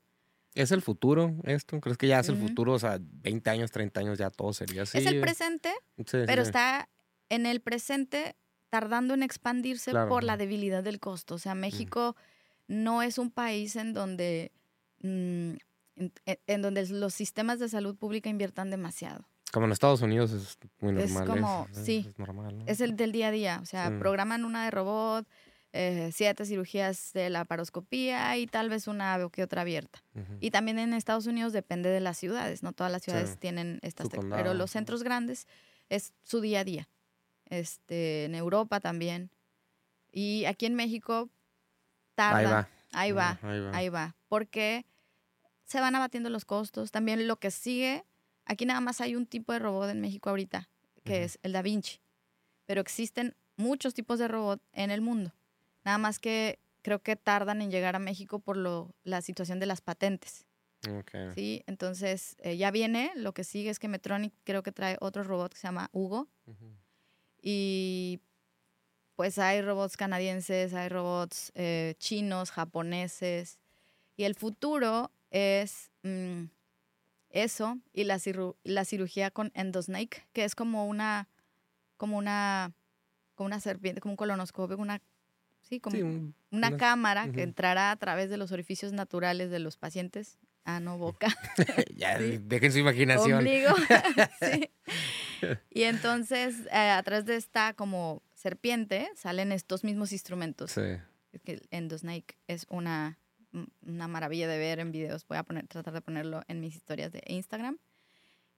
¿Es 0.53 0.71
el 0.71 0.81
futuro 0.81 1.35
esto? 1.43 1.79
¿Crees 1.79 1.97
que 1.97 2.07
ya 2.07 2.19
es 2.19 2.29
el 2.29 2.37
futuro? 2.37 2.73
O 2.73 2.79
sea, 2.79 2.99
20 2.99 3.49
años, 3.49 3.71
30 3.71 3.99
años 3.99 4.17
ya 4.17 4.29
todo 4.29 4.51
sería 4.53 4.83
así. 4.83 4.97
Es 4.97 5.05
el 5.05 5.21
presente, 5.21 5.71
pero 6.11 6.41
está 6.41 6.89
en 7.29 7.45
el 7.45 7.61
presente 7.61 8.35
tardando 8.69 9.13
en 9.13 9.23
expandirse 9.23 9.91
por 10.07 10.23
la 10.23 10.37
debilidad 10.37 10.83
del 10.83 10.99
costo. 10.99 11.35
O 11.35 11.37
sea, 11.37 11.55
México 11.55 12.15
no 12.67 13.01
es 13.01 13.17
un 13.17 13.31
país 13.31 13.75
en 13.75 13.93
donde, 13.93 14.51
mm, 15.01 15.53
en, 16.47 16.61
donde 16.61 16.87
los 16.87 17.13
sistemas 17.13 17.59
de 17.59 17.69
salud 17.69 17.95
pública 17.95 18.29
inviertan 18.29 18.69
demasiado. 18.69 19.27
Como 19.51 19.65
en 19.65 19.73
Estados 19.73 20.01
Unidos 20.01 20.31
es 20.31 20.57
muy 20.79 20.93
normal. 20.93 21.23
Es 21.23 21.29
como, 21.29 21.67
sí, 21.73 22.05
es, 22.07 22.17
normal, 22.17 22.63
es 22.65 22.79
el 22.79 22.95
del 22.95 23.11
día 23.11 23.27
a 23.27 23.31
día. 23.31 23.59
O 23.61 23.65
sea, 23.65 23.97
programan 23.99 24.45
una 24.45 24.63
de 24.63 24.71
robot, 24.71 25.27
eh, 25.73 26.11
siete 26.13 26.45
cirugías 26.45 27.13
de 27.13 27.29
la 27.29 27.45
paroscopía 27.45 28.37
y 28.37 28.47
tal 28.47 28.69
vez 28.69 28.87
una 28.87 29.23
o 29.23 29.29
que 29.29 29.43
otra 29.43 29.61
abierta. 29.61 30.03
Y 30.39 30.51
también 30.51 30.79
en 30.79 30.93
Estados 30.93 31.27
Unidos 31.27 31.53
depende 31.53 31.89
de 31.89 32.01
las 32.01 32.17
ciudades, 32.17 32.63
no 32.63 32.73
todas 32.73 32.91
las 32.91 33.03
ciudades 33.03 33.37
tienen 33.39 33.79
estas, 33.81 34.07
pero 34.09 34.53
los 34.53 34.71
centros 34.71 35.03
grandes 35.03 35.47
es 35.89 36.13
su 36.23 36.41
día 36.41 36.61
a 36.61 36.63
día. 36.63 36.89
Este, 37.45 38.25
en 38.25 38.35
Europa 38.35 38.79
también. 38.79 39.29
Y 40.11 40.45
aquí 40.45 40.65
en 40.65 40.75
México 40.75 41.29
tarda. 42.15 42.69
Ahí 42.93 43.11
va. 43.11 43.39
Ahí 43.41 43.59
va, 43.61 43.71
ahí 43.73 43.89
va. 43.89 44.15
Porque 44.27 44.85
se 45.65 45.79
van 45.79 45.95
abatiendo 45.95 46.29
los 46.29 46.45
costos. 46.45 46.91
También 46.91 47.27
lo 47.27 47.37
que 47.37 47.51
sigue, 47.51 48.05
aquí 48.45 48.65
nada 48.65 48.81
más 48.81 48.99
hay 48.99 49.15
un 49.15 49.25
tipo 49.25 49.53
de 49.53 49.59
robot 49.59 49.89
en 49.89 50.01
México 50.01 50.29
ahorita, 50.29 50.69
que 51.03 51.23
es 51.23 51.39
el 51.43 51.53
Da 51.53 51.61
Vinci. 51.61 51.99
Pero 52.65 52.81
existen 52.81 53.35
muchos 53.55 53.93
tipos 53.93 54.19
de 54.19 54.27
robot 54.27 54.61
en 54.73 54.91
el 54.91 55.01
mundo. 55.01 55.33
Nada 55.83 55.97
más 55.97 56.19
que 56.19 56.59
creo 56.81 56.99
que 56.99 57.15
tardan 57.15 57.61
en 57.61 57.71
llegar 57.71 57.95
a 57.95 57.99
México 57.99 58.39
por 58.39 58.57
lo, 58.57 58.93
la 59.03 59.21
situación 59.21 59.59
de 59.59 59.65
las 59.65 59.81
patentes. 59.81 60.45
Sí, 61.35 61.63
entonces 61.67 62.35
eh, 62.39 62.57
ya 62.57 62.71
viene. 62.71 63.11
Lo 63.15 63.33
que 63.33 63.43
sigue 63.43 63.69
es 63.69 63.79
que 63.79 63.87
Metronic 63.87 64.33
creo 64.43 64.63
que 64.63 64.71
trae 64.71 64.97
otro 64.99 65.23
robot 65.23 65.53
que 65.53 65.59
se 65.59 65.67
llama 65.67 65.89
Hugo. 65.91 66.27
Y 67.43 68.19
pues 69.15 69.37
hay 69.37 69.61
robots 69.61 69.97
canadienses, 69.97 70.73
hay 70.73 70.89
robots 70.89 71.51
eh, 71.55 71.95
chinos, 71.99 72.51
japoneses. 72.51 73.59
Y 74.17 74.23
el 74.23 74.35
futuro 74.35 75.11
es 75.29 75.91
mm, 76.03 76.45
eso 77.29 77.77
y 77.93 78.03
la, 78.03 78.19
la 78.63 78.85
cirugía 78.85 79.31
con 79.31 79.51
endosnake, 79.53 80.27
que 80.33 80.43
es 80.43 80.55
como 80.55 80.87
una, 80.87 81.29
como 81.97 82.17
una, 82.17 82.73
como 83.35 83.47
una 83.47 83.59
serpiente, 83.59 84.01
como 84.01 84.13
un 84.13 84.17
colonoscopio, 84.17 84.77
una 84.77 85.01
Sí, 85.71 85.79
como 85.79 86.33
una, 86.51 86.75
cámara 86.75 87.31
que 87.31 87.43
entrará 87.43 87.91
a 87.91 87.95
través 87.95 88.29
de 88.29 88.35
los 88.35 88.51
orificios 88.51 88.91
naturales 88.91 89.49
de 89.51 89.59
los 89.59 89.77
pacientes, 89.77 90.37
ano, 90.65 90.97
boca. 90.97 91.27
ya, 91.95 92.19
dejen 92.19 92.73
su 92.73 92.79
imaginación. 92.79 93.37
Ombligo. 93.37 93.73
sí. 94.41 94.69
Y 95.69 95.83
entonces, 95.83 96.67
eh, 96.73 96.89
a 96.89 97.01
través 97.03 97.25
de 97.25 97.37
esta 97.37 97.73
como 97.73 98.21
serpiente, 98.35 99.09
salen 99.15 99.53
estos 99.53 99.85
mismos 99.85 100.11
instrumentos. 100.11 100.71
Sí. 100.71 100.97
Que 101.45 101.61
endosnake 101.71 102.35
es 102.47 102.65
una 102.69 103.17
una 103.81 104.09
maravilla 104.09 104.49
de 104.49 104.57
ver 104.57 104.79
en 104.79 104.91
videos. 104.91 105.25
Voy 105.25 105.37
a 105.37 105.43
poner, 105.43 105.67
tratar 105.67 105.93
de 105.93 106.01
ponerlo 106.01 106.41
en 106.49 106.59
mis 106.59 106.75
historias 106.75 107.13
de 107.13 107.23
Instagram. 107.27 107.77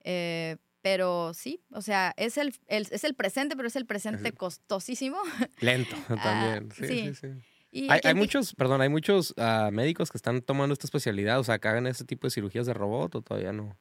Eh, 0.04 0.58
pero 0.84 1.34
sí, 1.34 1.62
o 1.72 1.82
sea, 1.82 2.14
es 2.18 2.38
el, 2.38 2.54
es 2.68 3.04
el 3.06 3.16
presente, 3.16 3.56
pero 3.56 3.70
es 3.70 3.78
el 3.78 3.86
presente 3.86 4.34
costosísimo. 4.34 5.18
Lento 5.62 5.96
también. 6.22 6.70
sí, 6.74 7.16
sí, 7.16 7.40
sí. 7.72 7.88
hay, 7.90 8.14
muchos, 8.14 8.54
perdón, 8.54 8.82
hay 8.82 8.90
muchos 8.90 9.34
ah, 9.38 9.70
médicos 9.72 10.12
que 10.12 10.18
están 10.18 10.42
tomando 10.42 10.74
esta 10.74 10.86
especialidad, 10.86 11.40
o 11.40 11.44
sea, 11.46 11.58
que 11.58 11.70
hagan 11.70 11.88
este 11.88 12.04
tipo 12.04 12.28
de 12.28 12.32
cirugías 12.32 12.66
de 12.66 12.74
robot 12.74 13.16
o 13.16 13.22
todavía 13.22 13.54
no. 13.54 13.78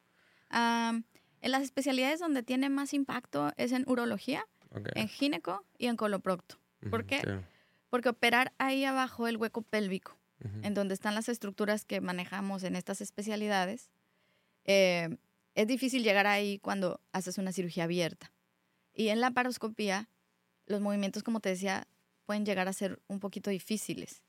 en 0.52 1.50
las 1.50 1.62
especialidades 1.64 2.20
donde 2.20 2.44
tiene 2.44 2.68
más 2.68 2.94
impacto 2.94 3.52
es 3.56 3.72
en 3.72 3.82
urología, 3.88 4.46
en 4.94 5.08
gineco 5.08 5.66
y 5.76 5.88
en 5.88 5.96
coloprocto. 5.96 6.60
¿Por 6.88 7.04
qué? 7.04 7.40
Porque 7.90 8.10
operar 8.10 8.52
ahí 8.58 8.84
abajo 8.84 9.26
el 9.26 9.38
hueco 9.38 9.62
pélvico, 9.62 10.16
en 10.62 10.72
donde 10.72 10.94
están 10.94 11.16
las 11.16 11.28
estructuras 11.28 11.84
que 11.84 12.00
manejamos 12.00 12.62
en 12.62 12.76
estas 12.76 13.00
especialidades, 13.00 13.90
eh, 14.66 15.16
es 15.54 15.66
difícil 15.66 16.02
llegar 16.02 16.26
ahí 16.26 16.58
cuando 16.58 17.00
haces 17.12 17.38
una 17.38 17.52
cirugía 17.52 17.84
abierta. 17.84 18.32
Y 18.94 19.08
en 19.08 19.20
la 19.20 19.30
paroscopía, 19.30 20.08
los 20.66 20.80
movimientos, 20.80 21.22
como 21.22 21.40
te 21.40 21.50
decía, 21.50 21.86
pueden 22.26 22.44
llegar 22.44 22.68
a 22.68 22.72
ser 22.72 23.00
un 23.08 23.20
poquito 23.20 23.50
difíciles. 23.50 24.22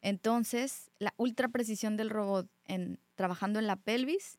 Entonces, 0.00 0.90
la 0.98 1.14
ultra 1.16 1.48
precisión 1.48 1.96
del 1.96 2.10
robot 2.10 2.48
en 2.66 2.98
trabajando 3.14 3.58
en 3.58 3.66
la 3.66 3.76
pelvis 3.76 4.38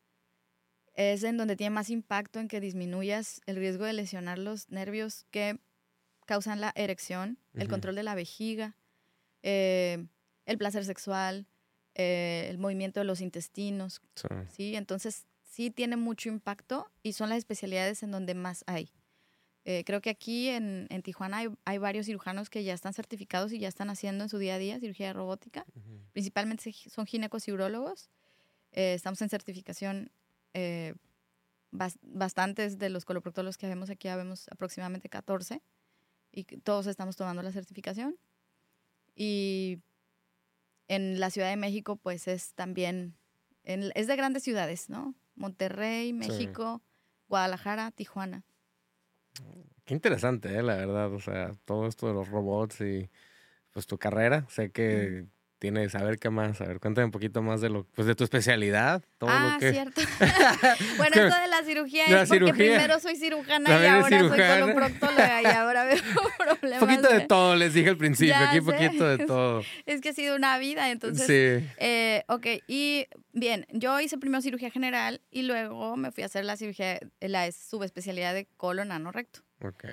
es 0.94 1.24
en 1.24 1.36
donde 1.36 1.56
tiene 1.56 1.70
más 1.70 1.90
impacto 1.90 2.38
en 2.38 2.48
que 2.48 2.60
disminuyas 2.60 3.40
el 3.46 3.56
riesgo 3.56 3.84
de 3.84 3.94
lesionar 3.94 4.38
los 4.38 4.68
nervios 4.70 5.24
que 5.30 5.58
causan 6.26 6.60
la 6.60 6.72
erección, 6.76 7.38
el 7.54 7.68
control 7.68 7.94
de 7.94 8.02
la 8.02 8.14
vejiga, 8.14 8.76
eh, 9.42 10.06
el 10.46 10.58
placer 10.58 10.84
sexual, 10.84 11.46
eh, 11.94 12.46
el 12.48 12.58
movimiento 12.58 13.00
de 13.00 13.04
los 13.04 13.20
intestinos. 13.20 14.00
Sí. 14.50 14.76
Entonces, 14.76 15.26
sí 15.54 15.70
tiene 15.70 15.96
mucho 15.96 16.28
impacto 16.28 16.90
y 17.04 17.12
son 17.12 17.28
las 17.28 17.38
especialidades 17.38 18.02
en 18.02 18.10
donde 18.10 18.34
más 18.34 18.64
hay. 18.66 18.90
Eh, 19.64 19.84
creo 19.86 20.00
que 20.00 20.10
aquí 20.10 20.48
en, 20.48 20.88
Tijuana 21.02 21.48
hay, 21.64 21.78
varios 21.78 22.06
cirujanos 22.06 22.50
que 22.50 22.64
ya 22.64 22.74
están 22.74 22.92
certificados 22.92 23.52
y 23.52 23.60
ya 23.60 23.68
están 23.68 23.88
haciendo 23.88 24.24
en 24.24 24.28
su 24.28 24.38
día 24.38 24.56
a 24.56 24.58
día 24.58 24.80
cirugía 24.80 25.12
robótica. 25.12 25.64
Principalmente 26.12 26.72
son 26.72 27.06
ginecos 27.06 27.46
y 27.46 27.52
urólogos. 27.52 28.10
estamos 28.72 29.22
en 29.22 29.28
certificación 29.28 30.10
bastantes 31.70 32.78
de 32.78 32.90
los 32.90 33.04
coloproctólogos 33.04 33.56
que 33.56 33.68
vemos 33.68 33.90
aquí, 33.90 34.08
ya 34.08 34.16
vemos 34.16 34.48
aproximadamente 34.50 35.08
14 35.08 35.62
y 36.32 36.44
todos 36.44 36.88
estamos 36.88 37.16
tomando 37.16 37.42
la 37.42 37.52
certificación. 37.52 38.16
Y 39.14 39.78
en 40.88 41.20
la 41.20 41.30
Ciudad 41.30 41.48
de 41.48 41.56
México, 41.56 41.94
pues 41.96 42.26
es 42.26 42.54
también, 42.54 43.16
es 43.62 44.08
de 44.08 44.16
grandes 44.16 44.42
ciudades, 44.42 44.90
¿no? 44.90 45.14
Monterrey, 45.34 46.12
México, 46.12 46.82
Guadalajara, 47.28 47.90
Tijuana. 47.90 48.44
Qué 49.84 49.94
interesante, 49.94 50.56
¿eh? 50.56 50.62
la 50.62 50.76
verdad. 50.76 51.12
O 51.12 51.20
sea, 51.20 51.52
todo 51.64 51.86
esto 51.86 52.06
de 52.06 52.14
los 52.14 52.28
robots 52.28 52.80
y 52.80 53.10
pues 53.72 53.86
tu 53.86 53.98
carrera. 53.98 54.46
Sé 54.48 54.70
que 54.70 55.26
tiene 55.64 55.88
saber 55.88 56.18
qué 56.18 56.28
más. 56.28 56.60
A 56.60 56.66
ver, 56.66 56.78
cuéntame 56.78 57.06
un 57.06 57.10
poquito 57.10 57.40
más 57.40 57.62
de 57.62 57.70
lo, 57.70 57.84
pues 57.94 58.06
de 58.06 58.14
tu 58.14 58.22
especialidad. 58.22 59.02
Todo 59.16 59.30
ah, 59.30 59.54
lo 59.54 59.58
que... 59.58 59.72
cierto. 59.72 60.02
bueno, 60.98 61.16
esto 61.16 61.40
de 61.40 61.48
la 61.48 61.62
cirugía 61.64 62.04
es 62.22 62.28
porque 62.28 62.52
primero 62.52 63.00
soy 63.00 63.16
cirujana 63.16 63.70
y 63.70 63.86
ahora 63.86 64.18
soy 64.28 64.28
coloproctóloga 64.28 65.42
y 65.42 65.46
ahora 65.46 65.84
veo 65.84 66.02
problemas. 66.38 66.82
Un 66.82 66.88
poquito 66.88 67.08
de... 67.08 67.20
todo, 67.26 67.56
les 67.56 67.72
dije 67.72 67.88
al 67.88 67.96
principio, 67.96 68.36
aquí 68.36 68.58
un 68.58 68.66
poquito 68.66 69.08
de 69.08 69.24
todo. 69.24 69.62
Es 69.86 70.02
que 70.02 70.10
ha 70.10 70.12
sido 70.12 70.36
una 70.36 70.58
vida, 70.58 70.90
entonces. 70.90 71.26
Sí. 71.26 71.66
Eh, 71.78 72.24
ok, 72.28 72.46
y 72.68 73.06
bien, 73.32 73.66
yo 73.70 73.98
hice 74.00 74.18
primero 74.18 74.42
cirugía 74.42 74.70
general 74.70 75.22
y 75.30 75.44
luego 75.44 75.96
me 75.96 76.12
fui 76.12 76.24
a 76.24 76.26
hacer 76.26 76.44
la 76.44 76.58
cirugía, 76.58 77.00
la 77.20 77.50
subespecialidad 77.52 78.34
de 78.34 78.48
colon. 78.58 78.92
Ok. 79.62 79.84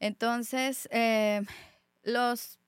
Entonces, 0.00 0.88
eh, 0.90 1.42
los 2.02 2.58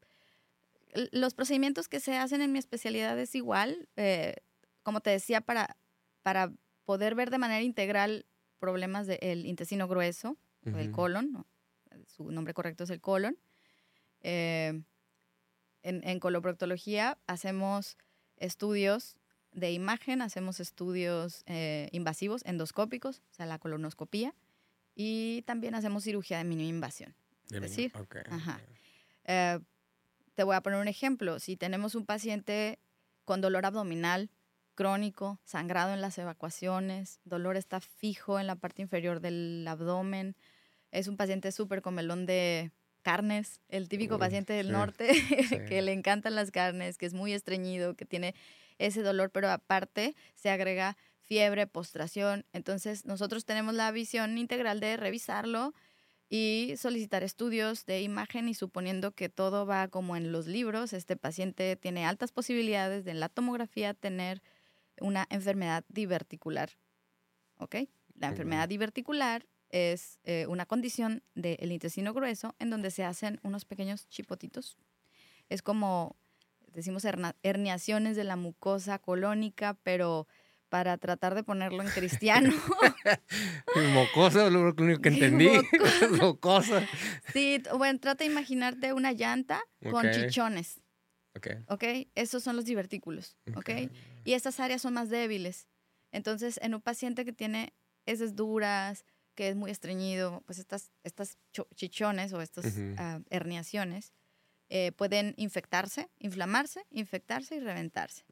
los 1.12 1.34
procedimientos 1.34 1.88
que 1.88 2.00
se 2.00 2.16
hacen 2.16 2.42
en 2.42 2.52
mi 2.52 2.58
especialidad 2.58 3.18
es 3.18 3.34
igual, 3.34 3.88
eh, 3.96 4.36
como 4.82 5.00
te 5.00 5.10
decía, 5.10 5.40
para, 5.40 5.76
para 6.22 6.52
poder 6.84 7.14
ver 7.14 7.30
de 7.30 7.38
manera 7.38 7.62
integral 7.62 8.26
problemas 8.58 9.06
del 9.06 9.46
intestino 9.46 9.88
grueso, 9.88 10.36
o 10.66 10.70
del 10.70 10.90
colon, 10.90 11.46
su 12.06 12.30
nombre 12.30 12.52
correcto 12.52 12.84
es 12.84 12.90
el 12.90 13.00
colon. 13.00 13.38
Eh, 14.20 14.82
en, 15.82 16.06
en 16.06 16.20
coloproctología 16.20 17.16
hacemos 17.26 17.96
estudios 18.36 19.16
de 19.52 19.72
imagen, 19.72 20.20
hacemos 20.22 20.60
estudios 20.60 21.42
eh, 21.46 21.88
invasivos, 21.92 22.44
endoscópicos, 22.44 23.22
o 23.30 23.34
sea, 23.34 23.46
la 23.46 23.58
colonoscopía, 23.58 24.34
y 24.94 25.42
también 25.46 25.74
hacemos 25.74 26.04
cirugía 26.04 26.38
de 26.38 26.44
mínima 26.44 26.68
invasión. 26.68 27.14
Es 27.50 27.60
decir, 27.60 27.92
ajá. 28.30 28.60
Te 30.40 30.44
voy 30.44 30.56
a 30.56 30.62
poner 30.62 30.80
un 30.80 30.88
ejemplo. 30.88 31.38
Si 31.38 31.58
tenemos 31.58 31.94
un 31.94 32.06
paciente 32.06 32.78
con 33.26 33.42
dolor 33.42 33.66
abdominal 33.66 34.30
crónico, 34.74 35.38
sangrado 35.44 35.92
en 35.92 36.00
las 36.00 36.16
evacuaciones, 36.16 37.20
dolor 37.24 37.58
está 37.58 37.78
fijo 37.78 38.40
en 38.40 38.46
la 38.46 38.56
parte 38.56 38.80
inferior 38.80 39.20
del 39.20 39.66
abdomen, 39.68 40.34
es 40.92 41.08
un 41.08 41.18
paciente 41.18 41.52
súper 41.52 41.82
comelón 41.82 42.24
de 42.24 42.72
carnes, 43.02 43.60
el 43.68 43.90
típico 43.90 44.18
paciente 44.18 44.54
del 44.54 44.72
norte 44.72 45.10
que 45.68 45.82
le 45.82 45.92
encantan 45.92 46.34
las 46.34 46.50
carnes, 46.50 46.96
que 46.96 47.04
es 47.04 47.12
muy 47.12 47.34
estreñido, 47.34 47.94
que 47.94 48.06
tiene 48.06 48.34
ese 48.78 49.02
dolor, 49.02 49.28
pero 49.32 49.50
aparte 49.50 50.16
se 50.36 50.48
agrega 50.48 50.96
fiebre, 51.20 51.66
postración. 51.66 52.46
Entonces 52.54 53.04
nosotros 53.04 53.44
tenemos 53.44 53.74
la 53.74 53.90
visión 53.90 54.38
integral 54.38 54.80
de 54.80 54.96
revisarlo 54.96 55.74
y 56.32 56.74
solicitar 56.76 57.24
estudios 57.24 57.84
de 57.86 58.02
imagen 58.02 58.48
y 58.48 58.54
suponiendo 58.54 59.10
que 59.10 59.28
todo 59.28 59.66
va 59.66 59.88
como 59.88 60.16
en 60.16 60.30
los 60.30 60.46
libros, 60.46 60.92
este 60.92 61.16
paciente 61.16 61.74
tiene 61.74 62.06
altas 62.06 62.30
posibilidades 62.30 63.04
de 63.04 63.10
en 63.10 63.18
la 63.18 63.28
tomografía 63.28 63.94
tener 63.94 64.40
una 65.00 65.26
enfermedad 65.28 65.84
diverticular. 65.88 66.70
¿Ok? 67.58 67.76
La 68.14 68.28
enfermedad 68.28 68.68
diverticular 68.68 69.44
es 69.70 70.20
eh, 70.22 70.46
una 70.46 70.66
condición 70.66 71.24
del 71.34 71.72
intestino 71.72 72.14
grueso 72.14 72.54
en 72.60 72.70
donde 72.70 72.92
se 72.92 73.02
hacen 73.02 73.40
unos 73.42 73.64
pequeños 73.64 74.08
chipotitos. 74.08 74.78
Es 75.48 75.62
como, 75.62 76.14
decimos, 76.68 77.04
herniaciones 77.42 78.14
de 78.14 78.24
la 78.24 78.36
mucosa 78.36 79.00
colónica, 79.00 79.74
pero 79.82 80.28
para 80.70 80.96
tratar 80.96 81.34
de 81.34 81.42
ponerlo 81.42 81.82
en 81.82 81.88
cristiano. 81.90 82.50
Mocosa, 83.92 84.48
lo 84.48 84.60
único 84.70 85.02
que 85.02 85.08
entendí. 85.10 85.50
Mocosa. 86.18 86.86
Sí, 87.32 87.62
bueno, 87.76 87.98
trata 87.98 88.24
de 88.24 88.30
imaginarte 88.30 88.92
una 88.92 89.12
llanta 89.12 89.60
con 89.90 90.10
chichones. 90.10 90.80
Ok. 91.36 91.48
Ok, 91.68 91.84
esos 92.14 92.42
son 92.42 92.56
los 92.56 92.64
divertículos. 92.64 93.36
Ok. 93.54 93.70
Y 94.24 94.32
estas 94.32 94.58
áreas 94.60 94.82
son 94.82 94.94
más 94.94 95.10
débiles. 95.10 95.68
Entonces, 96.12 96.58
en 96.62 96.74
un 96.74 96.80
paciente 96.80 97.24
que 97.24 97.32
tiene 97.32 97.72
heces 98.06 98.34
duras, 98.34 99.04
que 99.34 99.48
es 99.48 99.56
muy 99.56 99.70
estreñido, 99.70 100.42
pues 100.46 100.58
estas, 100.58 100.90
estas 101.04 101.36
chichones 101.74 102.32
o 102.32 102.40
estas 102.40 102.78
ah, 102.96 103.20
herniaciones 103.30 104.12
eh, 104.68 104.92
pueden 104.92 105.34
infectarse, 105.36 106.08
inflamarse, 106.18 106.84
infectarse 106.90 107.56
y 107.56 107.60
reventarse. 107.60 108.24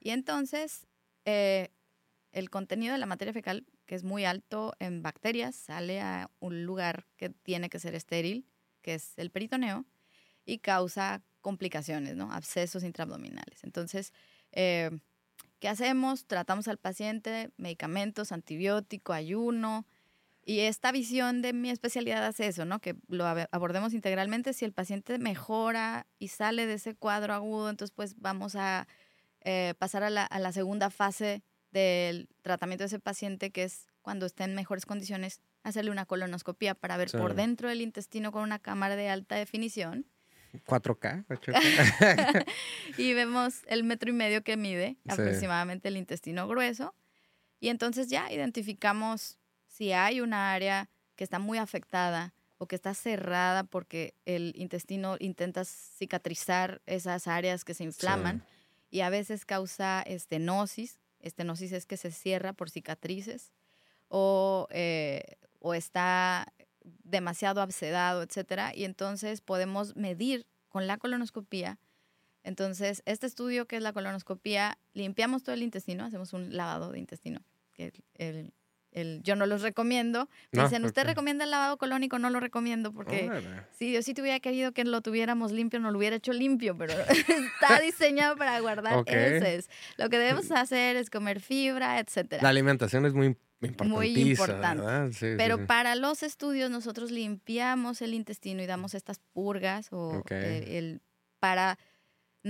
Y 0.00 0.10
entonces 0.10 0.86
eh, 1.30 1.68
el 2.32 2.48
contenido 2.48 2.94
de 2.94 2.98
la 2.98 3.04
materia 3.04 3.34
fecal, 3.34 3.66
que 3.84 3.94
es 3.94 4.02
muy 4.02 4.24
alto 4.24 4.74
en 4.78 5.02
bacterias, 5.02 5.54
sale 5.54 6.00
a 6.00 6.30
un 6.40 6.64
lugar 6.64 7.04
que 7.18 7.28
tiene 7.28 7.68
que 7.68 7.78
ser 7.78 7.94
estéril, 7.94 8.46
que 8.80 8.94
es 8.94 9.12
el 9.18 9.30
peritoneo, 9.30 9.84
y 10.46 10.60
causa 10.60 11.20
complicaciones, 11.42 12.16
¿no? 12.16 12.32
Abscesos 12.32 12.82
intraabdominales. 12.82 13.62
Entonces, 13.62 14.14
eh, 14.52 14.90
¿qué 15.58 15.68
hacemos? 15.68 16.24
Tratamos 16.26 16.66
al 16.66 16.78
paciente, 16.78 17.50
medicamentos, 17.58 18.32
antibiótico, 18.32 19.12
ayuno. 19.12 19.86
Y 20.46 20.60
esta 20.60 20.92
visión 20.92 21.42
de 21.42 21.52
mi 21.52 21.68
especialidad 21.68 22.24
hace 22.24 22.46
eso, 22.46 22.64
¿no? 22.64 22.80
Que 22.80 22.96
lo 23.08 23.26
abordemos 23.26 23.92
integralmente. 23.92 24.54
Si 24.54 24.64
el 24.64 24.72
paciente 24.72 25.18
mejora 25.18 26.06
y 26.18 26.28
sale 26.28 26.64
de 26.64 26.74
ese 26.74 26.94
cuadro 26.94 27.34
agudo, 27.34 27.68
entonces 27.68 27.94
pues 27.94 28.18
vamos 28.18 28.56
a 28.56 28.88
eh, 29.42 29.74
pasar 29.78 30.02
a 30.02 30.10
la, 30.10 30.52
segunda 30.52 30.90
fase 30.90 31.42
del 31.70 32.28
tratamiento 32.42 32.82
de 32.82 32.86
ese 32.86 32.98
paciente, 32.98 33.50
que 33.50 33.64
es 33.64 33.86
cuando 34.02 34.26
está 34.26 34.44
en 34.44 34.54
mejores 34.54 34.86
condiciones, 34.86 35.40
hacerle 35.62 35.90
una 35.90 36.06
colonoscopia 36.06 36.74
para 36.74 36.96
ver 36.96 37.10
por 37.10 37.34
dentro 37.34 37.68
del 37.68 37.82
intestino 37.82 38.32
con 38.32 38.42
una 38.42 38.58
cámara 38.58 38.96
de 38.96 39.08
alta 39.08 39.36
definición. 39.36 40.06
4K, 40.66 41.26
8K. 41.26 42.46
y 42.98 43.12
vemos 43.12 43.62
el 43.66 43.84
metro 43.84 44.10
y 44.10 44.14
medio 44.14 44.42
que 44.42 44.56
mide 44.56 44.96
aproximadamente 45.06 45.88
el 45.88 45.96
intestino 45.96 46.48
grueso. 46.48 46.94
Y 47.60 47.68
entonces 47.68 48.08
ya 48.08 48.32
identificamos 48.32 49.38
si 49.66 49.92
hay 49.92 50.20
una 50.20 50.52
área 50.52 50.88
que 51.16 51.24
está 51.24 51.38
muy 51.38 51.58
afectada 51.58 52.34
o 52.56 52.66
que 52.66 52.76
está 52.76 52.94
cerrada 52.94 53.64
porque 53.64 54.14
el 54.24 54.52
intestino 54.56 55.16
intenta 55.20 55.64
cicatrizar 55.64 56.80
esas 56.86 57.28
áreas 57.28 57.64
que 57.64 57.74
se 57.74 57.84
inflaman 57.84 58.44
y 58.90 59.00
a 59.00 59.10
veces 59.10 59.44
causa 59.44 60.02
estenosis. 60.02 60.98
Estenosis 61.20 61.72
es 61.72 61.86
que 61.86 61.96
se 61.96 62.10
cierra 62.10 62.52
por 62.52 62.70
cicatrices 62.70 63.52
o, 64.08 64.68
eh, 64.70 65.36
o 65.58 65.74
está 65.74 66.52
demasiado 67.04 67.60
absedado, 67.60 68.22
etcétera. 68.22 68.72
Y 68.74 68.84
entonces 68.84 69.40
podemos 69.40 69.96
medir 69.96 70.46
con 70.68 70.86
la 70.86 70.98
colonoscopía. 70.98 71.78
Entonces, 72.44 73.02
este 73.04 73.26
estudio 73.26 73.66
que 73.66 73.76
es 73.76 73.82
la 73.82 73.92
colonoscopía, 73.92 74.78
limpiamos 74.94 75.42
todo 75.42 75.54
el 75.54 75.62
intestino, 75.62 76.04
hacemos 76.04 76.32
un 76.32 76.56
lavado 76.56 76.92
de 76.92 76.98
intestino, 76.98 77.40
que 77.72 77.92
el, 78.14 78.52
yo 79.22 79.36
no 79.36 79.46
los 79.46 79.62
recomiendo. 79.62 80.28
Me 80.52 80.62
dicen, 80.62 80.84
¿usted 80.84 81.04
recomienda 81.04 81.44
el 81.44 81.50
lavado 81.50 81.76
colónico? 81.76 82.18
No 82.18 82.30
lo 82.30 82.40
recomiendo 82.40 82.92
porque 82.92 83.30
si 83.70 83.92
yo 83.92 84.02
sí 84.02 84.14
te 84.14 84.22
hubiera 84.22 84.40
querido 84.40 84.72
que 84.72 84.84
lo 84.84 85.00
tuviéramos 85.00 85.52
limpio, 85.52 85.80
no 85.80 85.90
lo 85.90 85.98
hubiera 85.98 86.16
hecho 86.16 86.32
limpio, 86.32 86.76
pero 86.76 86.94
está 87.58 87.80
diseñado 87.82 88.36
para 88.36 88.58
guardar 88.60 89.04
heces. 89.06 89.70
Lo 89.96 90.08
que 90.08 90.18
debemos 90.18 90.50
hacer 90.50 90.96
es 90.96 91.10
comer 91.10 91.40
fibra, 91.40 92.00
etcétera. 92.00 92.42
La 92.42 92.48
alimentación 92.48 93.06
es 93.06 93.14
muy 93.14 93.36
muy 93.84 94.16
importante. 94.30 95.36
Pero 95.36 95.66
para 95.66 95.96
los 95.96 96.22
estudios 96.22 96.70
nosotros 96.70 97.10
limpiamos 97.10 98.02
el 98.02 98.14
intestino 98.14 98.62
y 98.62 98.66
damos 98.66 98.94
estas 98.94 99.18
purgas 99.32 99.88
o 99.92 100.22
eh, 100.30 100.78
el, 100.78 101.00
para 101.40 101.78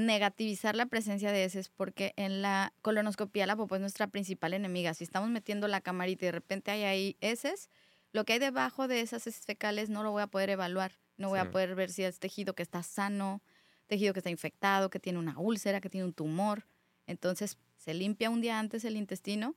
negativizar 0.07 0.77
la 0.77 0.87
presencia 0.87 1.33
de 1.33 1.45
heces 1.45 1.69
porque 1.69 2.13
en 2.17 2.43
la 2.43 2.73
colonoscopía 2.83 3.47
la 3.47 3.57
popó 3.57 3.77
es 3.77 3.81
nuestra 3.81 4.07
principal 4.07 4.55
enemiga. 4.55 4.95
Si 4.95 5.05
estamos 5.05 5.31
metiendo 5.31 5.69
la 5.69 5.81
camarita 5.81 6.25
y 6.25 6.29
de 6.29 6.33
repente 6.33 6.71
hay 6.71 6.85
ahí 6.85 7.17
heces, 7.21 7.71
lo 8.13 8.25
que 8.25 8.35
hay 8.35 8.39
debajo 8.39 8.89
de 8.89 9.01
esas 9.01 9.27
heces 9.27 9.45
fecales 9.45 9.91
no 9.91 10.03
lo 10.03 10.11
voy 10.11 10.23
a 10.23 10.27
poder 10.27 10.51
evaluar. 10.51 10.93
No 11.17 11.29
voy 11.29 11.41
a 11.41 11.51
poder 11.51 11.75
ver 11.75 11.91
si 11.91 12.05
es 12.05 12.19
tejido 12.21 12.55
que 12.55 12.63
está 12.63 12.83
sano, 12.83 13.43
tejido 13.87 14.13
que 14.13 14.21
está 14.21 14.31
infectado, 14.31 14.89
que 14.89 15.01
tiene 15.01 15.19
una 15.19 15.39
úlcera, 15.39 15.81
que 15.81 15.91
tiene 15.91 16.05
un 16.05 16.13
tumor. 16.13 16.67
Entonces 17.07 17.59
se 17.77 17.95
limpia 17.95 18.31
un 18.31 18.41
día 18.41 18.59
antes 18.59 18.85
el 18.85 18.97
intestino 18.97 19.57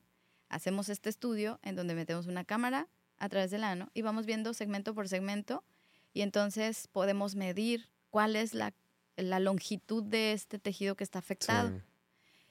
hacemos 0.52 0.90
este 0.90 1.08
estudio 1.08 1.58
en 1.62 1.74
donde 1.74 1.94
metemos 1.94 2.26
una 2.26 2.44
cámara 2.44 2.86
a 3.18 3.28
través 3.28 3.50
del 3.50 3.64
ano 3.64 3.90
y 3.94 4.02
vamos 4.02 4.26
viendo 4.26 4.52
segmento 4.54 4.94
por 4.94 5.08
segmento 5.08 5.64
y 6.12 6.20
entonces 6.20 6.88
podemos 6.88 7.34
medir 7.34 7.88
cuál 8.10 8.36
es 8.36 8.52
la, 8.52 8.74
longitud 9.16 10.02
de 10.02 10.32
este 10.32 10.58
tejido 10.58 10.94
que 10.94 11.04
está 11.04 11.18
afectado. 11.18 11.80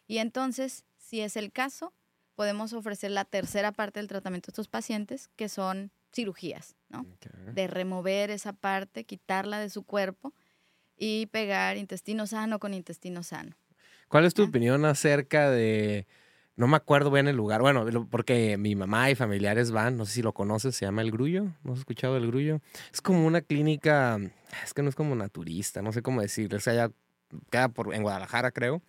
Y 0.07 0.18
entonces, 0.18 0.86
si 0.97 1.22
es 1.22 1.36
el 1.38 1.51
caso, 1.51 1.93
podemos 2.36 2.74
ofrecer 2.74 3.12
la 3.12 3.26
tercera 3.26 3.72
parte 3.72 3.99
del 3.99 4.07
tratamiento 4.07 4.49
a 4.49 4.51
estos 4.51 4.68
pacientes, 4.68 5.30
que 5.36 5.49
son 5.49 5.91
cirugías, 6.14 6.76
¿no? 6.89 7.05
De 7.53 7.68
remover 7.68 8.32
esa 8.32 8.53
parte, 8.53 9.05
quitarla 9.05 9.59
de 9.59 9.70
su 9.70 9.84
cuerpo 9.84 10.34
y 10.97 11.28
pegar 11.28 11.78
intestino 11.78 12.28
sano 12.28 12.59
con 12.59 12.74
intestino 12.74 13.24
sano. 13.24 13.55
¿Cuál 14.07 14.26
es 14.26 14.34
tu 14.34 14.43
opinión 14.43 14.84
acerca 14.86 15.49
de 15.49 16.05
no 16.62 16.68
me 16.68 16.78
acuerdo 16.78 17.09
bien 17.09 17.28
el 17.28 17.36
lugar. 17.36 17.62
Bueno, 17.62 18.07
porque 18.12 18.55
mi 18.55 18.76
mamá 18.76 19.09
y 19.09 19.16
familiares 19.16 19.72
van, 19.72 19.97
no 19.97 20.05
sé 20.05 20.14
si 20.14 20.22
lo 20.22 20.32
conoces, 20.32 20.76
se 20.76 20.86
llama 20.86 21.01
El 21.01 21.09
Grullo. 21.09 21.47
¿No 21.64 21.74
has 21.74 21.80
escuchado 21.80 22.18
El 22.18 22.28
Grullo? 22.28 22.62
Es 22.93 23.01
como 23.01 23.26
una 23.26 23.41
clínica, 23.41 24.20
es 24.64 24.72
que 24.76 24.84
no 24.84 24.89
es 24.89 24.93
como 24.93 25.16
naturista, 25.16 25.82
no 25.82 25.91
sé 25.91 26.03
cómo 26.03 26.22
decirlo. 26.22 26.57
O 26.57 26.62
sea, 26.62 26.76
ya 26.76 26.91
queda 27.49 27.70
por, 27.70 27.95
en 27.95 28.03
Guadalajara, 28.03 28.51
creo. 28.51 28.84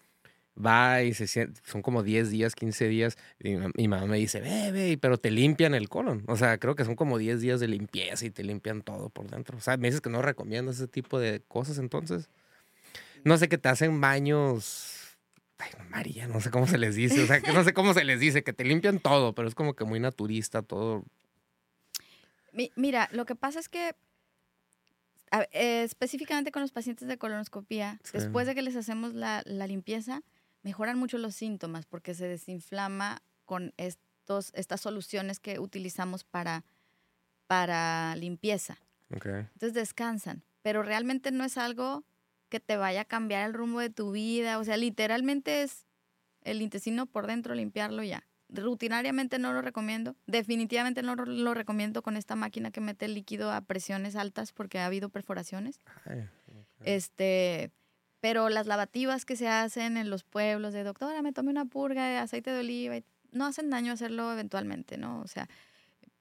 Va 0.54 1.02
y 1.02 1.14
se 1.14 1.26
son 1.64 1.80
como 1.80 2.02
10 2.02 2.28
días, 2.28 2.54
15 2.54 2.88
días. 2.88 3.16
Y 3.40 3.56
mi 3.74 3.88
mamá 3.88 4.04
me 4.04 4.18
dice, 4.18 4.42
ve, 4.42 4.70
ve, 4.70 4.98
pero 5.00 5.16
te 5.16 5.30
limpian 5.30 5.72
el 5.72 5.88
colon. 5.88 6.24
O 6.26 6.36
sea, 6.36 6.58
creo 6.58 6.74
que 6.74 6.84
son 6.84 6.94
como 6.94 7.16
10 7.16 7.40
días 7.40 7.58
de 7.58 7.68
limpieza 7.68 8.26
y 8.26 8.30
te 8.30 8.44
limpian 8.44 8.82
todo 8.82 9.08
por 9.08 9.30
dentro. 9.30 9.56
O 9.56 9.62
sea, 9.62 9.78
me 9.78 9.88
dices 9.88 10.02
que 10.02 10.10
no 10.10 10.20
recomiendas 10.20 10.74
ese 10.74 10.88
tipo 10.88 11.18
de 11.18 11.40
cosas 11.48 11.78
entonces. 11.78 12.28
No 13.24 13.38
sé, 13.38 13.48
que 13.48 13.56
te 13.56 13.70
hacen 13.70 13.98
baños 13.98 14.91
Ay, 15.62 15.70
María, 15.90 16.26
no 16.26 16.40
sé 16.40 16.50
cómo 16.50 16.66
se 16.66 16.76
les 16.76 16.96
dice, 16.96 17.22
o 17.22 17.26
sea, 17.26 17.40
que 17.40 17.52
no 17.52 17.62
sé 17.62 17.72
cómo 17.72 17.94
se 17.94 18.04
les 18.04 18.18
dice, 18.18 18.42
que 18.42 18.52
te 18.52 18.64
limpian 18.64 18.98
todo, 18.98 19.32
pero 19.32 19.46
es 19.46 19.54
como 19.54 19.74
que 19.74 19.84
muy 19.84 20.00
naturista 20.00 20.62
todo. 20.62 21.04
mira, 22.74 23.08
lo 23.12 23.24
que 23.26 23.36
pasa 23.36 23.60
es 23.60 23.68
que 23.68 23.94
eh, 25.52 25.84
específicamente 25.84 26.50
con 26.50 26.62
los 26.62 26.72
pacientes 26.72 27.06
de 27.06 27.16
colonoscopía, 27.16 28.00
después 28.12 28.46
de 28.46 28.54
que 28.54 28.62
les 28.62 28.74
hacemos 28.74 29.14
la, 29.14 29.42
limpieza, 29.46 30.22
mejoran 30.62 30.98
mucho 30.98 31.16
los 31.16 31.34
síntomas 31.34 31.86
porque 31.86 32.14
se 32.14 32.26
desinflama 32.26 33.22
con 33.44 33.72
estos, 33.76 34.52
estas 34.54 34.80
soluciones 34.80 35.38
que 35.38 35.60
utilizamos 35.60 36.24
para, 36.24 36.64
para 37.46 38.16
limpieza. 38.16 38.78
Entonces 39.10 39.74
descansan, 39.74 40.42
pero 40.62 40.82
realmente 40.82 41.30
no 41.30 41.44
es 41.44 41.56
algo 41.56 42.04
que 42.52 42.60
te 42.60 42.76
vaya 42.76 43.00
a 43.00 43.04
cambiar 43.06 43.46
el 43.46 43.54
rumbo 43.54 43.80
de 43.80 43.88
tu 43.88 44.12
vida. 44.12 44.58
O 44.58 44.64
sea, 44.64 44.76
literalmente 44.76 45.62
es 45.62 45.86
el 46.42 46.60
intestino 46.60 47.06
por 47.06 47.26
dentro, 47.26 47.54
limpiarlo 47.54 48.02
ya. 48.02 48.26
Rutinariamente 48.50 49.38
no 49.38 49.54
lo 49.54 49.62
recomiendo. 49.62 50.16
Definitivamente 50.26 51.02
no 51.02 51.16
lo 51.16 51.54
recomiendo 51.54 52.02
con 52.02 52.18
esta 52.18 52.36
máquina 52.36 52.70
que 52.70 52.82
mete 52.82 53.06
el 53.06 53.14
líquido 53.14 53.50
a 53.50 53.62
presiones 53.62 54.16
altas 54.16 54.52
porque 54.52 54.78
ha 54.78 54.84
habido 54.84 55.08
perforaciones. 55.08 55.80
Este, 56.84 57.70
pero 58.20 58.50
las 58.50 58.66
lavativas 58.66 59.24
que 59.24 59.36
se 59.36 59.48
hacen 59.48 59.96
en 59.96 60.10
los 60.10 60.22
pueblos 60.22 60.74
de 60.74 60.84
doctora, 60.84 61.22
me 61.22 61.32
tomé 61.32 61.48
una 61.48 61.64
purga 61.64 62.06
de 62.06 62.18
aceite 62.18 62.50
de 62.50 62.60
oliva, 62.60 62.96
no 63.30 63.46
hacen 63.46 63.70
daño 63.70 63.94
hacerlo 63.94 64.30
eventualmente, 64.30 64.98
¿no? 64.98 65.22
O 65.22 65.26
sea, 65.26 65.48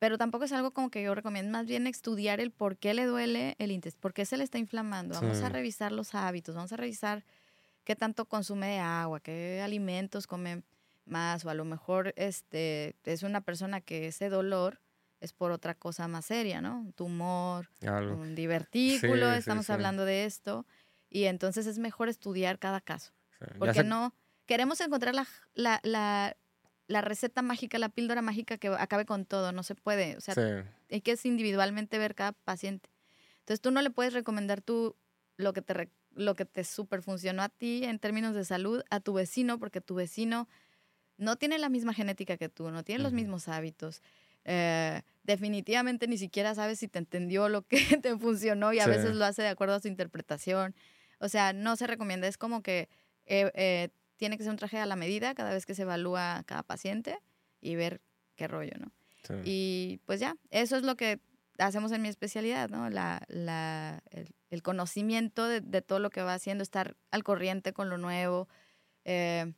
pero 0.01 0.17
tampoco 0.17 0.45
es 0.45 0.51
algo 0.51 0.71
como 0.71 0.89
que 0.89 1.03
yo 1.03 1.13
recomiendo, 1.13 1.51
más 1.51 1.67
bien 1.67 1.85
estudiar 1.85 2.39
el 2.39 2.49
por 2.49 2.75
qué 2.75 2.95
le 2.95 3.05
duele 3.05 3.55
el 3.59 3.69
intestino, 3.69 4.01
por 4.01 4.15
qué 4.15 4.25
se 4.25 4.35
le 4.35 4.43
está 4.43 4.57
inflamando. 4.57 5.13
Vamos 5.13 5.43
a 5.43 5.49
revisar 5.49 5.91
los 5.91 6.15
hábitos, 6.15 6.55
vamos 6.55 6.73
a 6.73 6.75
revisar 6.75 7.23
qué 7.83 7.95
tanto 7.95 8.25
consume 8.25 8.65
de 8.65 8.79
agua, 8.79 9.19
qué 9.19 9.61
alimentos 9.63 10.25
come 10.25 10.63
más, 11.05 11.45
o 11.45 11.51
a 11.51 11.53
lo 11.53 11.65
mejor 11.65 12.15
este, 12.17 12.95
es 13.03 13.21
una 13.21 13.41
persona 13.41 13.79
que 13.79 14.07
ese 14.07 14.29
dolor 14.29 14.81
es 15.19 15.33
por 15.33 15.51
otra 15.51 15.75
cosa 15.75 16.07
más 16.07 16.25
seria, 16.25 16.61
¿no? 16.61 16.79
Un 16.79 16.93
tumor, 16.93 17.69
un 17.83 18.33
divertículo, 18.33 19.31
estamos 19.31 19.69
hablando 19.69 20.03
de 20.03 20.25
esto. 20.25 20.65
Y 21.11 21.25
entonces 21.25 21.67
es 21.67 21.77
mejor 21.77 22.09
estudiar 22.09 22.57
cada 22.57 22.81
caso. 22.81 23.13
Porque 23.59 23.83
no 23.83 24.15
queremos 24.47 24.81
encontrar 24.81 25.13
la, 25.13 25.27
la, 25.53 25.79
la 25.83 26.35
receta 26.99 27.41
mágica, 27.41 27.79
la 27.79 27.87
píldora 27.87 28.21
mágica 28.21 28.57
que 28.57 28.67
acabe 28.67 29.05
con 29.05 29.23
todo, 29.23 29.53
no 29.53 29.63
se 29.63 29.75
puede. 29.75 30.17
O 30.17 30.19
sea, 30.19 30.35
hay 30.89 30.99
que 30.99 31.17
individualmente 31.23 31.97
ver 31.97 32.15
cada 32.15 32.33
paciente. 32.33 32.89
Entonces 33.39 33.61
tú 33.61 33.71
no 33.71 33.81
le 33.81 33.89
puedes 33.89 34.11
recomendar 34.11 34.61
tú 34.61 34.97
lo 35.37 35.53
que 35.53 35.61
te 35.61 35.89
lo 36.13 36.35
que 36.35 36.43
te 36.43 36.65
super 36.65 37.01
funcionó 37.01 37.41
a 37.41 37.47
ti 37.47 37.85
en 37.85 37.97
términos 37.97 38.35
de 38.35 38.43
salud 38.43 38.83
a 38.89 38.99
tu 38.99 39.13
vecino, 39.13 39.59
porque 39.59 39.79
tu 39.79 39.95
vecino 39.95 40.49
no 41.17 41.37
tiene 41.37 41.57
la 41.57 41.69
misma 41.69 41.93
genética 41.93 42.35
que 42.35 42.49
tú, 42.49 42.69
no 42.69 42.83
tiene 42.83 43.01
los 43.01 43.13
mismos 43.13 43.47
hábitos. 43.47 44.01
Eh, 44.43 45.01
definitivamente 45.23 46.07
ni 46.07 46.17
siquiera 46.17 46.55
sabes 46.55 46.79
si 46.79 46.87
te 46.87 46.99
entendió 46.99 47.47
lo 47.47 47.61
que 47.61 47.77
te 48.01 48.17
funcionó 48.17 48.73
y 48.73 48.79
a 48.79 48.87
veces 48.87 49.15
lo 49.15 49.23
hace 49.23 49.43
de 49.43 49.49
acuerdo 49.49 49.75
a 49.75 49.79
su 49.79 49.87
interpretación. 49.87 50.75
O 51.19 51.29
sea, 51.29 51.53
no 51.53 51.75
se 51.75 51.87
recomienda, 51.87 52.27
es 52.27 52.37
como 52.37 52.61
que 52.63 52.89
eh, 53.25 53.51
eh, 53.53 53.89
tiene 54.21 54.37
que 54.37 54.43
ser 54.43 54.51
un 54.51 54.57
traje 54.57 54.77
a 54.77 54.85
la 54.85 54.95
medida 54.95 55.33
cada 55.33 55.51
vez 55.51 55.65
que 55.65 55.73
se 55.73 55.81
evalúa 55.81 56.43
cada 56.45 56.61
paciente 56.61 57.17
y 57.59 57.73
ver 57.73 58.01
qué 58.35 58.47
rollo, 58.47 58.73
¿no? 58.79 58.91
Y 59.43 59.99
pues 60.05 60.19
ya, 60.19 60.35
eso 60.51 60.77
es 60.77 60.83
lo 60.83 60.95
que 60.95 61.19
hacemos 61.57 61.91
en 61.91 62.03
mi 62.03 62.07
especialidad, 62.07 62.69
¿no? 62.69 62.87
La, 62.91 63.23
la, 63.29 64.03
el, 64.51 64.61
conocimiento 64.61 65.47
de, 65.47 65.61
de, 65.61 65.81
todo 65.81 65.97
lo 65.97 66.11
que 66.11 66.21
va 66.21 66.35
haciendo, 66.35 66.61
estar 66.61 66.95
al 67.09 67.23
corriente 67.23 67.73
con 67.73 67.89
lo 67.89 67.97
nuevo, 67.97 68.47
eh, 69.05 69.53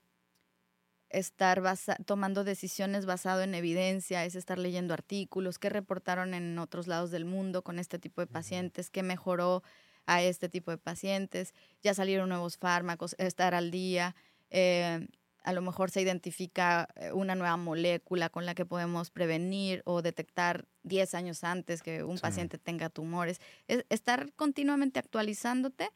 estar 1.10 1.62
tomando 2.06 2.46
decisiones 2.46 3.06
basado 3.06 3.42
en 3.42 3.56
evidencia, 3.56 4.24
es 4.24 4.36
estar 4.36 4.60
leyendo 4.60 4.94
artículos, 4.94 5.60
qué 5.60 5.70
reportaron 5.70 6.34
en 6.34 6.58
otros 6.58 6.88
lados 6.88 7.12
del 7.12 7.26
mundo 7.26 7.64
con 7.64 7.80
este 7.80 8.00
tipo 8.00 8.22
de 8.22 8.28
pacientes, 8.28 8.90
qué 8.90 9.04
mejoró 9.04 9.62
a 10.06 10.22
este 10.22 10.48
tipo 10.48 10.72
de 10.72 10.78
pacientes, 10.78 11.54
ya 11.82 11.94
salieron 11.94 12.30
nuevos 12.30 12.56
fármacos, 12.56 13.14
estar 13.18 13.54
al 13.54 13.72
día. 13.72 14.16
Eh, 14.54 15.08
a 15.44 15.52
lo 15.52 15.62
mejor 15.62 15.92
se 15.92 16.02
identifica 16.02 16.88
eh, 16.96 17.12
una 17.12 17.36
nueva 17.36 17.58
molécula 17.58 18.30
con 18.30 18.46
la 18.46 18.56
que 18.56 18.66
podemos 18.66 19.12
prevenir 19.12 19.82
o 19.86 20.02
detectar 20.02 20.66
10 20.84 21.16
años 21.16 21.44
antes 21.44 21.82
que 21.82 22.04
un 22.04 22.18
paciente 22.18 22.58
tenga 22.58 22.90
tumores. 22.90 23.42
estar 23.68 24.32
continuamente 24.34 25.00
actualizándote, 25.00 25.90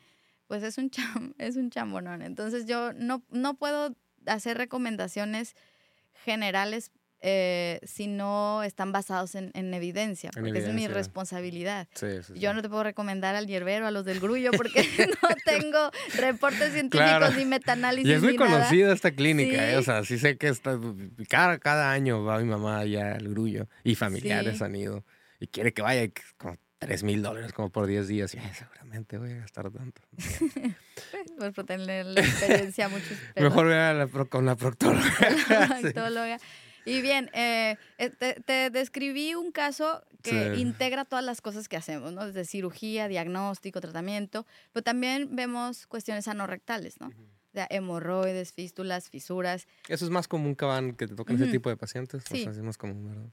pues 0.47 0.63
es 0.63 0.77
un, 0.77 0.89
cham, 0.91 1.33
es 1.37 1.55
un 1.55 1.69
chambonón. 1.69 2.21
Entonces 2.21 2.65
yo 2.65 2.91
no, 2.93 3.23
no 3.29 3.53
puedo 3.53 3.95
hacer 4.25 4.57
recomendaciones 4.57 5.55
generales 6.25 6.91
eh, 7.21 7.79
si 7.83 8.07
no 8.07 8.61
están 8.63 8.91
basados 8.91 9.35
en, 9.35 9.51
evidencia, 9.73 10.29
porque 10.31 10.59
es 10.59 10.73
mi 10.73 10.87
responsabilidad. 10.87 11.87
Yo 12.35 12.53
no 12.53 12.61
te 12.61 12.69
puedo 12.69 12.83
recomendar 12.83 13.35
al 13.35 13.47
hierbero, 13.47 13.87
a 13.87 13.91
los 13.91 14.05
del 14.05 14.19
grullo, 14.19 14.51
porque 14.51 14.81
no 15.23 15.29
tengo 15.45 15.91
reportes 16.15 16.73
científicos 16.73 17.35
ni 17.35 17.45
metaanálisis. 17.45 18.09
Y 18.09 18.13
es 18.13 18.21
muy 18.21 18.35
conocida 18.35 18.93
esta 18.93 19.11
clínica, 19.11 19.71
¿eh? 19.71 19.77
o 19.77 19.83
sea, 19.83 20.03
sí 20.03 20.19
sé 20.19 20.37
que 20.37 20.47
está, 20.47 20.79
cada, 21.29 21.57
cada 21.59 21.91
año 21.91 22.23
va 22.23 22.39
mi 22.39 22.45
mamá 22.45 22.79
allá 22.79 23.15
al 23.15 23.27
grullo 23.29 23.67
y 23.83 23.95
familiares 23.95 24.61
han 24.61 24.75
ido 24.75 25.03
y 25.39 25.47
quiere 25.47 25.73
que 25.73 25.81
vaya. 25.81 26.09
3 26.79 27.03
mil 27.03 27.23
dólares 27.23 27.53
como 27.53 27.71
por 27.71 27.87
10 27.87 28.07
días. 28.07 28.35
Y, 28.35 28.39
seguramente 28.53 29.17
voy 29.17 29.31
a 29.31 29.37
gastar 29.37 29.71
tanto. 29.71 30.01
pues 31.37 31.53
por 31.53 31.65
tener 31.65 32.05
la 32.05 32.21
experiencia 32.21 32.87
muchos. 32.87 33.17
Mejor 33.35 33.65
voy 34.11 34.25
con 34.27 34.45
la 34.45 34.55
proctóloga. 34.55 35.09
la 35.49 35.79
proctóloga. 35.81 36.37
Y 36.87 37.01
bien, 37.01 37.29
eh, 37.33 37.77
eh, 37.97 38.09
te, 38.09 38.69
describí 38.69 39.35
un 39.35 39.51
caso 39.51 40.03
que 40.23 40.55
integra 40.57 41.05
todas 41.05 41.23
las 41.23 41.41
cosas 41.41 41.67
que 41.67 41.77
hacemos, 41.77 42.13
¿no? 42.13 42.25
Desde 42.25 42.45
cirugía, 42.45 43.07
diagnóstico, 43.07 43.81
tratamiento, 43.81 44.45
pero 44.71 44.83
también 44.83 45.35
vemos 45.35 45.85
cuestiones 45.87 46.27
anorrectales, 46.27 46.99
¿no? 46.99 47.11
De 47.53 47.65
hemorroides, 47.69 48.53
fístulas, 48.53 49.09
fisuras. 49.09 49.67
Eso 49.87 50.05
es 50.05 50.11
más 50.11 50.27
común 50.27 50.55
que 50.55 50.65
van, 50.65 50.93
que 50.93 51.07
te 51.07 51.15
tocan 51.15 51.35
ese 51.35 51.51
tipo 51.51 51.69
de 51.69 51.77
pacientes. 51.77 52.23
Sí. 52.29 52.41
O 52.41 52.43
sea, 52.43 52.51
es 52.51 52.61
más 52.61 52.77
común, 52.77 53.09
¿verdad? 53.09 53.29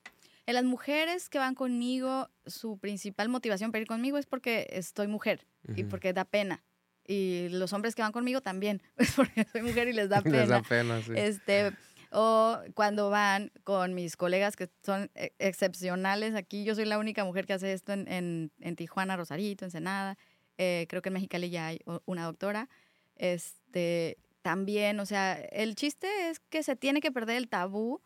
En 0.46 0.54
las 0.54 0.64
mujeres 0.64 1.28
que 1.30 1.38
van 1.38 1.54
conmigo, 1.54 2.28
su 2.46 2.78
principal 2.78 3.28
motivación 3.28 3.72
para 3.72 3.82
ir 3.82 3.88
conmigo 3.88 4.18
es 4.18 4.26
porque 4.26 4.66
estoy 4.70 5.06
mujer 5.06 5.46
y 5.74 5.84
porque 5.84 6.12
da 6.12 6.24
pena. 6.24 6.62
Y 7.06 7.48
los 7.50 7.72
hombres 7.72 7.94
que 7.94 8.02
van 8.02 8.12
conmigo 8.12 8.40
también, 8.40 8.82
es 8.96 9.12
porque 9.12 9.46
soy 9.50 9.62
mujer 9.62 9.88
y 9.88 9.92
les 9.92 10.08
da 10.08 10.20
pena. 10.20 10.36
les 10.40 10.48
da 10.48 10.62
pena, 10.62 11.02
sí. 11.02 11.12
Este, 11.14 11.72
o 12.14 12.60
cuando 12.74 13.10
van 13.10 13.50
con 13.64 13.92
mis 13.94 14.16
colegas 14.16 14.54
que 14.54 14.70
son 14.84 15.10
e, 15.14 15.32
excepcionales 15.38 16.34
aquí. 16.34 16.64
Yo 16.64 16.74
soy 16.74 16.84
la 16.84 16.98
única 16.98 17.24
mujer 17.24 17.44
que 17.44 17.54
hace 17.54 17.72
esto 17.72 17.92
en, 17.92 18.52
en, 18.60 18.76
Tijuana, 18.76 19.16
Rosarito, 19.16 19.64
Ensenada. 19.64 20.16
Eh, 20.56 20.86
creo 20.88 21.02
que 21.02 21.08
en 21.08 21.14
Mexicali 21.14 21.50
ya 21.50 21.66
hay 21.66 21.80
una 22.04 22.24
doctora. 22.24 22.68
Este, 23.16 24.16
también, 24.42 25.00
o 25.00 25.06
sea, 25.06 25.34
el 25.34 25.74
chiste 25.74 26.30
es 26.30 26.38
que 26.38 26.62
se 26.62 26.76
tiene 26.76 27.00
que 27.00 27.10
perder 27.10 27.36
el 27.36 27.48
tabú 27.48 28.00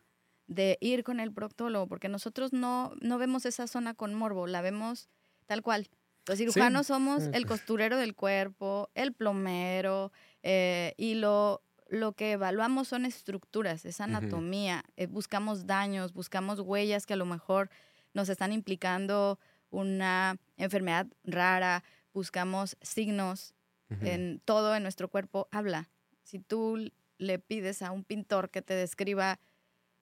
de 0.46 0.78
ir 0.80 1.04
con 1.04 1.20
el 1.20 1.32
proctólogo, 1.32 1.86
porque 1.86 2.08
nosotros 2.08 2.54
no, 2.54 2.92
no 3.02 3.18
vemos 3.18 3.44
esa 3.44 3.66
zona 3.66 3.92
con 3.92 4.14
morbo, 4.14 4.46
la 4.46 4.62
vemos 4.62 5.10
tal 5.46 5.62
cual. 5.62 5.88
Los 6.26 6.38
cirujanos 6.38 6.86
somos 6.86 7.24
el 7.32 7.46
costurero 7.46 7.96
del 7.96 8.14
cuerpo, 8.14 8.90
el 8.94 9.12
plomero, 9.12 10.12
eh, 10.42 10.94
y 10.96 11.14
lo, 11.14 11.62
lo 11.88 12.12
que 12.12 12.32
evaluamos 12.32 12.88
son 12.88 13.04
estructuras, 13.04 13.84
es 13.84 14.00
anatomía, 14.00 14.84
eh, 14.96 15.06
buscamos 15.06 15.66
daños, 15.66 16.12
buscamos 16.12 16.60
huellas 16.60 17.06
que 17.06 17.14
a 17.14 17.16
lo 17.16 17.24
mejor 17.24 17.70
nos 18.12 18.28
están 18.28 18.52
implicando 18.52 19.38
una 19.70 20.38
enfermedad 20.56 21.06
rara, 21.24 21.82
buscamos 22.12 22.76
signos 22.82 23.54
en 24.02 24.40
todo 24.44 24.76
en 24.76 24.82
nuestro 24.82 25.08
cuerpo 25.08 25.48
habla. 25.50 25.88
Si 26.22 26.38
tú 26.38 26.90
le 27.16 27.38
pides 27.38 27.80
a 27.80 27.90
un 27.90 28.04
pintor 28.04 28.50
que 28.50 28.60
te 28.60 28.74
describa 28.74 29.40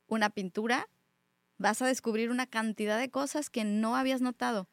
una 0.09 0.30
pintura, 0.30 0.89
vas 1.57 1.82
a 1.82 1.87
descubrir 1.87 2.30
una 2.30 2.47
cantidad 2.47 2.99
de 2.99 3.11
cosas 3.11 3.49
que 3.49 3.62
no 3.62 3.95
habías 3.95 4.20
notado 4.20 4.68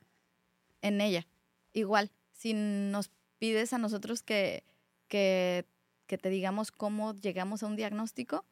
en 0.81 0.99
ella. 0.99 1.27
Igual, 1.73 2.11
si 2.31 2.53
nos 2.53 3.11
pides 3.37 3.71
a 3.73 3.77
nosotros 3.77 4.23
que, 4.23 4.63
que 5.07 5.65
que 6.13 6.19
te 6.19 6.29
digamos 6.29 6.71
cómo 6.71 7.15
llegamos 7.15 7.63
a 7.63 7.65
un 7.65 7.75
diagnóstico 7.75 8.45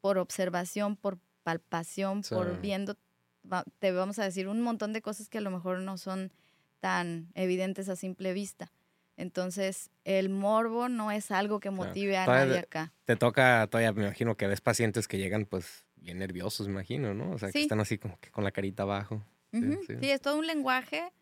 por 0.00 0.18
observación, 0.18 0.96
por 0.96 1.20
palpación, 1.44 2.22
por 2.22 2.60
viendo, 2.60 2.96
te 3.78 3.92
vamos 3.92 4.18
a 4.18 4.24
decir 4.24 4.48
un 4.48 4.60
montón 4.62 4.92
de 4.92 5.00
cosas 5.00 5.28
que 5.28 5.38
a 5.38 5.40
lo 5.40 5.52
mejor 5.52 5.78
no 5.78 5.96
son 5.96 6.32
tan 6.80 7.30
evidentes 7.34 7.88
a 7.88 7.94
simple 7.94 8.32
vista. 8.32 8.72
Entonces, 9.16 9.92
el 10.02 10.28
morbo 10.28 10.88
no 10.88 11.12
es 11.12 11.30
algo 11.30 11.60
que 11.60 11.70
motive 11.70 12.16
a 12.16 12.26
nadie 12.26 12.58
acá. 12.58 12.92
Te 13.04 13.14
toca, 13.14 13.68
todavía 13.70 13.92
me 13.92 14.02
imagino 14.02 14.36
que 14.36 14.48
ves 14.48 14.60
pacientes 14.60 15.06
que 15.06 15.18
llegan 15.18 15.46
pues 15.46 15.84
bien 15.94 16.18
nerviosos, 16.18 16.66
me 16.66 16.72
imagino, 16.72 17.14
¿no? 17.14 17.30
O 17.30 17.38
sea, 17.38 17.52
que 17.52 17.62
están 17.62 17.78
así 17.78 17.98
como 17.98 18.18
que 18.18 18.32
con 18.32 18.42
la 18.42 18.50
carita 18.50 18.82
abajo. 18.82 19.24
sí, 19.52 19.96
es 20.00 20.20
todo 20.20 20.36
un 20.36 20.48
lenguaje 20.48 21.12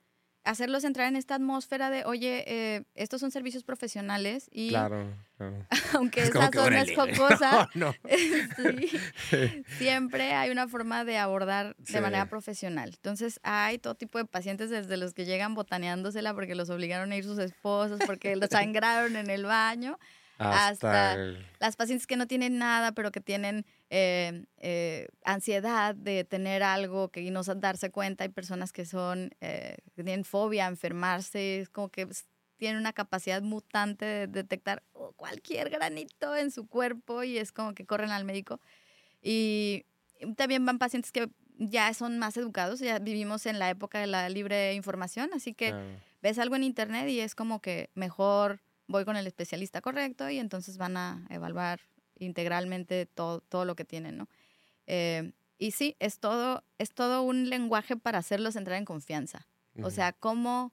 hacerlos 0.47 0.85
entrar 0.85 1.09
en 1.09 1.17
esta 1.17 1.35
atmósfera 1.35 1.91
de, 1.91 2.05
oye, 2.05 2.45
eh, 2.47 2.85
estos 2.95 3.21
son 3.21 3.31
servicios 3.31 3.65
profesionales 3.65 4.49
y 4.53 4.71
claro, 4.71 5.13
aunque 5.95 6.23
esa 6.23 6.51
zona 6.53 6.83
es 6.83 6.95
jocosa, 6.95 7.69
siempre 9.79 10.35
hay 10.35 10.51
una 10.51 10.69
forma 10.69 11.05
de 11.05 11.19
abordar 11.19 11.75
de 11.79 12.01
manera 12.01 12.29
profesional. 12.29 12.91
Entonces 12.95 13.41
hay 13.43 13.79
todo 13.79 13.97
tipo 13.97 14.19
de 14.19 14.25
pacientes 14.25 14.71
desde 14.71 14.97
los 14.97 15.15
que 15.15 15.25
llegan 15.25 15.55
botaneándosela 15.55 16.33
porque 16.33 16.55
los 16.55 16.71
obligaron 16.71 17.11
a 17.11 17.17
ir 17.17 17.25
sus 17.25 17.39
esposos, 17.39 18.01
porque 18.07 18.37
los 18.37 18.49
sangraron 18.49 19.17
en 19.17 19.29
el 19.29 19.45
baño, 19.45 19.99
hasta, 20.39 21.17
las 21.59 21.77
pacientes 21.77 22.07
que 22.07 22.17
no 22.17 22.27
tienen 22.27 22.59
nada, 22.59 22.93
pero 22.93 23.11
que 23.11 23.21
tienen 23.21 23.67
eh, 23.89 24.47
eh, 24.59 25.09
ansiedad 25.25 25.95
de 25.95 26.25
tener 26.25 26.63
algo 26.63 27.09
que 27.09 27.31
no 27.31 27.43
darse 27.43 27.91
cuenta. 27.91 28.25
Hay 28.25 28.31
personas 28.31 28.73
que 28.73 28.85
son, 28.85 29.31
eh, 29.41 29.77
tienen 29.95 30.25
fobia 30.25 30.67
a 30.67 30.69
enfermarse, 30.69 31.61
es 31.61 31.69
como 31.69 31.89
que 31.89 32.07
pues, 32.07 32.27
tienen 32.57 32.79
una 32.79 32.93
capacidad 32.93 33.43
mutante 33.43 34.05
de 34.05 34.27
detectar 34.27 34.83
cualquier 35.17 35.71
granito 35.71 36.35
en 36.37 36.51
su 36.51 36.67
cuerpo 36.67 37.23
y 37.23 37.39
es 37.39 37.53
como 37.53 37.75
que 37.75 37.87
corren 37.87 38.11
al 38.11 38.25
médico. 38.25 38.61
Y 39.23 39.85
también 40.37 40.65
van 40.67 40.79
pacientes 40.79 41.13
que 41.13 41.29
ya 41.59 41.93
son 41.95 42.19
más 42.19 42.37
educados, 42.37 42.81
ya 42.81 42.99
vivimos 42.99 43.47
en 43.47 43.59
la 43.59 43.71
época 43.71 43.99
de 44.01 44.07
la 44.07 44.29
libre 44.29 44.75
información, 44.75 45.31
así 45.35 45.55
que 45.55 45.75
ves 46.23 46.39
algo 46.39 46.57
en 46.57 46.65
internet 46.65 47.09
y 47.09 47.21
es 47.21 47.35
como 47.35 47.61
que 47.61 47.91
mejor 47.95 48.61
voy 48.89 49.05
con 49.05 49.17
el 49.17 49.27
especialista 49.27 49.81
correcto 49.81 50.29
y 50.29 50.39
entonces 50.39 50.77
van 50.79 50.97
a 50.97 51.27
evaluar 51.31 51.81
integralmente 52.19 53.07
todo, 53.07 53.41
todo 53.41 53.65
lo 53.65 53.77
que 53.77 53.85
tienen, 53.85 54.17
¿no? 54.17 54.29
Eh, 54.87 55.33
y 55.59 55.71
sí, 55.71 55.97
es 56.01 56.19
todo, 56.19 56.65
es 56.79 56.93
todo 56.93 57.23
un 57.23 57.49
lenguaje 57.49 57.97
para 57.97 58.19
hacerlos 58.19 58.57
entrar 58.57 58.79
en 58.79 58.85
confianza. 58.85 59.47
O 59.83 59.91
sea, 59.91 60.13
cómo... 60.13 60.73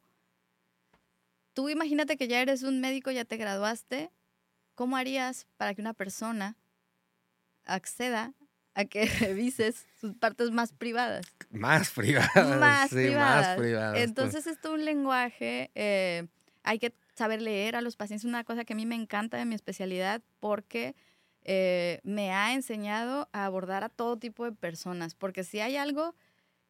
Tú 1.53 1.69
imagínate 1.69 2.17
que 2.17 2.27
ya 2.27 2.41
eres 2.41 2.63
un 2.63 2.79
médico, 2.79 3.11
ya 3.11 3.25
te 3.25 3.37
graduaste, 3.37 4.11
¿cómo 4.75 4.97
harías 4.97 5.45
para 5.57 5.73
que 5.75 5.81
una 5.81 5.93
persona 5.93 6.55
acceda 7.65 8.33
a 8.73 8.85
que 8.85 9.05
revises 9.19 9.85
sus 9.99 10.15
partes 10.15 10.51
más 10.51 10.71
privadas? 10.71 11.25
Más 11.51 11.91
privadas. 11.91 12.33
Más, 12.59 12.89
sí, 12.89 12.95
privadas. 12.95 13.47
más 13.47 13.57
privadas. 13.57 13.93
Pues. 13.93 14.03
Entonces, 14.03 14.47
es 14.47 14.59
todo 14.59 14.73
un 14.73 14.85
lenguaje, 14.85 15.69
eh, 15.75 16.27
hay 16.63 16.79
que 16.79 16.93
saber 17.13 17.41
leer 17.41 17.75
a 17.75 17.81
los 17.81 17.95
pacientes, 17.95 18.25
una 18.25 18.43
cosa 18.43 18.65
que 18.65 18.73
a 18.73 18.75
mí 18.75 18.85
me 18.85 18.95
encanta 18.95 19.37
de 19.37 19.45
mi 19.45 19.53
especialidad 19.53 20.21
porque 20.39 20.95
eh, 21.45 21.99
me 22.03 22.31
ha 22.31 22.53
enseñado 22.53 23.29
a 23.33 23.45
abordar 23.45 23.83
a 23.83 23.89
todo 23.89 24.17
tipo 24.17 24.45
de 24.45 24.51
personas, 24.51 25.15
porque 25.15 25.43
si 25.43 25.59
hay 25.59 25.75
algo 25.75 26.15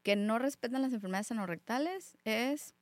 que 0.02 0.16
no 0.16 0.40
respetan 0.40 0.82
las 0.82 0.94
enfermedades 0.94 1.32
anorrectales 1.32 2.18
es 2.26 2.74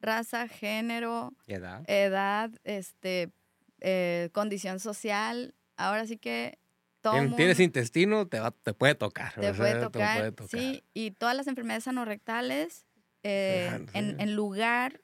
raza, 0.00 0.46
género, 0.48 1.32
edad, 1.46 1.82
edad 1.88 2.50
este, 2.64 3.32
eh, 3.80 4.30
condición 4.32 4.78
social. 4.78 5.54
Ahora 5.76 6.06
sí 6.06 6.16
que 6.16 6.58
todo 7.00 7.14
Tienes 7.36 7.60
intestino, 7.60 8.26
te, 8.26 8.40
te 8.62 8.74
puede 8.74 8.94
tocar. 8.94 9.34
Te, 9.34 9.54
puede 9.54 9.80
tocar, 9.80 10.34
sí. 10.48 10.84
Y 10.94 11.12
todas 11.12 11.36
las 11.36 11.46
enfermedades 11.46 11.88
anorrectales, 11.88 12.86
eh, 13.22 13.86
en, 13.94 14.20
en, 14.20 14.34
lugar 14.34 15.00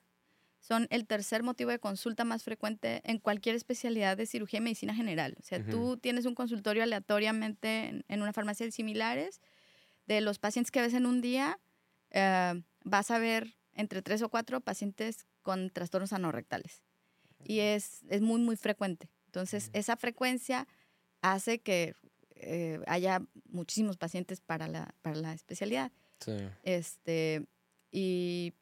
son 0.67 0.87
el 0.89 1.07
tercer 1.07 1.43
motivo 1.43 1.71
de 1.71 1.79
consulta 1.79 2.25
más 2.25 2.43
frecuente 2.43 3.03
en 3.05 3.19
cualquier 3.19 3.55
especialidad 3.55 4.17
de 4.17 4.25
cirugía 4.25 4.61
y 4.61 4.63
medicina 4.63 4.95
general. 4.95 5.37
O 5.39 5.43
sea, 5.43 5.63
tú 5.63 5.99
tienes 5.99 6.25
un 6.25 6.35
consultorio 6.35 6.83
aleatoriamente 6.83 8.03
en, 8.09 8.23
una 8.23 8.33
farmacia 8.33 8.65
de 8.65 8.73
similares, 8.73 9.43
de 10.07 10.23
los 10.23 10.39
pacientes 10.39 10.71
que 10.71 10.81
ves 10.81 10.95
en 10.95 11.05
un 11.05 11.21
día, 11.21 11.61
eh, 12.13 12.63
vas 12.83 13.11
a 13.11 13.19
ver 13.19 13.59
entre 13.75 14.01
tres 14.01 14.23
o 14.23 14.31
cuatro 14.31 14.63
pacientes 14.63 15.27
con 15.43 15.69
trastornos 15.69 16.15
anorrectales. 16.15 16.83
Y 17.45 17.59
es, 17.59 18.01
es 18.09 18.23
muy, 18.23 18.41
muy 18.41 18.57
frecuente. 18.57 19.11
Entonces, 19.27 19.69
esa 19.75 19.99
frecuencia 19.99 20.67
hace 21.21 21.59
que 21.59 21.95
eh, 22.37 22.81
haya 22.87 23.21
muchísimos 23.51 23.99
pacientes 23.99 24.41
para 24.41 24.67
la, 24.67 24.95
para 25.03 25.17
la 25.17 25.35
especialidad. 25.35 25.93
Sí. 26.21 26.33
Este, 26.63 27.45
y 27.91 28.55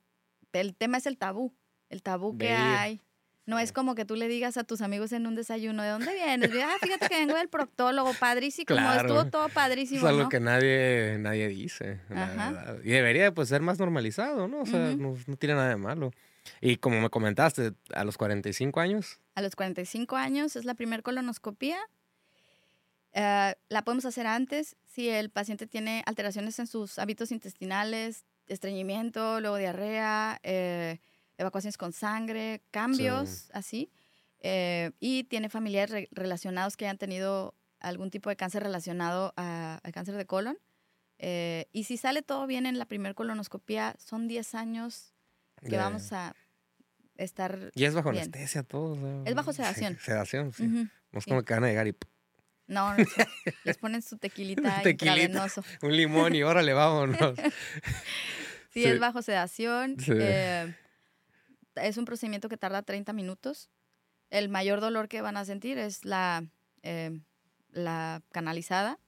el 0.53 0.75
tema 0.75 0.99
es 0.99 1.07
el 1.07 1.17
tabú 1.17 1.55
el 1.93 2.03
tabú 2.03 2.37
que 2.37 2.51
hay. 2.51 3.01
No 3.45 3.59
es 3.59 3.73
como 3.73 3.95
que 3.95 4.05
tú 4.05 4.15
le 4.15 4.29
digas 4.29 4.57
a 4.57 4.65
tus 4.65 4.83
amigos 4.83 5.13
en 5.13 5.27
un 5.27 5.35
desayuno, 5.35 5.83
¿de 5.83 5.91
dónde 5.91 6.15
vienes? 6.15 6.51
Ah, 6.65 6.77
fíjate 6.81 7.09
que 7.09 7.17
vengo 7.17 7.35
del 7.35 7.49
proctólogo, 7.49 8.15
padrísimo, 8.15 8.67
como 8.69 8.93
estuvo 8.93 9.27
todo 9.27 9.49
padrísimo. 9.49 10.01
Es 10.01 10.07
algo 10.07 10.29
que 10.29 10.39
nadie, 10.39 11.17
nadie 11.19 11.49
dice. 11.49 12.01
Y 12.85 12.91
debería 12.91 13.35
pues, 13.35 13.49
ser 13.49 13.61
más 13.61 13.79
normalizado, 13.79 14.49
¿no? 14.49 14.61
O 14.61 14.67
sea, 14.67 14.95
no, 14.97 15.17
tiene 15.39 15.57
nada 15.57 15.69
de 15.69 15.77
malo. 15.77 16.13
Y 16.61 16.77
como 16.77 17.01
me 17.01 17.11
comentaste, 17.11 17.73
a 17.95 18.05
los 18.05 18.17
45 18.17 18.81
años. 18.81 19.21
A 19.35 19.43
los 19.43 19.55
45 19.57 20.17
años 20.17 20.57
es 20.57 20.65
la 20.65 20.75
primera 20.75 21.03
colonoscopía. 21.03 21.79
Eh, 23.13 23.55
la 23.69 23.83
podemos 23.83 24.05
hacer 24.07 24.27
antes 24.27 24.77
si 24.87 25.09
el 25.09 25.31
paciente 25.31 25.67
tiene 25.67 26.03
alteraciones 26.07 26.59
en 26.59 26.67
sus 26.67 26.99
hábitos 26.99 27.31
intestinales, 27.33 28.25
estreñimiento, 28.47 29.41
luego 29.41 29.57
diarrea, 29.57 30.39
eh, 30.43 30.99
evacuaciones 31.43 31.77
con 31.77 31.93
sangre, 31.93 32.63
cambios 32.71 33.51
así. 33.53 33.91
Eh, 34.41 34.91
y 34.99 35.25
tiene 35.25 35.49
familiares 35.49 36.09
relacionados 36.11 36.77
que 36.77 36.87
hayan 36.87 36.99
tenido 36.99 37.55
algún 37.79 38.11
tipo 38.11 38.29
de 38.31 38.37
cáncer 38.37 38.63
relacionado 38.63 39.33
al 39.37 39.93
cáncer 39.93 40.17
de 40.17 40.27
colon. 40.27 40.59
Eh, 41.19 41.67
y 41.73 41.85
si 41.85 41.97
sale 41.97 42.23
todo 42.23 42.47
bien 42.49 42.67
en 42.67 42.79
la 42.79 42.87
primera 42.87 43.15
colonoscopia, 43.15 43.95
son 43.99 44.27
10 44.27 44.55
años 44.57 45.13
que 45.61 45.69
De- 45.71 45.77
vamos 45.77 46.13
a 46.13 46.35
estar... 47.17 47.71
Y 47.75 47.85
es 47.85 47.95
bajo 47.95 48.11
Bien. 48.11 48.23
anestesia 48.25 48.65
todo. 48.65 48.93
o 48.95 48.97
sea, 48.97 49.23
Es 49.27 49.35
bajo 49.37 49.53
sedación. 49.53 49.97
Sedación, 50.03 50.53
sí. 50.53 50.67
No 50.67 50.89
es 51.13 51.25
sí. 51.25 51.31
como 51.31 51.43
que 51.45 51.55
van 51.55 51.65
a 51.65 51.69
llegar 51.69 51.87
y. 51.87 51.95
No, 52.67 52.97
no, 52.97 53.05
sí. 53.05 53.23
les 53.65 53.77
ponen 53.79 54.03
su 54.03 54.17
tequilita 54.19 54.83
Tequilita. 54.83 55.47
un 55.83 55.97
limón 55.97 56.35
y 56.35 56.43
órale, 56.43 56.73
vámonos. 56.73 57.35
Sí, 57.39 57.43
Sí. 58.83 58.85
es 58.85 58.99
bajo 58.99 59.21
sedación. 59.23 60.01
Sí. 60.01 60.13
eh, 60.15 60.75
es 61.77 61.97
un 61.97 62.05
procedimiento 62.05 62.49
que 62.49 62.57
tarda 62.57 62.83
30 62.83 63.13
minutos. 63.13 63.71
El 64.31 64.49
mayor 64.49 64.81
dolor 64.81 65.09
que 65.09 65.21
van 65.21 65.37
a 65.37 65.45
sentir 65.45 65.79
es 65.79 66.05
la, 66.05 66.45
eh, 66.83 67.21
la 67.71 68.23
canalizada. 68.33 68.99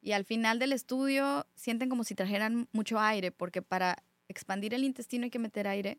Y 0.00 0.12
al 0.12 0.24
final 0.24 0.58
del 0.58 0.72
estudio 0.72 1.46
sienten 1.54 1.88
como 1.88 2.04
si 2.04 2.14
trajeran 2.14 2.68
mucho 2.72 3.00
aire, 3.00 3.32
porque 3.32 3.62
para 3.62 4.02
expandir 4.28 4.74
el 4.74 4.84
intestino 4.84 5.24
hay 5.24 5.30
que 5.30 5.38
meter 5.38 5.66
aire 5.66 5.98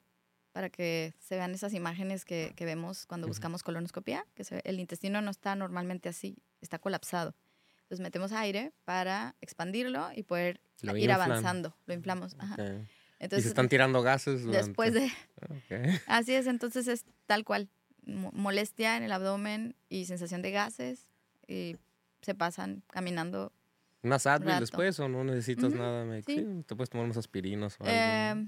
para 0.51 0.69
que 0.69 1.13
se 1.19 1.35
vean 1.35 1.53
esas 1.53 1.73
imágenes 1.73 2.25
que, 2.25 2.53
que 2.55 2.65
vemos 2.65 3.05
cuando 3.05 3.27
buscamos 3.27 3.61
colonoscopia, 3.61 4.25
que 4.35 4.43
se 4.43 4.61
el 4.63 4.79
intestino 4.79 5.21
no 5.21 5.31
está 5.31 5.55
normalmente 5.55 6.09
así, 6.09 6.37
está 6.61 6.79
colapsado. 6.79 7.35
Entonces 7.83 8.01
metemos 8.01 8.31
aire 8.31 8.71
para 8.85 9.35
expandirlo 9.41 10.09
y 10.15 10.23
poder 10.23 10.61
Lo 10.81 10.95
ir 10.95 11.11
avanzando, 11.11 11.75
lo 11.85 11.93
inflamos. 11.93 12.35
ajá. 12.39 12.55
Y 13.19 13.27
se 13.41 13.47
están 13.49 13.67
tirando 13.69 14.01
gases. 14.01 14.43
durante- 14.43 14.65
después 14.67 14.93
de... 14.93 15.11
Así 16.07 16.33
es, 16.33 16.47
entonces 16.47 16.87
es 16.87 17.05
tal 17.25 17.43
cual, 17.43 17.69
mo- 18.05 18.31
molestia 18.33 18.95
en 18.97 19.03
el 19.03 19.11
abdomen 19.11 19.75
y 19.89 20.05
sensación 20.05 20.41
de 20.41 20.51
gases 20.51 21.07
y 21.47 21.75
se 22.21 22.35
pasan 22.35 22.83
caminando. 22.91 23.51
¿Unas 24.03 24.25
Advil 24.27 24.59
después 24.59 24.97
o 25.01 25.09
no 25.09 25.23
necesitas 25.25 25.73
nada? 25.73 26.05
sí. 26.21 26.35
sí, 26.37 26.63
te 26.65 26.75
puedes 26.75 26.89
tomar 26.89 27.05
unas 27.05 27.17
aspirinas 27.17 27.75
o 27.79 27.83
algo. 27.83 27.93
Eh, 27.93 28.47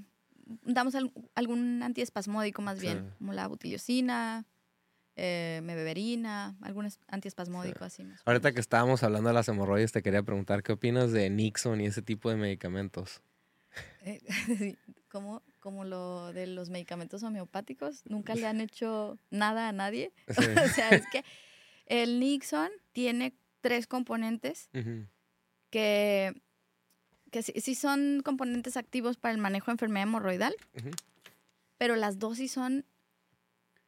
damos 0.64 0.94
al- 0.94 1.12
algún 1.34 1.82
antiespasmódico 1.82 2.62
más 2.62 2.80
bien, 2.80 2.98
Sí. 3.10 3.14
como 3.18 3.32
la 3.34 3.46
butiliocina, 3.48 4.46
eh, 5.16 5.60
mebeberina, 5.62 6.56
algún 6.62 6.86
es- 6.86 6.98
antiespasmódico 7.08 7.84
así. 7.84 8.02
más 8.04 8.22
Ahorita 8.24 8.48
menos. 8.48 8.54
que 8.54 8.60
estábamos 8.60 9.02
hablando 9.02 9.28
de 9.28 9.34
las 9.34 9.46
hemorroides, 9.48 9.92
te 9.92 10.02
quería 10.02 10.22
preguntar, 10.22 10.62
¿qué 10.62 10.72
opinas 10.72 11.12
de 11.12 11.28
Nixon 11.28 11.82
y 11.82 11.86
ese 11.86 12.00
tipo 12.00 12.30
de 12.30 12.36
medicamentos? 12.36 13.20
Eh, 14.02 14.20
como, 15.10 15.42
como 15.60 15.84
lo 15.84 16.32
de 16.32 16.46
los 16.46 16.70
medicamentos 16.70 17.22
homeopáticos, 17.22 18.02
nunca 18.06 18.34
le 18.34 18.46
han 18.46 18.60
hecho 18.60 19.18
nada 19.30 19.68
a 19.68 19.72
nadie. 19.72 20.12
Sí. 20.28 20.44
o 20.44 20.68
sea, 20.68 20.90
es 20.90 21.06
que 21.10 21.24
el 21.86 22.20
Nixon 22.20 22.70
tiene 22.92 23.34
tres 23.60 23.86
componentes 23.86 24.68
que, 25.70 26.40
que 27.30 27.42
sí, 27.42 27.52
sí 27.60 27.74
son 27.74 28.22
componentes 28.24 28.76
activos 28.76 29.16
para 29.16 29.32
el 29.32 29.40
manejo 29.40 29.66
de 29.66 29.72
enfermedad 29.72 30.04
hemorroidal, 30.04 30.54
pero 31.78 31.96
las 31.96 32.18
dosis 32.18 32.52
son 32.52 32.84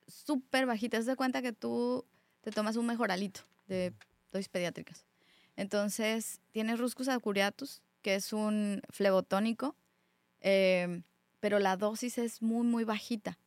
súper 0.07 0.67
bajitas. 0.67 1.01
Haz 1.01 1.07
de 1.07 1.17
cuenta 1.17 1.43
que 1.43 1.53
tú 1.53 2.05
te 2.41 2.51
tomas 2.51 2.77
un 2.77 2.87
mejoralito 2.87 3.41
de 3.67 3.93
dosis 4.33 4.49
pediátricas. 4.49 5.07
Entonces, 5.57 6.41
tienes 6.51 6.79
Ruscus 6.79 7.09
acureatus, 7.09 7.81
que 8.05 8.15
es 8.17 8.35
un 8.35 8.83
flebotónico, 8.91 9.75
eh, 10.41 11.01
pero 11.41 11.59
la 11.59 11.77
dosis 11.79 12.19
es 12.19 12.43
muy, 12.43 12.67
muy 12.67 12.85
bajita. 12.85 13.39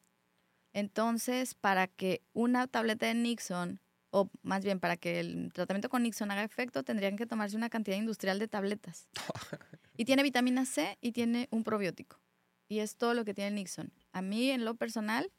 Entonces, 0.74 1.54
para 1.54 1.88
que 1.88 2.24
una 2.34 2.66
tableta 2.68 3.06
de 3.06 3.14
Nixon, 3.14 3.80
o 4.10 4.30
más 4.42 4.64
bien 4.64 4.80
para 4.80 4.98
que 4.98 5.20
el 5.20 5.52
tratamiento 5.54 5.90
con 5.90 6.02
Nixon 6.04 6.32
haga 6.32 6.44
efecto, 6.44 6.82
tendrían 6.84 7.18
que 7.18 7.28
tomarse 7.28 7.56
una 7.56 7.70
cantidad 7.70 7.98
industrial 7.98 8.40
de 8.40 8.48
tabletas. 8.50 9.08
Y 10.00 10.06
tiene 10.06 10.22
vitamina 10.22 10.64
C 10.66 10.96
y 11.02 11.12
tiene 11.12 11.48
un 11.50 11.64
probiótico. 11.64 12.20
Y 12.70 12.80
es 12.80 12.98
todo 12.98 13.16
lo 13.16 13.26
que 13.26 13.34
tiene 13.34 13.48
el 13.48 13.56
Nixon. 13.56 13.92
A 14.12 14.22
mí, 14.22 14.52
en 14.52 14.64
lo 14.64 14.76
personal, 14.76 15.32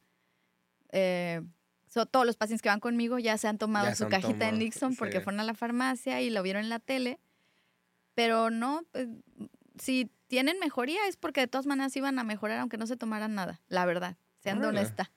eh, 0.91 1.41
so- 1.87 2.05
todos 2.05 2.25
los 2.25 2.35
pacientes 2.35 2.61
que 2.61 2.67
van 2.67 2.81
conmigo 2.81 3.19
ya 3.19 3.37
se 3.37 3.47
han 3.47 3.57
tomado 3.57 3.87
Ya 3.87 3.95
su 3.95 4.09
cajita 4.09 4.47
de 4.47 4.51
Nixon 4.51 4.97
porque 4.97 5.19
sí. 5.19 5.23
fueron 5.23 5.39
a 5.39 5.45
la 5.45 5.53
farmacia 5.53 6.21
y 6.21 6.29
lo 6.29 6.43
vieron 6.43 6.63
en 6.63 6.69
la 6.69 6.79
tele. 6.79 7.19
Pero 8.19 8.49
no, 8.49 8.83
pues, 8.91 9.07
si 9.81 10.11
tienen 10.27 10.59
mejoría 10.59 10.99
es 11.07 11.15
porque 11.15 11.39
de 11.41 11.47
todas 11.47 11.65
maneras 11.65 11.95
iban 11.95 12.19
a 12.19 12.23
mejorar 12.23 12.59
aunque 12.59 12.77
no 12.77 12.85
se 12.85 12.97
tomaran 12.97 13.33
nada, 13.33 13.61
la 13.69 13.85
verdad, 13.85 14.17
siendo 14.39 14.67
Órale. 14.67 14.79
honesta. 14.81 15.11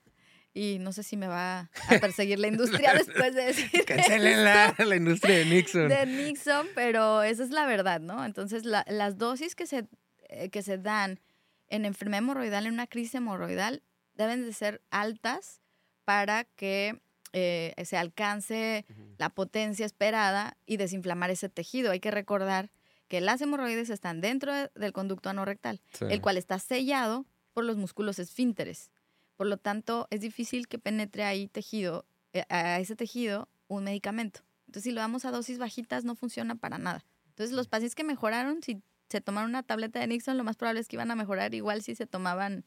Y 0.53 0.77
no 0.79 0.93
sé 0.93 1.03
si 1.03 1.17
me 1.17 1.27
va 1.27 1.69
a 1.89 1.99
perseguir 1.99 2.39
la 2.39 2.47
industria 2.47 2.93
después 2.97 3.33
de 3.35 3.45
decir 3.45 3.69
Cancelen 3.87 4.43
la, 4.43 4.73
la 4.77 4.95
industria 4.95 5.37
de 5.39 5.45
Nixon. 5.45 5.89
de 5.89 6.05
Nixon, 6.05 6.67
pero 6.75 7.23
esa 7.23 7.43
es 7.43 7.49
la 7.49 7.65
verdad, 7.65 7.99
¿no? 7.99 8.23
Entonces, 8.23 8.63
la- 8.63 8.85
las 8.87 9.17
dosis 9.17 9.55
que 9.55 9.65
se, 9.67 9.87
eh, 10.29 10.49
que 10.49 10.61
se 10.61 10.77
dan 10.77 11.19
en 11.67 11.85
enfermedad 11.85 12.19
hemorroidal, 12.19 12.67
en 12.67 12.73
una 12.73 12.87
crisis 12.87 13.15
hemorroidal, 13.15 13.81
deben 14.13 14.45
de 14.45 14.53
ser 14.53 14.81
altas 14.91 15.59
para 16.05 16.43
que 16.43 17.01
eh, 17.33 17.73
se 17.83 17.97
alcance 17.97 18.85
Ujú. 18.91 19.15
la 19.17 19.29
potencia 19.29 19.85
esperada 19.87 20.55
y 20.67 20.77
desinflamar 20.77 21.31
ese 21.31 21.49
tejido. 21.49 21.89
Hay 21.91 21.99
que 21.99 22.11
recordar 22.11 22.69
que 23.13 23.21
las 23.21 23.39
hemorroides 23.41 23.91
están 23.91 24.21
dentro 24.21 24.51
de- 24.51 24.71
del 24.73 24.91
conducto 24.91 25.29
anorrectal, 25.29 25.79
Sí. 25.93 26.05
el 26.09 26.19
cual 26.19 26.35
está 26.35 26.57
sellado 26.57 27.27
por 27.53 27.63
los 27.63 27.77
músculos 27.77 28.17
esfínteres. 28.17 28.89
Por 29.37 29.45
lo 29.45 29.57
tanto, 29.57 30.07
es 30.09 30.19
difícil 30.21 30.67
que 30.67 30.79
penetre 30.79 31.23
ahí 31.23 31.47
tejido, 31.47 32.07
eh, 32.33 32.43
a 32.49 32.79
ese 32.79 32.95
tejido 32.95 33.47
un 33.67 33.83
medicamento. 33.83 34.39
Entonces, 34.65 34.85
si 34.85 34.91
lo 34.91 34.99
damos 35.01 35.25
a 35.25 35.29
dosis 35.31 35.59
bajitas, 35.59 36.05
no 36.05 36.15
funciona 36.15 36.55
para 36.55 36.79
nada. 36.79 37.05
Entonces, 37.29 37.55
los 37.55 37.67
pacientes 37.67 37.93
que 37.93 38.03
mejoraron, 38.03 38.63
si 38.63 38.81
se 39.09 39.21
tomaron 39.21 39.51
una 39.51 39.61
tableta 39.61 39.99
de 39.99 40.07
Nixon, 40.07 40.35
lo 40.35 40.43
más 40.43 40.55
probable 40.57 40.79
es 40.81 40.87
que 40.87 40.95
iban 40.95 41.11
a 41.11 41.15
mejorar 41.15 41.53
igual 41.53 41.83
si 41.83 41.93
se 41.93 42.07
tomaban, 42.07 42.65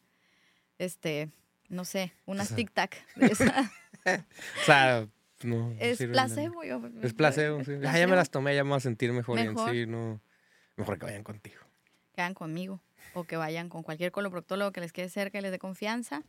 este, 0.77 1.29
no 1.67 1.83
sé, 1.83 2.13
unas 2.25 2.47
sea, 2.47 2.57
tic-tac. 2.57 2.95
O 4.61 4.65
sea, 4.65 5.07
no. 5.43 5.75
es 5.79 5.97
placebo. 5.97 6.63
yo- 6.63 6.81
Es 7.01 7.13
placebo, 7.13 7.65
sí. 7.65 7.71
Ah, 7.85 7.99
ya 7.99 8.07
me 8.07 8.15
las 8.15 8.29
tomé, 8.29 8.55
ya 8.55 8.63
me 8.63 8.69
voy 8.69 8.77
a 8.77 8.79
sentir 8.79 9.11
mejor, 9.11 9.39
y 9.39 9.41
en 9.41 9.47
Mejor. 9.53 9.71
sí, 9.73 9.85
no. 9.85 10.21
Mejor 10.77 10.97
que 10.97 11.05
vayan 11.05 11.23
contigo. 11.23 11.61
quedan 12.15 12.33
conmigo 12.33 12.79
o 13.13 13.25
que 13.25 13.37
vayan 13.37 13.69
con 13.69 13.83
cualquier 13.83 14.11
coloproctólogo 14.11 14.71
que 14.71 14.81
les 14.81 14.93
quede 14.93 15.09
cerca 15.09 15.37
y 15.37 15.41
les 15.41 15.51
dé 15.51 15.59
confianza 15.59 16.23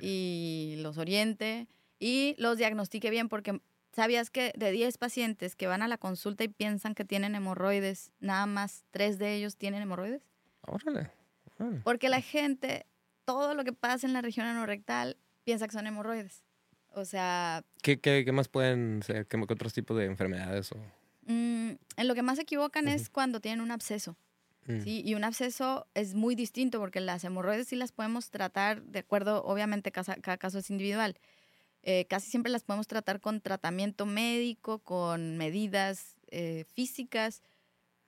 y 0.00 0.76
los 0.78 0.96
oriente 0.98 1.66
y 1.98 2.34
los 2.38 2.56
diagnostique 2.56 3.10
bien 3.10 3.28
porque 3.28 3.60
sabías 3.92 4.30
que 4.30 4.52
de 4.56 4.70
10 4.70 4.96
pacientes 4.98 5.56
que 5.56 5.66
van 5.66 5.82
a 5.82 5.88
la 5.88 5.98
consulta 5.98 6.44
y 6.44 6.48
piensan 6.48 6.94
que 6.94 7.04
tienen 7.04 7.34
hemorroides, 7.34 8.12
nada 8.20 8.46
más 8.46 8.84
3 8.92 9.18
de 9.18 9.34
ellos 9.34 9.56
tienen 9.56 9.82
hemorroides. 9.82 10.22
Órale. 10.62 11.10
órale. 11.58 11.80
Porque 11.82 12.08
la 12.08 12.20
gente, 12.20 12.86
todo 13.24 13.54
lo 13.54 13.64
que 13.64 13.72
pasa 13.72 14.06
en 14.06 14.12
la 14.12 14.22
región 14.22 14.46
anorrectal, 14.46 15.16
piensa 15.44 15.66
que 15.66 15.72
son 15.72 15.86
hemorroides. 15.86 16.44
O 16.94 17.04
sea, 17.04 17.64
¿Qué, 17.82 18.00
qué, 18.00 18.24
qué 18.24 18.32
más 18.32 18.48
pueden 18.48 19.02
ser? 19.02 19.26
¿Qué, 19.26 19.36
qué 19.36 19.52
otros 19.52 19.72
tipos 19.72 19.96
de 19.96 20.04
enfermedades? 20.04 20.72
O... 20.72 20.76
mm, 21.28 21.70
en 21.96 22.08
lo 22.08 22.14
que 22.14 22.22
más 22.22 22.36
se 22.36 22.42
equivocan 22.42 22.88
es 22.88 23.08
cuando 23.08 23.40
tienen 23.40 23.60
un 23.60 23.70
absceso. 23.70 24.16
Mm. 24.66 24.82
Sí, 24.82 25.02
y 25.04 25.14
un 25.14 25.24
absceso 25.24 25.86
es 25.94 26.14
muy 26.14 26.34
distinto 26.34 26.78
porque 26.78 27.00
las 27.00 27.24
hemorroides 27.24 27.68
sí 27.68 27.76
las 27.76 27.92
podemos 27.92 28.30
tratar 28.30 28.82
de 28.82 28.98
acuerdo, 28.98 29.42
obviamente 29.44 29.92
cada 29.92 30.36
caso 30.36 30.58
es 30.58 30.70
individual. 30.70 31.16
Eh, 31.82 32.06
casi 32.06 32.30
siempre 32.30 32.52
las 32.52 32.64
podemos 32.64 32.86
tratar 32.86 33.20
con 33.20 33.40
tratamiento 33.40 34.04
médico, 34.04 34.80
con 34.80 35.36
medidas 35.38 36.16
eh, 36.30 36.64
físicas, 36.74 37.42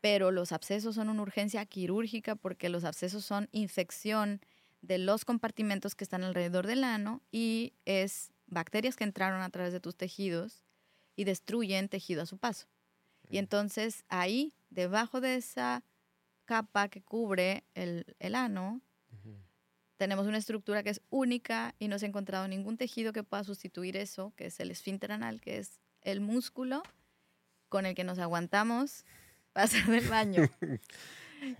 pero 0.00 0.30
los 0.30 0.52
abscesos 0.52 0.96
son 0.96 1.08
una 1.08 1.22
urgencia 1.22 1.64
quirúrgica 1.64 2.34
porque 2.34 2.68
los 2.68 2.84
abscesos 2.84 3.24
son 3.24 3.48
infección 3.52 4.40
de 4.82 4.98
los 4.98 5.24
compartimentos 5.24 5.94
que 5.94 6.04
están 6.04 6.24
alrededor 6.24 6.66
del 6.66 6.84
ano 6.84 7.22
y 7.30 7.74
es 7.84 8.32
bacterias 8.46 8.96
que 8.96 9.04
entraron 9.04 9.42
a 9.42 9.50
través 9.50 9.72
de 9.72 9.80
tus 9.80 9.96
tejidos 9.96 10.64
y 11.16 11.24
destruyen 11.24 11.88
tejido 11.88 12.22
a 12.22 12.26
su 12.26 12.38
paso. 12.38 12.66
Y 13.30 13.38
entonces 13.38 14.04
ahí, 14.08 14.54
debajo 14.70 15.20
de 15.20 15.36
esa 15.36 15.84
capa 16.44 16.88
que 16.88 17.00
cubre 17.02 17.64
el, 17.74 18.04
el 18.18 18.34
ano, 18.34 18.80
tenemos 19.96 20.26
una 20.26 20.38
estructura 20.38 20.82
que 20.82 20.90
es 20.90 21.02
única 21.10 21.74
y 21.78 21.88
no 21.88 21.98
se 21.98 22.06
ha 22.06 22.08
encontrado 22.08 22.48
ningún 22.48 22.76
tejido 22.78 23.12
que 23.12 23.22
pueda 23.22 23.44
sustituir 23.44 23.96
eso, 23.96 24.32
que 24.36 24.46
es 24.46 24.58
el 24.58 24.70
esfínter 24.70 25.12
anal, 25.12 25.40
que 25.40 25.58
es 25.58 25.78
el 26.00 26.20
músculo 26.20 26.82
con 27.68 27.84
el 27.86 27.94
que 27.94 28.02
nos 28.04 28.18
aguantamos 28.18 29.04
para 29.52 29.64
hacer 29.64 29.84
del 29.86 30.08
baño. 30.08 30.42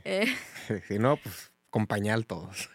Eh, 0.05 0.27
Si 0.89 0.99
no, 0.99 1.17
pues 1.17 1.51
con 1.71 1.87
pañal 1.87 2.27
todos. 2.27 2.69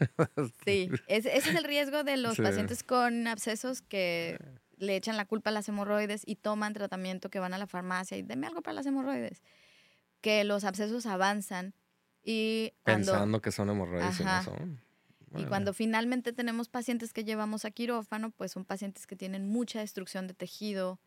sí, 0.65 0.89
ese, 1.07 1.37
ese 1.37 1.49
es 1.51 1.55
el 1.55 1.63
riesgo 1.63 2.03
de 2.03 2.17
los 2.17 2.35
Sí. 2.37 2.41
pacientes 2.41 2.81
con 2.81 3.27
abscesos 3.27 3.81
que 3.83 4.39
le 4.77 4.95
echan 4.95 5.17
la 5.17 5.25
culpa 5.25 5.49
a 5.49 5.53
las 5.53 5.67
hemorroides 5.69 6.23
y 6.25 6.35
toman 6.35 6.73
tratamiento 6.73 7.29
que 7.29 7.39
van 7.39 7.53
a 7.53 7.57
la 7.57 7.67
farmacia 7.67 8.17
y 8.17 8.21
deme 8.21 8.47
algo 8.47 8.61
para 8.61 8.73
las 8.73 8.85
hemorroides. 8.85 9.41
Que 10.21 10.43
los 10.43 10.63
abscesos 10.63 11.05
avanzan 11.05 11.73
y 12.23 12.73
cuando... 12.83 13.11
Pensando 13.11 13.41
que 13.41 13.51
son 13.51 13.69
hemorroides 13.69 14.19
y 14.19 14.23
no 14.23 14.43
son. 14.43 14.81
Y 15.37 15.45
cuando 15.45 15.73
finalmente 15.73 16.31
tenemos 16.31 16.69
pacientes 16.69 17.11
que 17.11 17.23
llevamos 17.25 17.65
a 17.65 17.71
quirófano, 17.71 18.31
pues 18.31 18.53
son 18.53 18.63
pacientes 18.63 19.05
que 19.05 19.15
tienen 19.15 19.47
mucha 19.47 19.79
destrucción 19.79 20.27
de 20.27 20.33
tejido 20.33 20.99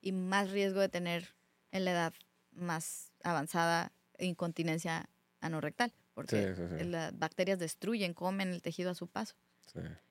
y 0.00 0.12
más 0.12 0.50
riesgo 0.50 0.80
de 0.80 0.88
tener 0.88 1.34
en 1.70 1.84
la 1.84 1.92
edad 1.92 2.14
más 2.52 3.12
avanzada 3.22 3.92
incontinencia 4.18 5.08
anorrectal, 5.40 5.92
porque 6.14 6.54
Sí, 6.56 6.62
sí, 6.62 6.78
sí. 6.78 6.84
las 6.84 7.16
bacterias 7.16 7.58
destruyen, 7.58 8.14
comen 8.14 8.48
el 8.48 8.62
tejido 8.62 8.90
a 8.90 8.94
su 8.94 9.06
paso. 9.06 9.36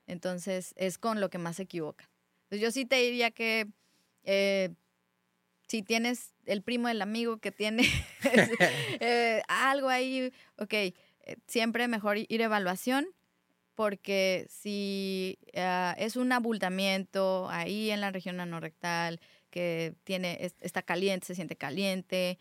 Entonces, 0.06 0.74
es 0.78 0.98
con 0.98 1.20
lo 1.20 1.30
que 1.30 1.38
más 1.38 1.58
se 1.58 1.64
equivoca. 1.64 2.10
Entonces, 2.48 2.62
yo 2.62 2.72
sí 2.72 2.86
te 2.86 2.96
diría 2.96 3.32
que 3.32 3.68
eh, 4.24 4.70
si 5.68 5.84
tienes 5.84 6.34
el 6.46 6.62
primo 6.62 6.88
del 6.88 7.02
amigo 7.02 7.38
que 7.38 7.52
tiene 7.52 7.84
eh, 9.00 9.42
algo 9.48 9.90
ahí, 9.90 10.32
ok, 10.58 10.74
eh, 10.74 10.94
siempre 11.46 11.88
mejor 11.88 12.18
ir 12.18 12.42
evaluación, 12.42 13.08
porque 13.76 14.48
si 14.50 15.38
ah, 15.56 15.94
es 16.00 16.16
un 16.16 16.32
abultamiento 16.32 17.48
ahí 17.50 17.92
en 17.92 18.02
la 18.02 18.12
región 18.12 18.40
anorrectal, 18.40 19.20
que 19.50 19.94
tiene, 20.04 20.52
está 20.62 20.82
caliente, 20.82 21.28
se 21.28 21.36
siente 21.36 21.56
caliente, 21.56 22.40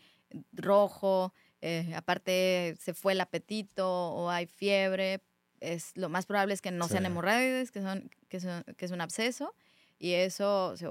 rojo, 0.51 1.33
eh, 1.61 1.93
aparte 1.95 2.75
se 2.79 2.93
fue 2.93 3.13
el 3.13 3.21
apetito 3.21 3.87
o 3.87 4.29
hay 4.29 4.45
fiebre, 4.45 5.21
es, 5.59 5.91
lo 5.95 6.09
más 6.09 6.25
probable 6.25 6.53
es 6.53 6.61
que 6.61 6.71
no 6.71 6.87
sean 6.87 7.05
hemorroides, 7.05 7.71
que, 7.71 7.81
son, 7.81 8.09
que, 8.29 8.39
que 8.75 8.85
es 8.85 8.91
un 8.91 9.01
absceso, 9.01 9.53
y 9.99 10.13
eso 10.13 10.75
se, 10.77 10.87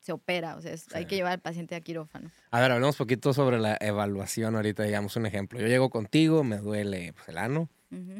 se 0.00 0.12
opera, 0.12 0.56
o 0.56 0.62
sea, 0.62 0.74
hay 0.94 1.06
que 1.06 1.16
llevar 1.16 1.32
al 1.32 1.40
paciente 1.40 1.74
a 1.74 1.80
quirófano. 1.80 2.30
A 2.50 2.60
ver, 2.60 2.72
hablemos 2.72 2.94
un 2.96 3.04
poquito 3.04 3.32
sobre 3.32 3.58
la 3.58 3.76
evaluación 3.80 4.56
ahorita, 4.56 4.82
digamos 4.82 5.16
un 5.16 5.26
ejemplo. 5.26 5.60
Yo 5.60 5.66
llego 5.66 5.90
contigo, 5.90 6.44
me 6.44 6.58
duele 6.58 7.12
pues, 7.12 7.28
el 7.28 7.38
ano, 7.38 7.68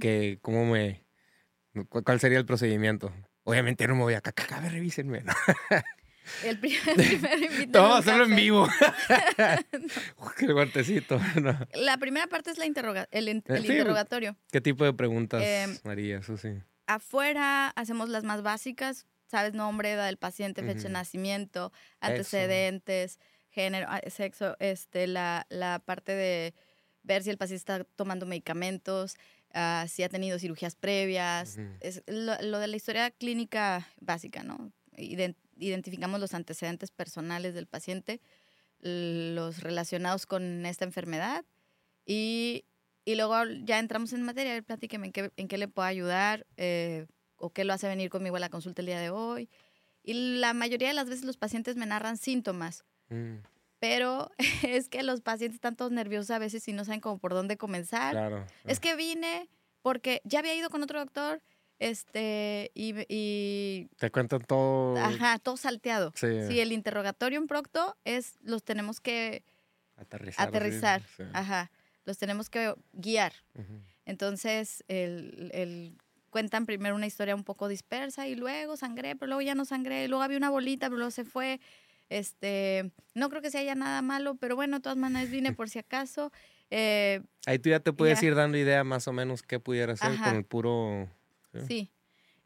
que, 0.00 0.38
¿cómo 0.40 0.64
me, 0.66 1.04
¿cuál 1.88 2.20
sería 2.20 2.38
el 2.38 2.46
procedimiento? 2.46 3.12
Obviamente 3.42 3.86
no 3.88 3.94
me 3.96 4.02
voy 4.02 4.14
a 4.14 4.20
caca, 4.20 4.60
revísenme. 4.60 5.22
¿no? 5.22 5.32
El, 6.42 6.58
primer 6.58 7.42
invitado. 7.42 7.84
Vamos 7.84 7.96
a 7.96 7.98
hacerlo 7.98 8.24
en 8.24 8.36
vivo. 8.36 8.68
Qué 10.38 10.52
guantecito. 10.52 11.20
La 11.74 11.98
primera 11.98 12.26
parte 12.26 12.50
es 12.50 12.58
la 12.58 12.66
interroga 12.66 13.08
el, 13.10 13.28
eh, 13.28 13.42
interrogatorio. 13.46 14.36
¿Qué 14.50 14.60
tipo 14.60 14.84
de 14.84 14.92
preguntas, 14.92 15.42
em, 15.44 15.76
María? 15.84 16.18
Eso 16.18 16.36
sí. 16.36 16.48
Afuera 16.86 17.68
hacemos 17.68 18.08
las 18.08 18.24
más 18.24 18.42
básicas, 18.42 19.06
sabes 19.34 19.52
nombre, 19.52 19.90
edad 19.90 20.06
del 20.06 20.16
paciente, 20.16 20.62
fecha 20.62 20.84
de 20.84 20.90
nacimiento, 20.90 21.72
antecedentes, 21.98 23.18
género, 23.50 23.88
ah, 23.90 24.00
sexo, 24.08 24.56
este, 24.60 25.08
la, 25.08 25.44
la 25.48 25.80
parte 25.80 26.12
de 26.12 26.54
ver 27.02 27.24
si 27.24 27.30
el 27.30 27.36
paciente 27.36 27.58
está 27.58 27.82
tomando 27.82 28.26
medicamentos, 28.26 29.16
uh, 29.52 29.88
si 29.88 30.04
ha 30.04 30.08
tenido 30.08 30.38
cirugías 30.38 30.76
previas, 30.76 31.58
es 31.80 32.04
lo, 32.06 32.40
lo, 32.42 32.60
de 32.60 32.68
la 32.68 32.76
historia 32.76 33.10
clínica 33.10 33.88
básica, 34.00 34.44
¿no? 34.44 34.72
identificamos 35.56 36.20
los 36.20 36.32
antecedentes 36.32 36.92
personales 36.92 37.54
del 37.54 37.66
paciente, 37.66 38.20
los 38.78 39.64
relacionados 39.64 40.26
con 40.26 40.64
esta 40.64 40.84
enfermedad 40.84 41.44
y, 42.06 42.66
y 43.04 43.16
luego 43.16 43.34
ya 43.64 43.80
entramos 43.80 44.12
en 44.12 44.22
materia, 44.22 44.62
platíqueme 44.62 45.06
en 45.06 45.12
qué, 45.12 45.32
en 45.36 45.48
qué 45.48 45.58
le 45.58 45.66
puedo 45.66 45.88
ayudar 45.88 46.46
eh, 46.56 47.06
o 47.44 47.50
qué 47.50 47.64
lo 47.64 47.74
hace 47.74 47.86
venir 47.86 48.08
conmigo 48.08 48.36
a 48.36 48.40
la 48.40 48.48
consulta 48.48 48.80
el 48.80 48.86
día 48.86 48.98
de 48.98 49.10
hoy. 49.10 49.50
Y 50.02 50.38
la 50.38 50.54
mayoría 50.54 50.88
de 50.88 50.94
las 50.94 51.08
veces 51.08 51.24
los 51.24 51.36
pacientes 51.36 51.76
me 51.76 51.86
narran 51.86 52.16
síntomas. 52.16 52.84
Mm. 53.10 53.36
Pero 53.78 54.30
es 54.62 54.88
que 54.88 55.02
los 55.02 55.20
pacientes 55.20 55.56
están 55.56 55.76
todos 55.76 55.92
nerviosos 55.92 56.30
a 56.30 56.38
veces 56.38 56.66
y 56.68 56.72
no 56.72 56.84
saben 56.84 57.00
cómo 57.00 57.18
por 57.18 57.34
dónde 57.34 57.56
comenzar. 57.56 58.12
Claro. 58.12 58.46
Es 58.64 58.80
que 58.80 58.96
vine 58.96 59.48
porque 59.82 60.22
ya 60.24 60.38
había 60.38 60.54
ido 60.54 60.70
con 60.70 60.82
otro 60.82 60.98
doctor 60.98 61.42
este, 61.78 62.70
y, 62.74 63.88
Te 63.98 64.10
cuentan 64.10 64.40
todo. 64.42 64.96
Ajá, 64.96 65.38
todo 65.38 65.56
salteado. 65.56 66.12
Sí. 66.14 66.26
el 66.26 66.72
interrogatorio 66.72 67.38
en 67.38 67.46
Procto 67.46 67.96
es, 68.04 68.38
los 68.42 68.62
tenemos 68.62 69.00
que 69.00 69.44
aterrizar. 69.96 70.48
Aterrizar, 70.48 71.02
ajá. 71.32 71.70
Los 72.06 72.16
tenemos 72.16 72.48
que 72.48 72.74
guiar. 72.92 73.32
Entonces, 74.06 74.84
el, 74.88 75.50
el, 75.52 75.98
cuentan 76.34 76.66
primero 76.66 76.96
una 76.96 77.06
historia 77.06 77.36
un 77.36 77.44
poco 77.44 77.68
dispersa 77.68 78.26
y 78.26 78.34
luego 78.34 78.76
sangré, 78.76 79.14
pero 79.14 79.28
luego 79.28 79.42
ya 79.42 79.54
no 79.54 79.64
sangré, 79.64 80.06
y 80.06 80.08
luego 80.08 80.24
había 80.24 80.36
una 80.36 80.50
bolita, 80.50 80.88
pero 80.88 80.96
luego 80.96 81.12
se 81.12 81.24
fue. 81.24 81.60
Este, 82.08 82.90
no 83.14 83.30
creo 83.30 83.40
que 83.40 83.52
se 83.52 83.58
haya 83.58 83.76
nada 83.76 84.02
malo, 84.02 84.34
pero 84.34 84.56
bueno, 84.56 84.78
de 84.78 84.82
todas 84.82 84.98
maneras 84.98 85.30
vine 85.30 85.52
por 85.52 85.70
si 85.70 85.78
acaso. 85.78 86.32
Eh, 86.70 87.22
Ahí 87.46 87.60
tú 87.60 87.68
ya 87.70 87.78
te 87.78 87.92
puedes 87.92 88.20
ir 88.20 88.34
dando 88.34 88.58
idea 88.58 88.82
más 88.82 89.06
o 89.06 89.12
menos 89.12 89.44
qué 89.44 89.60
pudiera 89.60 89.94
ser 89.94 90.18
con 90.18 90.34
el 90.34 90.44
puro 90.44 91.08
Sí. 91.68 91.92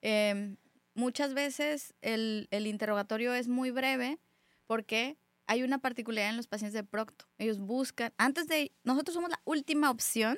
Em, 0.03 0.59
muchas 0.93 1.33
veces 1.33 1.95
el, 2.03 2.47
interrogatorio 2.51 3.33
es 3.33 3.49
muy 3.49 3.71
breve 3.71 4.19
porque 4.67 5.17
hay 5.47 5.63
una 5.63 5.79
particularidad 5.79 6.29
en 6.29 6.37
los 6.37 6.47
pacientes 6.47 6.75
de 6.75 6.85
Procto. 6.85 7.25
Ellos 7.39 7.59
buscan, 7.59 8.13
antes 8.19 8.49
de, 8.49 8.71
nosotros 8.85 9.15
somos 9.15 9.31
la 9.31 9.41
última 9.47 9.91
opción 9.91 10.37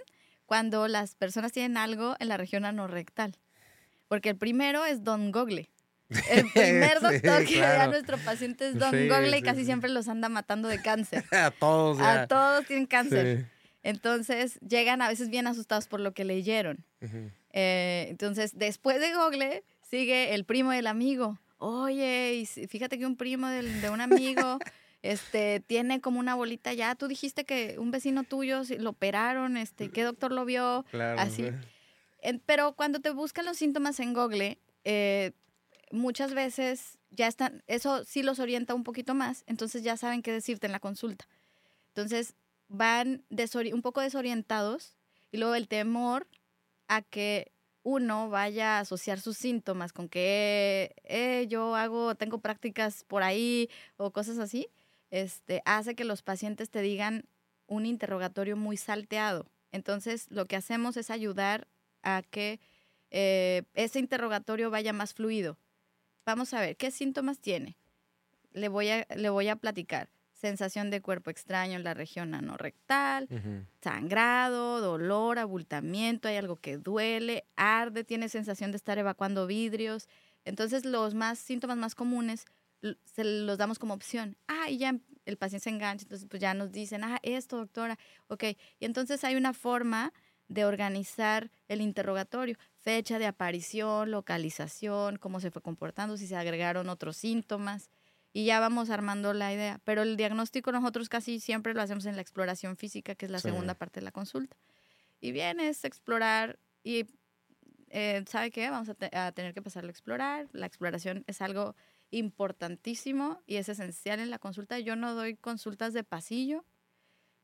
cuando 0.51 0.89
las 0.89 1.15
personas 1.15 1.53
tienen 1.53 1.77
algo 1.77 2.17
en 2.19 2.27
la 2.27 2.37
región 2.37 2.65
anorrectal. 2.65 3.37
Porque 4.09 4.31
el 4.31 4.37
primero 4.37 4.85
es 4.85 5.05
Don 5.05 5.31
Gogle. 5.31 5.71
El 6.29 6.51
primer 6.53 7.01
doctor 7.01 7.45
que 7.45 7.61
ve 7.61 7.67
a 7.67 7.87
nuestro 7.87 8.19
paciente 8.19 8.71
es 8.71 8.77
Don 8.77 8.91
Gogle 8.91 9.39
y 9.39 9.43
casi 9.43 9.65
siempre 9.65 9.89
los 9.91 10.09
anda 10.09 10.29
matando 10.29 10.67
de 10.67 10.83
cáncer. 10.83 11.23
a 11.31 11.53
todos. 11.53 12.01
A 12.01 12.27
todos 12.27 12.67
tienen 12.67 12.87
cáncer. 12.87 13.47
Entonces 13.85 14.59
llegan 14.69 15.03
a 15.03 15.09
veces 15.09 15.31
bien 15.31 15.47
asustados 15.47 15.87
por 15.87 16.01
lo 16.01 16.15
que 16.15 16.25
leyeron. 16.25 16.85
Eh, 17.53 18.09
entonces, 18.11 18.59
después 18.59 18.99
de 18.99 19.15
Google, 19.15 19.63
sigue 19.89 20.35
el 20.35 20.45
primo 20.45 20.73
del 20.73 20.89
amigo. 20.89 21.39
Oye, 21.59 22.45
fíjate 22.69 22.99
que 22.99 23.07
un 23.07 23.15
primo 23.15 23.47
de 23.47 23.89
un 23.89 24.01
amigo 24.01 24.59
este, 25.03 25.61
tiene 25.61 26.01
como 26.01 26.21
una 26.21 26.35
bolita 26.35 26.73
ya. 26.73 26.95
Tú 26.95 27.09
dijiste 27.09 27.45
que 27.45 27.77
un 27.79 27.91
vecino 27.91 28.25
tuyo 28.25 28.63
lo 28.79 28.91
operaron, 28.91 29.57
este, 29.57 29.91
¿qué 29.91 30.05
doctor 30.05 30.33
lo 30.33 30.45
vio? 30.45 30.85
Así. 31.17 31.51
pero 32.47 32.75
cuando 32.75 33.01
te 33.01 33.11
buscan 33.11 33.47
los 33.47 33.57
síntomas 33.57 34.01
en 34.01 34.15
Google, 34.15 34.59
eh, 34.85 35.33
muchas 35.91 36.35
veces 36.35 36.99
ya 37.11 37.27
están, 37.27 37.63
eso 37.67 38.05
sí 38.05 38.23
los 38.23 38.39
orienta 38.39 38.75
un 38.75 38.85
poquito 38.85 39.15
más, 39.15 39.45
entonces 39.47 39.83
ya 39.83 39.97
saben 39.97 40.23
qué 40.23 40.33
decirte 40.33 40.67
en 40.67 40.73
la 40.73 40.81
consulta. 40.81 41.27
Entonces 41.89 42.35
van 42.69 43.25
un 43.73 43.83
poco 43.83 44.01
desorientados 44.01 44.95
y 45.33 45.39
luego 45.39 45.55
el 45.55 45.67
temor 45.67 46.29
a 46.89 47.03
que 47.03 47.53
uno 47.83 48.29
vaya 48.29 48.77
a 48.77 48.81
asociar 48.81 49.21
sus 49.21 49.37
síntomas 49.37 49.93
con 49.93 50.09
que 50.09 50.95
eh, 51.05 51.47
yo 51.49 51.75
hago, 51.75 52.15
tengo 52.15 52.39
prácticas 52.39 53.05
por 53.05 53.23
ahí 53.23 53.71
o 53.97 54.13
cosas 54.13 54.39
así, 54.39 54.69
este, 55.11 55.63
hace 55.65 55.95
que 55.95 56.05
los 56.05 56.23
pacientes 56.23 56.71
te 56.71 56.83
digan 56.83 57.25
un 57.67 57.87
interrogatorio 57.87 58.57
muy 58.57 58.77
salteado. 58.77 59.51
Entonces, 59.73 60.27
lo 60.31 60.47
que 60.47 60.57
hacemos 60.57 60.97
es 60.97 61.11
ayudar 61.11 61.69
a 62.03 62.23
que 62.23 62.61
eh, 63.11 63.63
ese 63.75 63.99
interrogatorio 63.99 64.71
vaya 64.71 64.93
más 64.93 65.15
fluido. 65.15 65.59
Vamos 66.27 66.55
a 66.55 66.61
ver, 66.61 66.77
¿qué 66.77 66.91
síntomas 66.91 67.39
tiene? 67.39 67.77
Le 68.53 68.69
voy 68.69 68.89
a, 68.91 69.07
le 69.15 69.31
voy 69.31 69.49
a 69.49 69.57
platicar 69.57 70.11
sensación 70.41 70.91
de 70.91 71.03
cuerpo 71.03 71.31
extraño 71.31 71.77
en 71.77 71.85
la 71.85 71.93
región 71.93 72.35
anorrectal, 72.35 73.29
sangrado, 73.83 74.81
dolor, 74.81 75.39
abultamiento, 75.39 76.29
hay 76.29 76.37
algo 76.37 76.57
que 76.57 76.79
duele, 76.79 77.45
arde, 77.57 78.05
tiene 78.05 78.31
sensación 78.31 78.71
de 78.71 78.79
estar 78.79 78.97
evacuando 78.97 79.47
vidrios. 79.47 80.09
Entonces, 80.47 80.87
los 80.87 81.15
más 81.15 81.39
síntomas 81.39 81.77
más 81.77 81.95
comunes 81.95 82.47
se 83.05 83.25
los 83.25 83.59
damos 83.59 83.79
como 83.79 83.95
opción. 83.95 84.37
Ah, 84.49 84.71
y 84.71 84.79
ya 84.79 84.97
el 85.27 85.37
paciente 85.37 85.65
se 85.65 85.71
engancha, 85.71 86.05
entonces 86.05 86.27
pues 86.29 86.41
ya 86.41 86.55
nos 86.55 86.73
dicen, 86.73 87.05
ah, 87.05 87.19
esto, 87.23 87.57
doctora, 87.57 87.99
ok. 88.29 88.45
Y 88.79 88.85
entonces 88.85 89.23
hay 89.25 89.37
una 89.37 89.53
forma 89.53 90.13
de 90.49 90.65
organizar 90.65 91.51
el 91.69 91.81
interrogatorio, 91.81 92.57
fecha 92.77 93.19
de 93.19 93.27
aparición, 93.27 94.11
localización, 94.11 95.17
cómo 95.17 95.39
se 95.39 95.51
fue 95.51 95.63
comportando, 95.63 96.17
si 96.17 96.27
se 96.27 96.37
agregaron 96.37 96.89
otros 96.89 97.17
síntomas 97.17 97.91
y 98.33 98.45
ya 98.45 98.61
vamos 98.61 98.91
armando 98.91 99.33
la 99.33 99.53
idea. 99.53 99.81
Pero 99.85 100.03
el 100.03 100.17
diagnóstico 100.17 100.73
nosotros 100.73 101.09
casi 101.09 101.41
siempre 101.41 101.75
lo 101.75 101.83
hacemos 101.83 102.07
en 102.07 102.17
la 102.17 102.23
exploración 102.23 102.77
física, 102.77 103.15
que 103.15 103.27
es 103.27 103.33
la 103.33 103.39
segunda 103.39 103.75
parte 103.75 104.01
de 104.01 104.05
la 104.05 104.13
consulta. 104.13 104.57
Y 105.21 105.33
bien, 105.33 105.61
es 105.61 105.85
explorar 105.85 106.59
y, 106.83 107.07
eh, 107.91 108.25
¿sabe 108.27 108.51
qué? 108.51 108.71
Vamos 108.71 108.89
a, 108.89 109.33
tener 109.33 109.55
que 109.55 109.63
pasarlo 109.63 109.89
a 109.89 109.93
explorar. 109.93 110.49
La 110.53 110.67
exploración 110.67 111.25
es 111.27 111.41
algo 111.43 111.77
importantísimo 112.11 113.43
y 113.47 113.57
es 113.57 113.69
esencial 113.69 114.21
en 114.21 114.31
la 114.31 114.39
consulta. 114.39 114.79
Yo 114.79 114.97
no 114.97 115.15
doy 115.15 115.37
consultas 115.37 115.93
de 115.93 116.05
pasillo. 116.05 116.65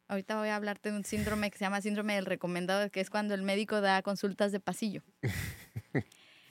Ahorita 0.08 0.38
voy 0.38 0.48
a 0.48 0.56
hablarte 0.56 0.90
de 0.90 0.96
un 0.96 1.04
síndrome 1.04 1.50
que 1.50 1.58
se 1.58 1.64
llama 1.64 1.80
síndrome 1.80 2.14
del 2.14 2.26
recomendado, 2.26 2.90
que 2.90 3.00
es 3.00 3.10
cuando 3.10 3.34
el 3.34 3.42
médico 3.42 3.80
da 3.80 4.02
consultas 4.02 4.52
de 4.52 4.60
pasillo. 4.60 5.02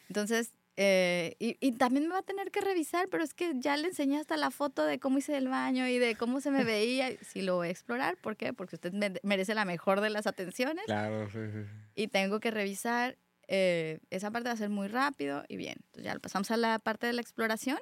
Entonces, 0.10 0.54
eh, 0.78 1.36
y, 1.40 1.72
también 1.74 2.08
me 2.08 2.14
va 2.14 2.20
a 2.20 2.24
tener 2.24 2.52
que 2.52 2.60
revisar, 2.60 3.08
pero 3.10 3.24
es 3.24 3.34
que 3.34 3.54
ya 3.56 3.78
le 3.78 3.88
enseñé 3.88 4.20
hasta 4.20 4.36
la 4.36 4.52
foto 4.52 4.86
de 4.86 5.00
cómo 5.00 5.20
hice 5.20 5.38
el 5.38 5.48
baño 5.48 5.88
y 5.88 6.00
de 6.00 6.16
cómo 6.16 6.42
se 6.42 6.52
me 6.52 6.64
veía. 6.66 7.12
Si 7.22 7.42
lo 7.42 7.56
voy 7.56 7.70
a 7.70 7.72
explorar, 7.72 8.18
¿por 8.18 8.36
qué? 8.36 8.52
Porque 8.52 8.76
usted 8.76 8.94
merece 9.24 9.56
la 9.56 9.64
mejor 9.64 10.02
de 10.02 10.10
las 10.10 10.28
atenciones. 10.28 10.84
Claro, 10.86 11.30
sí, 11.30 11.40
sí. 11.52 11.60
Y 11.96 12.08
tengo 12.08 12.40
que 12.40 12.52
revisar. 12.52 13.18
Eh, 13.48 14.00
esa 14.10 14.32
parte 14.32 14.50
va 14.50 14.54
a 14.54 14.58
ser 14.58 14.70
muy 14.70 14.88
rápido 14.88 15.46
y 15.48 15.56
bien. 15.56 15.78
Entonces 15.86 16.06
ya 16.06 16.20
pasamos 16.20 16.50
a 16.52 16.58
la 16.58 16.80
parte 16.80 17.08
de 17.08 17.14
la 17.14 17.22
exploración 17.22 17.78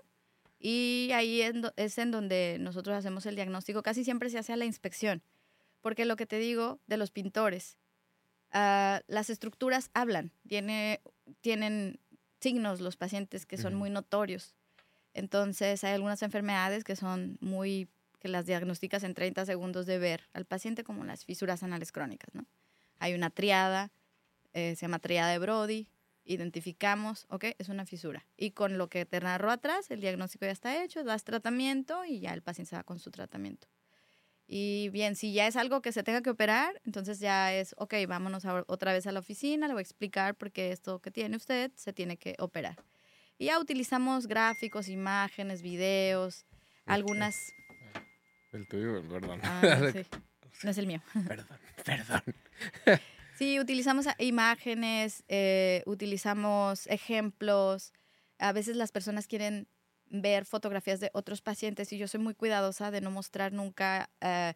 y 0.65 1.11
ahí 1.11 1.41
es 1.75 1.97
en 1.97 2.11
donde 2.11 2.55
nosotros 2.57 2.95
hacemos 2.95 3.25
el 3.25 3.35
diagnóstico. 3.35 3.83
Casi 3.83 4.05
siempre 4.05 4.29
se 4.29 4.39
hace 4.39 4.53
a 4.53 4.55
la 4.55 4.63
inspección, 4.63 5.21
porque 5.81 6.05
lo 6.05 6.15
que 6.15 6.25
te 6.25 6.37
digo 6.37 6.79
de 6.87 6.95
los 6.95 7.11
pintores, 7.11 7.75
ah, 8.53 9.01
las 9.07 9.29
estructuras 9.29 9.91
hablan, 9.93 10.31
tiene, 10.47 11.01
tienen 11.41 11.99
signos 12.39 12.79
los 12.79 12.95
pacientes 12.95 13.45
que 13.45 13.57
son 13.57 13.75
muy 13.75 13.89
notorios. 13.89 14.55
Entonces, 15.13 15.83
hay 15.83 15.95
algunas 15.95 16.23
enfermedades 16.23 16.85
que 16.85 16.95
son 16.95 17.37
muy, 17.41 17.89
que 18.19 18.29
las 18.29 18.45
diagnosticas 18.45 19.03
en 19.03 19.15
30 19.15 19.45
segundos 19.45 19.85
de 19.85 19.99
ver 19.99 20.29
al 20.31 20.45
paciente, 20.45 20.85
como 20.85 21.03
las 21.03 21.25
fisuras 21.25 21.61
anales 21.63 21.91
crónicas, 21.91 22.33
¿no? 22.33 22.45
Hay 22.99 23.13
una 23.13 23.29
triada, 23.29 23.91
eh, 24.53 24.75
se 24.77 24.85
llama 24.85 24.99
triada 24.99 25.29
de 25.29 25.39
Brody, 25.39 25.87
identificamos, 26.25 27.25
ok, 27.29 27.45
es 27.57 27.69
una 27.69 27.85
fisura. 27.85 28.25
Y 28.37 28.51
con 28.51 28.77
lo 28.77 28.87
que 28.89 29.05
te 29.05 29.19
narró 29.19 29.51
atrás, 29.51 29.89
el 29.91 29.99
diagnóstico 30.01 30.45
ya 30.45 30.51
está 30.51 30.83
hecho, 30.83 31.03
das 31.03 31.23
tratamiento 31.23 32.05
y 32.05 32.19
ya 32.19 32.33
el 32.33 32.41
paciente 32.41 32.71
se 32.71 32.75
va 32.75 32.83
con 32.83 32.99
su 32.99 33.11
tratamiento. 33.11 33.67
Y 34.47 34.89
bien, 34.89 35.15
si 35.15 35.33
ya 35.33 35.47
es 35.47 35.55
algo 35.55 35.81
que 35.81 35.91
se 35.91 36.03
tenga 36.03 36.21
que 36.21 36.29
operar, 36.29 36.79
entonces 36.85 37.19
ya 37.19 37.53
es, 37.53 37.73
ok, 37.77 37.93
vámonos 38.07 38.45
a- 38.45 38.63
otra 38.67 38.91
vez 38.93 39.07
a 39.07 39.11
la 39.11 39.19
oficina, 39.19 39.67
le 39.67 39.73
voy 39.73 39.81
a 39.81 39.83
explicar 39.83 40.35
por 40.35 40.51
qué 40.51 40.71
esto 40.71 40.99
que 40.99 41.11
tiene 41.11 41.37
usted 41.37 41.71
se 41.75 41.93
tiene 41.93 42.17
que 42.17 42.35
operar. 42.39 42.77
Y 43.37 43.45
ya 43.45 43.59
utilizamos 43.59 44.27
gráficos, 44.27 44.89
imágenes, 44.89 45.61
videos, 45.61 46.45
algunas... 46.85 47.35
El 48.51 48.67
tuyo, 48.67 49.01
perdón. 49.09 49.39
Ah, 49.43 49.89
sí, 49.91 50.05
no 50.63 50.69
es 50.69 50.77
el 50.77 50.87
mío. 50.87 51.01
Perdón, 51.27 51.57
perdón. 51.83 52.23
Sí, 53.43 53.59
utilizamos 53.59 54.05
imágenes, 54.19 55.25
eh, 55.27 55.83
utilizamos 55.85 56.87
ejemplos. 56.87 57.91
A 58.39 58.53
veces 58.53 58.77
las 58.77 58.93
personas 58.93 59.27
quieren 59.27 59.67
ver 60.09 60.45
fotografías 60.45 61.01
de 61.01 61.09
otros 61.13 61.41
pacientes 61.41 61.91
y 61.91 61.97
yo 61.97 62.07
soy 62.07 62.21
muy 62.21 62.35
cuidadosa 62.35 62.89
de 62.89 63.01
no 63.01 63.11
mostrar 63.11 63.51
nunca 63.51 64.09
eh, 64.21 64.53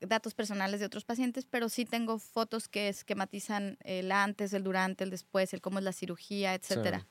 datos 0.00 0.32
personales 0.32 0.80
de 0.80 0.86
otros 0.86 1.04
pacientes, 1.04 1.44
pero 1.44 1.68
sí 1.68 1.84
tengo 1.84 2.18
fotos 2.18 2.68
que 2.68 2.88
esquematizan 2.88 3.76
el 3.84 4.10
antes, 4.10 4.54
el 4.54 4.64
durante, 4.64 5.04
el 5.04 5.10
después, 5.10 5.52
el 5.52 5.60
cómo 5.60 5.78
es 5.78 5.84
la 5.84 5.92
cirugía, 5.92 6.54
etcétera. 6.54 7.06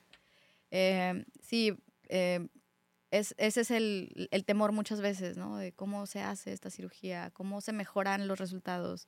Eh, 0.72 1.24
sí, 1.40 1.72
eh, 2.08 2.48
es, 3.12 3.32
ese 3.38 3.60
es 3.60 3.70
el, 3.70 4.28
el 4.32 4.44
temor 4.44 4.72
muchas 4.72 5.00
veces, 5.00 5.36
¿no? 5.36 5.56
De 5.56 5.70
cómo 5.70 6.06
se 6.06 6.20
hace 6.22 6.52
esta 6.52 6.68
cirugía, 6.68 7.30
cómo 7.32 7.60
se 7.60 7.72
mejoran 7.72 8.26
los 8.26 8.40
resultados. 8.40 9.06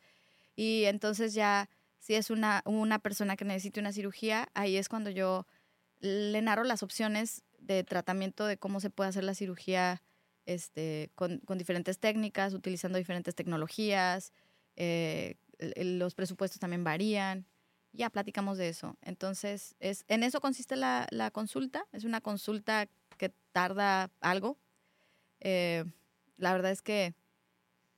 Y 0.54 0.84
entonces 0.84 1.34
ya, 1.34 1.68
si 1.98 2.14
es 2.14 2.30
una, 2.30 2.62
una 2.64 2.98
persona 2.98 3.36
que 3.36 3.44
necesite 3.44 3.80
una 3.80 3.92
cirugía, 3.92 4.48
ahí 4.54 4.76
es 4.76 4.88
cuando 4.88 5.10
yo 5.10 5.46
le 6.00 6.40
narro 6.42 6.64
las 6.64 6.82
opciones 6.82 7.42
de 7.58 7.82
tratamiento 7.84 8.46
de 8.46 8.56
cómo 8.56 8.80
se 8.80 8.90
puede 8.90 9.10
hacer 9.10 9.24
la 9.24 9.34
cirugía 9.34 10.02
este, 10.46 11.10
con, 11.14 11.38
con 11.40 11.58
diferentes 11.58 11.98
técnicas, 11.98 12.54
utilizando 12.54 12.98
diferentes 12.98 13.34
tecnologías. 13.34 14.32
eh, 14.76 15.34
los 15.60 16.14
presupuestos 16.14 16.60
también 16.60 16.84
varían. 16.84 17.44
Ya 17.92 18.10
platicamos 18.10 18.58
de 18.58 18.68
eso. 18.68 18.96
Entonces, 19.02 19.74
es, 19.80 20.04
en 20.06 20.22
eso 20.22 20.40
consiste 20.40 20.76
la, 20.76 21.08
la 21.10 21.32
consulta. 21.32 21.84
Es 21.90 22.04
una 22.04 22.20
consulta 22.20 22.86
que 23.16 23.30
tarda 23.50 24.10
algo. 24.20 24.56
Eh, 25.40 25.84
la 26.36 26.52
verdad 26.52 26.70
es 26.70 26.80
que... 26.80 27.14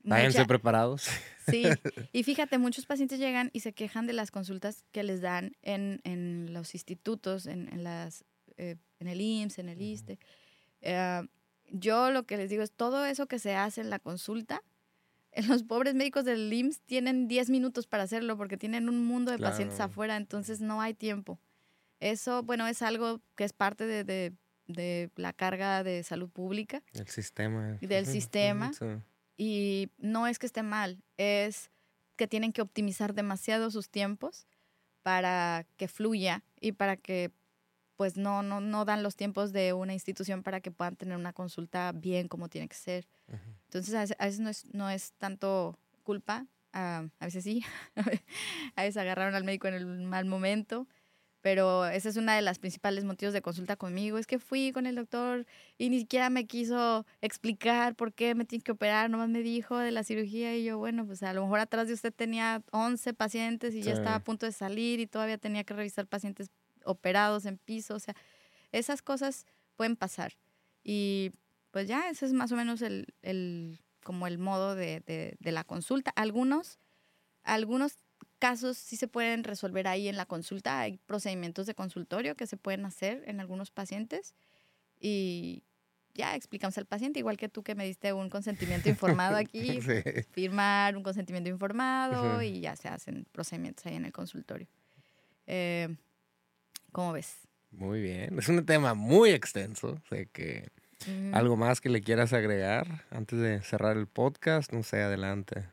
Váyanse 0.03 0.39
mucha- 0.39 0.49
preparados. 0.49 1.07
Sí, 1.51 1.65
y 2.13 2.23
fíjate, 2.23 2.59
muchos 2.59 2.87
pacientes 2.87 3.19
llegan 3.19 3.51
y 3.53 3.61
se 3.61 3.73
quejan 3.73 4.07
de 4.07 4.13
las 4.13 4.31
consultas 4.31 4.85
que 4.93 5.03
les 5.03 5.21
dan 5.21 5.53
en, 5.63 6.01
en 6.05 6.53
los 6.53 6.75
institutos, 6.75 7.47
en, 7.47 7.69
en 7.73 7.85
las, 7.85 8.25
eh, 8.57 8.77
en 8.99 9.09
el 9.09 9.21
IMSS, 9.21 9.59
en 9.59 9.69
el 9.69 9.81
ISTE. 9.83 10.19
Eh, 10.83 11.23
yo 11.73 12.11
lo 12.11 12.25
que 12.25 12.37
les 12.37 12.51
digo 12.51 12.63
es 12.63 12.73
todo 12.73 13.05
eso 13.05 13.27
que 13.27 13.39
se 13.39 13.55
hace 13.55 13.81
en 13.81 13.91
la 13.91 13.99
consulta, 13.99 14.63
los 15.49 15.63
pobres 15.63 15.95
médicos 15.95 16.25
del 16.25 16.53
IMSS 16.53 16.81
tienen 16.81 17.29
10 17.29 17.51
minutos 17.51 17.87
para 17.87 18.03
hacerlo 18.03 18.37
porque 18.37 18.57
tienen 18.57 18.89
un 18.89 19.05
mundo 19.05 19.31
de 19.31 19.39
pacientes 19.39 19.79
afuera, 19.85 20.17
entonces 20.17 20.61
no 20.61 20.81
hay 20.81 20.95
tiempo. 20.95 21.39
Eso, 22.01 22.43
bueno, 22.43 22.67
es 22.67 22.81
algo 22.83 23.21
que 23.37 23.45
es 23.45 23.53
parte 23.53 23.87
de, 23.87 24.05
de- 24.05 24.33
de 24.67 25.11
la 25.17 25.33
carga 25.33 25.83
de 25.83 26.03
salud 26.05 26.31
pública. 26.31 26.81
El 26.95 27.09
sistema. 27.09 27.77
Y 27.81 27.87
del 27.89 28.07
sistema. 28.13 28.71
Y 29.43 29.89
no 29.97 30.27
es 30.27 30.39
que 30.39 30.45
esté 30.45 30.63
mal, 30.63 31.03
es 31.17 31.71
que 32.17 32.29
tienen 32.29 32.53
que 32.53 32.61
optimizar 32.61 33.15
demasiado 33.15 33.71
sus 33.71 33.89
tiempos 33.89 34.47
para 35.03 35.65
que 35.79 35.89
fluya 35.89 36.45
y 36.61 36.73
para 36.73 36.99
que 36.99 37.31
pues 37.97 38.19
no, 38.19 38.43
no, 38.43 38.61
no 38.61 38.85
dan 38.85 39.03
los 39.03 39.17
tiempos 39.17 39.55
de 39.55 39.73
una 39.73 39.95
institución 39.95 40.43
para 40.43 40.61
que 40.61 40.71
puedan 40.71 40.95
tener 40.95 41.17
una 41.17 41.33
consulta 41.33 41.91
bien 41.93 42.29
como 42.29 42.51
tiene 42.51 42.69
que 42.69 42.77
ser. 42.77 43.09
Entonces 43.65 43.95
a 43.95 44.01
veces, 44.01 44.17
a 44.19 44.27
veces 44.27 44.41
no, 44.41 44.51
es, 44.51 44.75
no 44.75 44.91
es 44.91 45.13
tanto 45.15 45.79
culpa, 46.03 46.47
ah, 46.75 47.07
a 47.19 47.25
veces 47.25 47.43
sí, 47.43 47.65
a 48.77 48.83
veces 48.83 48.99
agarraron 48.99 49.35
al 49.35 49.45
médico 49.45 49.69
en 49.69 49.75
el 49.75 49.87
mal 49.87 50.27
momento, 50.27 50.87
pero 51.43 51.87
ese 51.87 52.09
es 52.11 52.17
una 52.17 52.37
de 52.37 52.43
las 52.43 52.59
principales 52.59 53.05
motivos 53.05 53.33
de 53.33 53.41
consulta 53.43 53.77
conmigo, 53.77 54.19
es 54.19 54.27
que 54.27 54.39
fui 54.39 54.73
con 54.73 54.87
el 54.87 54.95
doctor 54.95 55.47
y 55.79 55.89
ni 55.91 56.01
siquiera 56.01 56.29
me 56.31 56.47
quiso 56.47 57.07
explicar 57.23 57.95
por 57.95 58.13
qué 58.13 58.35
me 58.35 58.45
tiene 58.45 58.63
que 58.63 58.73
operar, 58.73 59.09
nomás 59.11 59.29
me 59.31 59.41
dijo 59.43 59.79
de 59.79 59.91
la 59.91 60.05
cirugía 60.05 60.57
y 60.57 60.65
yo, 60.65 60.79
bueno, 60.79 61.07
pues 61.07 61.23
a 61.23 61.33
lo 61.33 61.43
mejor 61.43 61.61
atrás 61.61 61.89
de 61.89 61.95
usted 61.95 62.13
tenía 62.13 62.63
11 62.73 63.15
pacientes 63.15 63.75
y 63.75 63.83
ya 63.83 63.93
Sí. 63.93 63.99
estaba 63.99 64.17
a 64.17 64.21
punto 64.21 64.45
de 64.47 64.53
salir 64.53 65.01
y 65.01 65.07
todavía 65.07 65.39
tenía 65.39 65.65
que 65.65 65.75
revisar 65.75 66.07
pacientes 66.07 66.51
operados 66.85 67.47
en 67.47 67.59
piso, 67.59 67.95
o 67.95 67.99
sea, 68.01 68.15
esas 68.73 69.03
cosas 69.03 69.47
pueden 69.77 69.97
pasar. 69.97 70.35
Y 70.85 71.33
pues 71.71 71.89
ya, 71.89 72.09
ese 72.11 72.27
es 72.27 72.33
más 72.33 72.53
o 72.53 72.57
menos 72.57 72.83
el, 72.83 73.07
el 73.23 73.81
como 74.03 74.27
el 74.27 74.39
modo 74.39 74.75
de, 74.75 75.01
de- 75.01 75.37
de 75.39 75.53
la 75.53 75.63
consulta. 75.65 76.11
Algunos, 76.17 76.79
algunos 77.43 77.97
casos 78.39 78.77
sí 78.79 78.97
se 78.97 79.09
pueden 79.09 79.45
resolver 79.45 79.87
ahí 79.89 80.09
en 80.09 80.17
la 80.17 80.27
consulta. 80.27 80.81
Hay 80.81 80.99
procedimientos 81.07 81.67
de 81.67 81.75
consultorio 81.75 82.37
que 82.37 82.47
se 82.47 82.57
pueden 82.57 82.85
hacer 82.87 83.23
en 83.27 83.41
algunos 83.41 83.71
pacientes 83.71 84.35
y 84.99 85.63
ya 86.15 86.35
explicamos 86.35 86.77
al 86.79 86.87
paciente, 86.87 87.19
igual 87.21 87.37
que 87.37 87.49
tú 87.49 87.63
que 87.63 87.75
me 87.75 87.85
diste 87.85 88.13
un 88.13 88.29
consentimiento 88.31 88.89
informado 88.89 89.37
aquí, 89.37 89.81
Sí. 89.83 90.03
firmar 90.33 90.97
un 90.97 91.03
consentimiento 91.03 91.49
informado 91.49 92.35
Ujú. 92.37 92.43
y 92.43 92.61
ya 92.61 92.77
se 92.77 92.89
hacen 92.89 93.27
procedimientos 93.33 93.87
ahí 93.87 93.97
en 93.97 94.05
el 94.05 94.13
consultorio. 94.13 94.67
Eh, 95.47 95.97
¿Cómo 96.93 97.13
ves? 97.13 97.37
Muy 97.71 98.03
bien. 98.03 98.39
Es 98.39 98.49
un 98.49 98.65
tema 98.67 98.95
muy 98.95 99.31
extenso. 99.31 100.01
Sé 100.09 100.29
que 100.33 100.69
Mm, 101.07 101.35
algo 101.35 101.57
más 101.57 101.81
que 101.81 101.89
le 101.89 102.03
quieras 102.03 102.35
agregar 102.35 103.07
antes 103.11 103.39
de 103.39 103.63
cerrar 103.63 103.97
el 103.97 104.07
podcast, 104.07 104.71
no 104.75 104.83
sé, 104.83 105.01
adelante. 105.01 105.65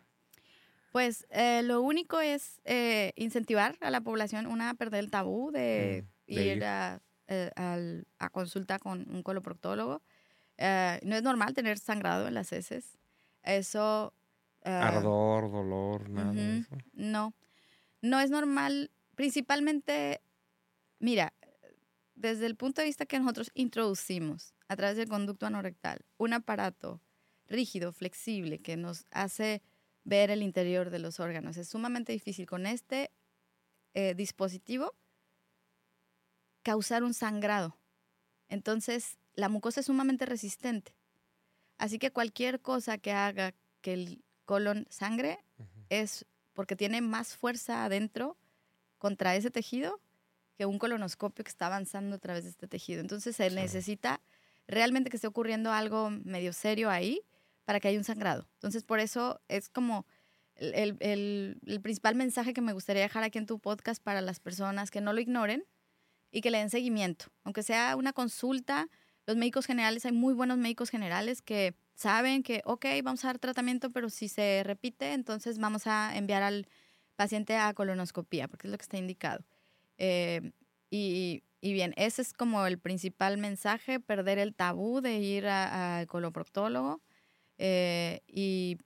Pues 0.92 1.28
eh, 1.30 1.62
lo 1.64 1.82
único 1.82 2.20
es 2.20 2.62
eh, 2.64 3.14
incentivar 3.16 3.78
a 3.82 3.92
la 3.92 4.02
población, 4.02 4.48
una, 4.48 4.70
a 4.70 4.74
perder 4.74 5.04
el 5.04 5.12
tabú 5.12 5.52
de, 5.52 6.06
Mm, 6.28 6.34
de 6.36 6.46
ir, 6.46 6.58
ir. 6.58 6.66
A, 6.66 7.02
eh, 7.28 7.52
a 8.20 8.30
consulta 8.30 8.80
con 8.80 9.06
un 9.10 9.24
coloproctólogo. 9.24 10.02
Eh, 10.58 11.00
no 11.04 11.16
es 11.16 11.24
normal 11.24 11.54
tener 11.54 11.78
sangrado 11.78 12.28
en 12.28 12.34
las 12.34 12.52
heces. 12.52 12.98
Eso... 13.44 14.14
Ardor, 14.64 15.50
dolor, 15.50 16.10
nada 16.10 16.34
de 16.34 16.60
eso. 16.60 16.76
No, 16.92 17.34
no 18.02 18.20
es 18.20 18.30
normal, 18.30 18.92
principalmente, 19.16 20.20
mira, 21.00 21.32
desde 22.16 22.48
el 22.48 22.58
punto 22.58 22.82
de 22.82 22.88
vista 22.88 23.06
que 23.06 23.18
nosotros 23.18 23.52
introducimos 23.54 24.54
a 24.68 24.76
través 24.76 24.98
del 24.98 25.08
conducto 25.08 25.46
anorrectal 25.46 26.04
un 26.18 26.34
aparato 26.34 27.00
rígido, 27.48 27.94
flexible, 27.94 28.60
que 28.60 28.76
nos 28.76 29.06
hace 29.12 29.62
ver 30.08 30.32
el 30.32 30.42
interior 30.42 30.90
de 30.90 31.00
los 31.00 31.20
órganos. 31.20 31.58
Es 31.58 31.68
sumamente 31.68 32.14
difícil 32.14 32.46
con 32.48 32.66
este 32.66 33.12
eh, 33.94 34.14
dispositivo 34.16 34.96
causar 36.64 37.04
un 37.04 37.14
sangrado. 37.14 37.78
Entonces, 38.48 39.18
la 39.34 39.50
mucosa 39.50 39.82
es 39.82 39.88
sumamente 39.88 40.26
resistente. 40.26 40.96
Así 41.78 42.00
que 42.00 42.12
cualquier 42.12 42.62
cosa 42.62 42.98
que 42.98 43.12
haga 43.12 43.54
que 43.82 43.94
el 43.94 44.24
colon 44.46 44.88
sangre 44.90 45.40
es 45.90 46.26
porque 46.54 46.78
tiene 46.78 47.02
más 47.02 47.36
fuerza 47.36 47.84
adentro 47.84 48.38
contra 48.98 49.36
ese 49.36 49.52
tejido 49.52 50.00
que 50.58 50.66
un 50.66 50.80
colonoscopio 50.80 51.44
que 51.44 51.50
está 51.52 51.68
avanzando 51.68 52.16
a 52.16 52.20
través 52.20 52.46
de 52.46 52.50
este 52.52 52.68
tejido. 52.68 53.02
Entonces 53.02 53.36
se 53.36 53.50
Sí. 53.50 53.56
necesita 53.56 54.22
realmente 54.68 55.10
que 55.10 55.18
esté 55.18 55.28
ocurriendo 55.28 55.72
algo 55.72 56.10
medio 56.10 56.54
serio 56.54 56.90
ahí 56.90 57.22
para 57.68 57.82
que 57.82 57.90
haya 57.90 57.98
un 57.98 58.06
sangrado. 58.06 58.48
Entonces 58.54 58.86
por 58.86 59.02
eso 59.02 59.42
es 59.50 59.68
como 59.68 60.06
el, 60.56 61.60
principal 61.84 62.16
mensaje 62.16 62.54
que 62.54 62.62
me 62.62 62.72
gustaría 62.72 63.02
dejar 63.02 63.26
aquí 63.26 63.40
en 63.40 63.46
tu 63.46 63.60
podcast 63.60 64.02
para 64.02 64.22
las 64.22 64.40
personas 64.40 64.90
que 64.90 65.02
no 65.02 65.12
lo 65.12 65.20
ignoren 65.20 65.66
y 66.32 66.40
que 66.40 66.50
le 66.50 66.60
den 66.60 66.70
seguimiento. 66.70 67.26
Aunque 67.44 67.64
sea 67.64 67.98
una 67.98 68.14
consulta, 68.14 68.88
los 69.26 69.36
médicos 69.36 69.66
generales, 69.66 70.06
hay 70.06 70.14
muy 70.14 70.34
buenos 70.34 70.58
médicos 70.58 70.90
generales 70.90 71.42
que 71.42 71.76
saben 71.94 72.42
que, 72.42 72.62
ok, 72.64 72.86
vamos 73.04 73.26
a 73.26 73.28
dar 73.28 73.40
tratamiento, 73.40 73.90
pero 73.92 74.10
si 74.10 74.30
se 74.30 74.64
repite, 74.64 75.12
entonces 75.12 75.60
vamos 75.60 75.88
a 75.88 76.16
enviar 76.16 76.44
al 76.44 76.70
paciente 77.18 77.58
a 77.58 77.74
colonoscopía, 77.74 78.48
porque 78.48 78.68
es 78.68 78.72
lo 78.72 78.78
que 78.78 78.84
está 78.84 78.98
indicado. 78.98 79.44
Eh, 79.98 80.54
y, 80.90 81.44
y 81.60 81.74
bien, 81.74 81.94
ese 81.98 82.22
es 82.22 82.32
como 82.32 82.66
el 82.66 82.80
principal 82.80 83.38
mensaje, 83.38 84.00
perder 84.00 84.40
el 84.40 84.56
tabú 84.56 85.02
de 85.02 85.18
ir 85.18 85.48
al 85.48 86.08
coloproctólogo 86.08 87.02
eh, 87.58 88.22
y 88.28 88.78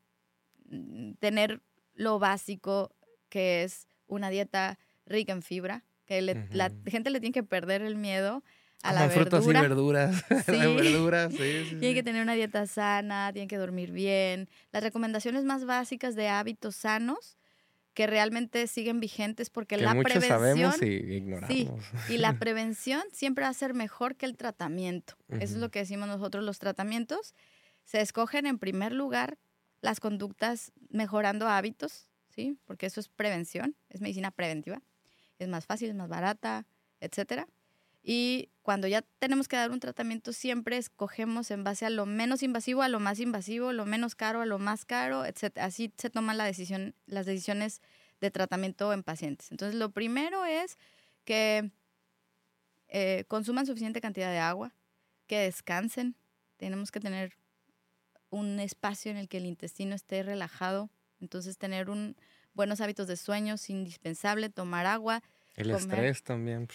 tener 1.20 1.62
lo 1.94 2.20
básico 2.20 2.96
que 3.30 3.64
es 3.64 3.88
una 4.08 4.30
dieta 4.30 4.80
rica 5.06 5.34
en 5.34 5.42
fibra, 5.42 5.84
que 6.06 6.20
que 6.20 6.56
la 6.56 6.72
gente 6.88 7.10
le 7.10 7.20
tiene 7.20 7.34
que 7.34 7.44
perder 7.44 7.82
el 7.82 7.96
miedo 7.96 8.44
a 8.84 8.94
la 8.94 9.10
frutas 9.10 9.46
verdura. 9.46 9.60
y 9.60 9.62
verduras. 9.62 10.26
Sí. 10.46 10.52
verduras, 10.52 11.32
sí, 11.32 11.38
sí, 11.70 11.76
Tiene 11.78 11.94
que 11.94 12.04
tener 12.04 12.22
una 12.22 12.34
dieta 12.34 12.66
sana, 12.66 13.32
tiene 13.34 13.48
que 13.48 13.58
dormir 13.58 13.92
bien. 13.92 14.50
Las 14.72 14.84
recomendaciones 14.84 15.44
más 15.44 15.66
básicas 15.66 16.16
de 16.16 16.28
hábitos 16.28 16.76
sanos 16.76 17.38
que 17.94 18.08
realmente 18.08 18.68
siguen 18.68 19.00
vigentes 19.02 19.50
porque 19.50 19.76
que 19.76 19.84
la 19.84 19.92
prevención 19.92 20.24
sabemos 20.24 20.82
y 20.82 20.86
ignoramos. 20.86 21.52
Sí, 22.08 22.14
y 22.14 22.18
la 22.18 22.34
prevención 22.40 23.02
siempre 23.12 23.44
va 23.44 23.50
a 23.50 23.54
ser 23.54 23.74
mejor 23.74 24.16
que 24.16 24.26
el 24.26 24.38
tratamiento. 24.38 25.16
Eso 25.30 25.56
es 25.56 25.60
lo 25.60 25.70
que 25.70 25.80
decimos 25.80 26.08
nosotros, 26.08 26.44
los 26.44 26.58
tratamientos 26.60 27.36
se 27.92 28.00
escogen 28.00 28.46
en 28.46 28.58
primer 28.58 28.94
lugar 28.94 29.38
las 29.82 30.00
conductas 30.00 30.72
mejorando 30.92 31.50
hábitos, 31.50 32.08
¿sí? 32.30 32.58
Porque 32.64 32.86
eso 32.86 33.02
es 33.02 33.10
prevención, 33.10 33.76
es 33.90 34.00
medicina 34.00 34.32
preventiva. 34.32 34.82
Es 35.40 35.50
más 35.50 35.66
fácil, 35.66 35.90
es 35.90 35.96
más 35.96 36.08
barata, 36.08 36.66
etcétera. 37.02 37.50
Y 38.02 38.48
cuando 38.62 38.88
ya 38.88 39.02
tenemos 39.20 39.50
que 39.50 39.58
dar 39.58 39.72
un 39.72 39.82
tratamiento, 39.82 40.32
siempre 40.32 40.78
escogemos 40.78 41.52
en 41.52 41.66
base 41.66 41.86
a 41.86 41.90
lo 41.90 42.06
menos 42.06 42.44
invasivo, 42.44 42.82
a 42.82 42.88
lo 42.88 43.02
más 43.02 43.20
invasivo, 43.20 43.74
lo 43.74 43.86
menos 43.86 44.16
caro, 44.16 44.40
a 44.40 44.46
lo 44.46 44.58
más 44.58 44.86
caro, 44.86 45.26
etc. 45.26 45.58
Así 45.58 45.92
se 45.98 46.10
toman 46.10 46.38
las 46.38 47.26
decisiones 47.26 47.82
de 48.22 48.32
tratamiento 48.32 48.94
en 48.94 49.04
pacientes. 49.04 49.52
Entonces, 49.52 49.78
lo 49.78 49.92
primero 49.92 50.46
es 50.46 50.78
que 51.26 51.72
eh, 52.88 53.26
consuman 53.28 53.66
suficiente 53.66 54.00
cantidad 54.00 54.32
de 54.32 54.40
agua, 54.40 54.74
que 55.28 55.40
descansen. 55.40 56.16
Tenemos 56.56 56.90
que 56.90 57.02
tener 57.02 57.41
un 58.32 58.60
espacio 58.60 59.12
en 59.12 59.18
el 59.18 59.30
que 59.30 59.38
el 59.38 59.46
intestino 59.48 59.96
esté 59.96 60.24
relajado. 60.24 60.90
Entonces, 61.22 61.58
tener 61.60 61.90
un, 61.92 62.16
buenos 62.54 62.82
hábitos 62.82 63.08
de 63.08 63.18
sueño 63.18 63.56
es 63.56 63.70
indispensable, 63.70 64.50
tomar 64.50 64.88
agua, 64.88 65.22
El 65.56 65.70
comer. 65.70 66.08
estrés 66.08 66.24
también. 66.24 66.68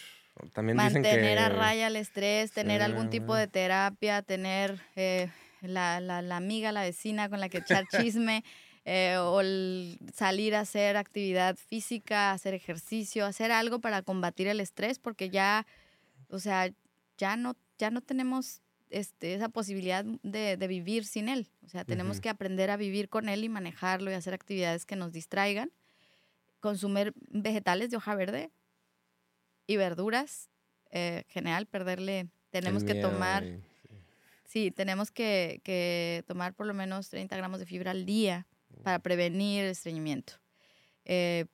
También 0.53 0.79
dicen 0.79 1.03
que... 1.03 1.09
mantener 1.15 1.39
a 1.39 1.49
raya 1.49 1.87
el 1.89 1.97
estrés, 1.97 2.53
tener 2.53 2.81
Sí, 2.81 2.85
algún 2.85 3.09
tipo 3.11 3.35
de 3.35 3.49
terapia, 3.49 4.23
tener 4.23 4.81
eh, 4.97 5.31
la, 5.63 6.01
la- 6.01 6.23
la 6.23 6.37
amiga, 6.37 6.73
la 6.73 6.83
vecina 6.83 7.29
con 7.29 7.41
la 7.41 7.49
que 7.49 7.59
echar 7.59 7.87
chisme, 7.89 8.45
eh, 8.85 9.17
o 9.19 9.41
el 9.41 9.99
salir 10.15 10.55
a 10.55 10.61
hacer 10.61 10.97
actividad 10.97 11.57
física, 11.57 12.33
hacer 12.33 12.55
ejercicio, 12.55 13.25
hacer 13.27 13.53
algo 13.53 13.81
para 13.81 14.03
combatir 14.03 14.49
el 14.49 14.61
estrés, 14.61 14.99
porque 14.99 15.31
ya, 15.31 15.67
o 16.29 16.39
sea, 16.41 16.71
ya 17.19 17.37
no, 17.37 17.57
ya 17.79 17.91
no 17.91 18.01
tenemos 18.03 18.63
este, 18.91 19.35
esa 19.35 19.49
posibilidad 19.49 20.05
de, 20.23 20.57
de 20.57 20.69
vivir 20.69 21.05
sin 21.05 21.29
él. 21.29 21.49
O 21.65 21.69
sea, 21.69 21.85
tenemos 21.85 22.21
que 22.21 22.29
aprender 22.29 22.71
a 22.71 22.77
vivir 22.77 23.09
con 23.09 23.29
él 23.29 23.45
y 23.45 23.49
manejarlo 23.49 24.11
y 24.11 24.15
hacer 24.15 24.35
actividades 24.35 24.87
que 24.87 24.97
nos 24.97 25.13
distraigan. 25.13 25.71
Consumir 26.61 27.13
vegetales 27.31 27.91
de 27.91 27.97
hoja 27.97 28.15
verde 28.15 28.51
y 29.67 29.77
verduras. 29.77 30.49
eh, 30.93 31.25
general, 31.29 31.67
perderle. 31.67 32.21
el 32.21 32.31
Tenemos 32.51 32.85
que 32.85 32.95
miedo 32.95 33.11
tomar, 33.11 33.43
y- 33.45 33.61
sí, 34.45 34.71
tenemos 34.71 35.11
que, 35.11 35.61
que 35.65 36.23
tomar 36.27 36.55
por 36.55 36.67
lo 36.67 36.73
menos 36.75 37.11
30 37.11 37.37
gramos 37.37 37.59
de 37.59 37.67
fibra 37.67 37.91
al 37.91 38.07
día 38.07 38.47
para 38.85 39.01
prevenir 39.01 39.65
el 39.65 39.71
estreñimiento. 39.73 40.35
Eh, 41.05 41.47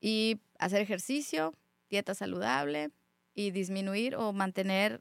y 0.00 0.40
hacer 0.58 0.80
ejercicio, 0.80 1.52
dieta 1.90 2.14
saludable 2.14 2.90
y 3.34 3.50
disminuir 3.50 4.16
o 4.16 4.32
mantener 4.32 5.00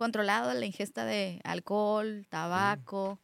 controlado 0.00 0.52
la 0.54 0.64
ingesta 0.66 1.04
de 1.04 1.40
alcohol, 1.44 2.26
tabaco, 2.30 3.20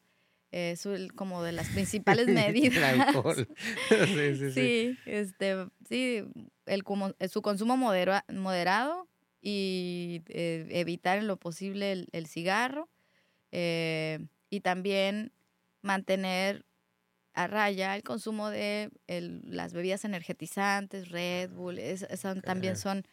eh, 0.52 0.76
como 1.16 1.42
de 1.42 1.52
las 1.52 1.66
principales 2.20 2.28
medidas. 2.28 2.76
el 2.76 2.84
alcohol. 2.84 3.48
sí, 3.88 4.36
sí, 4.36 4.36
sí. 4.36 4.50
Sí, 4.52 4.98
este, 5.06 5.66
sí, 5.88 6.22
el, 6.66 6.84
como- 6.84 7.14
eh, 7.18 7.28
su 7.28 7.40
consumo 7.42 7.76
modera- 7.76 8.24
moderado 8.32 9.08
y 9.40 10.22
eh, 10.28 10.66
evitar 10.70 11.18
en 11.18 11.26
lo 11.26 11.36
posible 11.38 11.92
el, 11.92 12.08
el 12.12 12.26
cigarro 12.26 12.88
eh, 13.52 14.26
y 14.50 14.60
también 14.60 15.32
mantener 15.82 16.64
a 17.32 17.46
raya 17.46 17.94
el 17.96 18.02
consumo 18.02 18.50
de 18.50 18.90
el- 19.06 19.42
las 19.44 19.72
bebidas 19.72 20.04
energetizantes, 20.04 21.10
Red 21.10 21.50
Bull, 21.50 21.78
es- 21.78 22.06
son- 22.20 22.40
también 22.42 22.76
son 22.76 23.06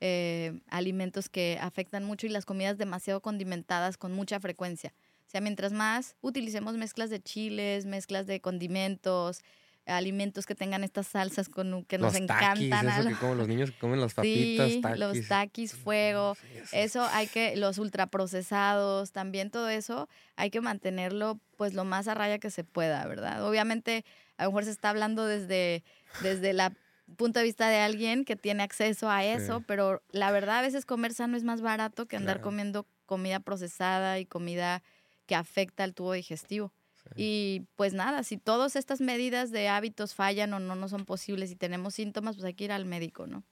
eh, 0.00 0.60
alimentos 0.68 1.28
que 1.28 1.58
afectan 1.60 2.04
mucho 2.04 2.26
y 2.26 2.30
las 2.30 2.44
comidas 2.44 2.78
demasiado 2.78 3.20
condimentadas 3.20 3.96
con 3.96 4.12
mucha 4.12 4.40
frecuencia. 4.40 4.92
O 5.26 5.30
sea, 5.30 5.40
mientras 5.40 5.72
más 5.72 6.16
utilicemos 6.20 6.76
mezclas 6.76 7.10
de 7.10 7.20
chiles, 7.20 7.86
mezclas 7.86 8.26
de 8.26 8.40
condimentos, 8.40 9.42
alimentos 9.86 10.46
que 10.46 10.54
tengan 10.54 10.82
estas 10.82 11.08
salsas 11.08 11.48
con, 11.50 11.84
que 11.84 11.98
nos 11.98 12.12
los 12.14 12.22
encantan. 12.22 12.54
taquis, 12.54 12.72
a 12.72 12.80
eso 13.00 13.02
los- 13.02 13.12
que 13.12 13.18
comen 13.20 13.38
los 13.38 13.48
niños 13.48 13.70
que 13.70 13.78
comen 13.78 14.00
las 14.00 14.14
papitas, 14.14 14.70
Sí, 14.72 14.80
taquis. 14.80 14.98
los 15.00 15.28
taquis, 15.28 15.74
fuego. 15.74 16.34
Sí, 16.36 16.46
eso 16.56 16.68
Eso 16.76 17.04
es- 17.06 17.12
hay 17.12 17.26
que, 17.26 17.56
los 17.56 17.76
ultraprocesados, 17.78 19.12
también 19.12 19.50
todo 19.50 19.68
eso, 19.68 20.08
hay 20.36 20.50
que 20.50 20.60
mantenerlo 20.60 21.38
pues 21.56 21.74
lo 21.74 21.84
más 21.84 22.08
a 22.08 22.14
raya 22.14 22.38
que 22.38 22.50
se 22.50 22.64
pueda, 22.64 23.06
¿verdad? 23.06 23.46
Obviamente, 23.46 24.04
a 24.38 24.44
lo 24.44 24.50
mejor 24.50 24.64
se 24.64 24.70
está 24.70 24.90
hablando 24.90 25.26
desde, 25.26 25.84
desde 26.22 26.52
la 26.52 26.72
punto 27.16 27.38
de 27.40 27.44
vista 27.44 27.68
de 27.68 27.76
alguien 27.78 28.24
que 28.24 28.36
tiene 28.36 28.62
acceso 28.62 29.10
a 29.10 29.24
eso, 29.24 29.58
Sí. 29.58 29.64
pero 29.66 30.02
la 30.10 30.30
verdad 30.32 30.58
a 30.58 30.62
veces 30.62 30.86
comer 30.86 31.12
sano 31.14 31.36
es 31.36 31.44
más 31.44 31.60
barato 31.60 32.06
que 32.06 32.16
andar 32.16 32.36
Claro. 32.36 32.50
comiendo 32.50 32.86
comida 33.06 33.40
procesada 33.40 34.18
y 34.18 34.26
comida 34.26 34.82
que 35.26 35.34
afecta 35.34 35.84
al 35.84 35.94
tubo 35.94 36.12
digestivo. 36.12 36.72
Y 37.16 37.62
pues 37.76 37.92
nada, 37.92 38.22
si 38.24 38.38
todas 38.38 38.74
estas 38.76 39.00
medidas 39.00 39.50
de 39.50 39.68
hábitos 39.68 40.14
fallan 40.14 40.52
o 40.54 40.58
no, 40.58 40.74
no 40.74 40.88
son 40.88 41.04
posibles 41.04 41.50
y 41.50 41.56
tenemos 41.56 41.94
síntomas, 41.94 42.34
pues 42.36 42.44
hay 42.46 42.54
que 42.54 42.64
ir 42.64 42.72
al 42.72 42.86
médico, 42.86 43.26
¿no? 43.26 43.44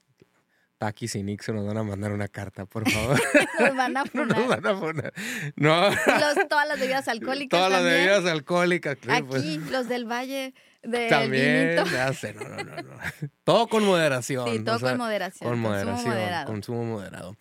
Taquis 0.82 1.14
y 1.14 1.22
Nixon 1.22 1.54
nos 1.54 1.66
van 1.66 1.76
a 1.78 1.82
mandar 1.84 2.10
una 2.10 2.26
carta, 2.26 2.66
por 2.66 2.82
favor. 2.90 3.20
Nos 3.60 3.76
van 3.76 3.96
a 3.96 4.04
no 4.14 4.24
nos 4.26 4.48
van 4.48 4.66
a 4.66 4.78
poner. 4.80 5.12
No. 5.54 5.90
Los- 5.90 6.48
todas 6.48 6.66
las 6.66 6.80
bebidas 6.80 7.06
alcohólicas 7.08 7.56
Todas 7.58 7.70
las 7.70 7.84
bebidas 7.84 8.24
alcohólicas. 8.26 8.98
sí, 9.00 9.22
pues, 9.22 9.42
Aquí, 9.42 9.58
los 9.70 9.88
del 9.88 10.04
Valle 10.10 10.54
del 10.82 11.08
también. 11.08 11.68
vinito. 11.76 11.84
Ya 11.92 12.12
sé, 12.12 12.34
no, 12.34 12.48
no, 12.48 12.56
no, 12.64 12.76
no. 12.82 12.96
Todo 13.44 13.68
con 13.68 13.84
moderación. 13.84 14.48
Sí, 14.50 14.58
todo 14.64 14.76
o 14.76 14.78
sea, 14.80 14.88
con 14.90 14.98
moderación. 14.98 15.48
Con 15.50 15.62
consumo 15.62 15.68
moderación. 15.84 16.08
moderado. 16.14 16.46
Consumo 16.46 16.84
moderado. 16.84 17.36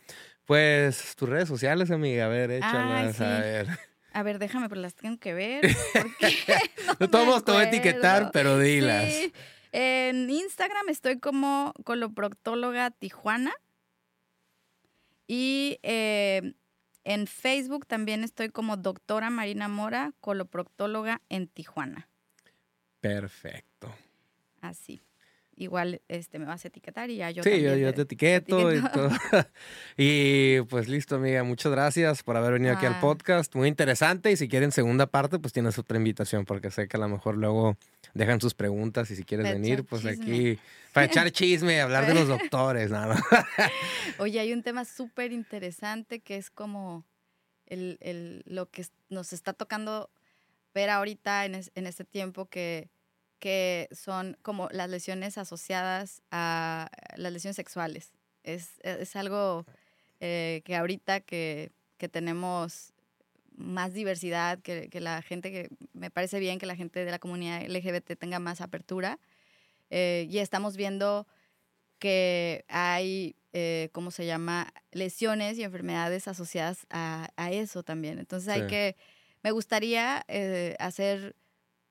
Pues 0.46 1.16
tus 1.16 1.28
redes 1.30 1.48
sociales, 1.48 1.90
amiga, 1.92 2.26
a 2.26 2.28
ver, 2.30 2.52
échalas, 2.52 3.16
sí. 3.16 3.24
a 3.24 3.40
ver. 3.40 3.68
A 4.14 4.24
ver, 4.24 4.38
déjame, 4.40 4.68
pero 4.70 4.82
las 4.82 4.94
tengo 4.94 5.18
que 5.18 5.34
ver. 5.34 5.62
Porque 5.94 6.34
no 6.86 6.94
De 7.00 7.08
todos 7.08 7.44
te 7.46 7.52
voy 7.54 7.62
a 7.62 7.68
etiquetar, 7.70 8.30
pero 8.34 8.60
dilas. 8.60 9.06
Sí. 9.06 9.34
En 9.72 10.30
Instagram 10.30 10.90
estoy 10.90 11.20
como 11.20 11.74
coloproctóloga 11.84 12.92
Tijuana. 12.92 13.54
Y 15.28 15.80
eh, 15.84 16.54
en 17.04 17.28
Facebook 17.28 17.88
también 17.88 18.24
estoy 18.24 18.50
como 18.50 18.78
doctora 18.78 19.30
Marina 19.30 19.68
Mora, 19.68 20.14
coloproctóloga 20.20 21.22
en 21.30 21.48
Tijuana. 21.48 22.10
Perfecto. 23.00 23.94
Así. 24.62 25.02
Igual 25.58 26.02
este, 26.08 26.40
me 26.40 26.46
vas 26.46 26.64
a 26.66 26.70
etiquetar 26.70 27.10
y 27.10 27.18
ya 27.18 27.30
yo 27.30 27.44
sí, 27.44 27.62
yo, 27.62 27.94
te 27.94 28.02
etiqueto 28.02 28.72
y 28.72 28.78
etiqueto. 28.78 29.10
todo. 29.10 29.10
y 29.98 30.62
pues 30.62 30.88
listo, 30.88 31.16
amiga. 31.18 31.44
Muchas 31.44 31.72
gracias 31.72 32.24
por 32.24 32.38
haber 32.38 32.54
venido 32.54 32.74
aquí 32.74 32.86
al 32.86 33.00
podcast. 33.00 33.54
Muy 33.56 33.68
interesante. 33.68 34.32
Y 34.32 34.38
si 34.38 34.48
quieren 34.48 34.72
segunda 34.72 35.08
parte, 35.08 35.38
pues 35.40 35.54
tienes 35.54 35.78
otra 35.78 35.98
invitación, 35.98 36.46
porque 36.46 36.72
sé 36.72 36.88
que 36.88 36.98
a 36.98 37.00
lo 37.02 37.10
mejor 37.10 37.38
luego 37.38 37.78
dejan 38.14 38.42
sus 38.42 38.54
preguntas 38.54 39.12
y 39.12 39.16
si 39.16 39.24
quieres 39.24 39.46
Para 39.46 39.54
venir, 39.60 39.84
pues 39.84 40.02
chisme. 40.02 40.24
aquí 40.24 40.60
para 40.94 41.06
echar 41.06 41.30
chisme, 41.32 41.80
hablar 41.82 42.08
de 42.08 42.14
los 42.16 42.28
doctores, 42.28 42.90
nada. 42.90 43.22
Oye, 44.20 44.40
hay 44.40 44.54
un 44.54 44.64
tema 44.64 44.86
súper 44.86 45.32
interesante 45.32 46.20
que 46.22 46.38
es 46.38 46.50
como 46.50 47.06
el, 47.68 47.98
el- 48.02 48.42
lo 48.46 48.70
que 48.70 48.86
nos 49.10 49.32
está 49.34 49.54
tocando 49.54 50.10
ver 50.74 50.90
ahorita 50.90 51.46
en, 51.46 51.56
es- 51.56 51.72
en 51.76 51.88
este 51.88 52.04
tiempo 52.04 52.46
que, 52.48 52.90
que 53.42 53.90
son 53.92 54.38
como 54.44 54.70
las 54.72 54.90
lesiones 54.90 55.38
asociadas 55.38 56.22
a 56.32 56.90
las 57.18 57.34
lesiones 57.34 57.58
sexuales. 57.58 58.14
Es, 58.44 58.80
es 58.84 59.16
algo 59.18 59.66
eh, 60.22 60.62
que 60.64 60.76
ahorita 60.78 61.22
que, 61.22 61.72
que 61.98 62.08
tenemos 62.08 62.94
más 63.58 63.94
diversidad, 63.94 64.60
que, 64.62 64.90
que 64.90 65.02
la 65.02 65.22
gente, 65.22 65.52
que 65.52 65.70
me 65.94 66.10
parece 66.12 66.40
bien 66.40 66.60
que 66.60 66.66
la 66.68 66.76
gente 66.78 67.04
de 67.04 67.12
la 67.12 67.20
comunidad 67.20 67.64
LGBT 67.64 68.16
tenga 68.18 68.40
más 68.40 68.62
apertura. 68.62 69.20
eh, 69.90 70.28
y 70.30 70.40
estamos 70.40 70.78
viendo 70.78 71.28
que 72.00 72.66
hay, 72.70 73.36
eh, 73.54 73.90
¿cómo 73.94 74.12
se 74.12 74.26
llama?, 74.26 74.74
lesiones 74.92 75.58
y 75.58 75.64
enfermedades 75.64 76.28
asociadas 76.28 76.88
a, 76.90 77.30
a 77.38 77.52
eso 77.52 77.84
también. 77.84 78.20
Entonces 78.20 78.50
hay 78.50 78.62
Sí. 78.62 78.68
que, 78.68 78.96
me 79.44 79.52
gustaría 79.52 80.24
eh, 80.28 80.76
hacer 80.80 81.36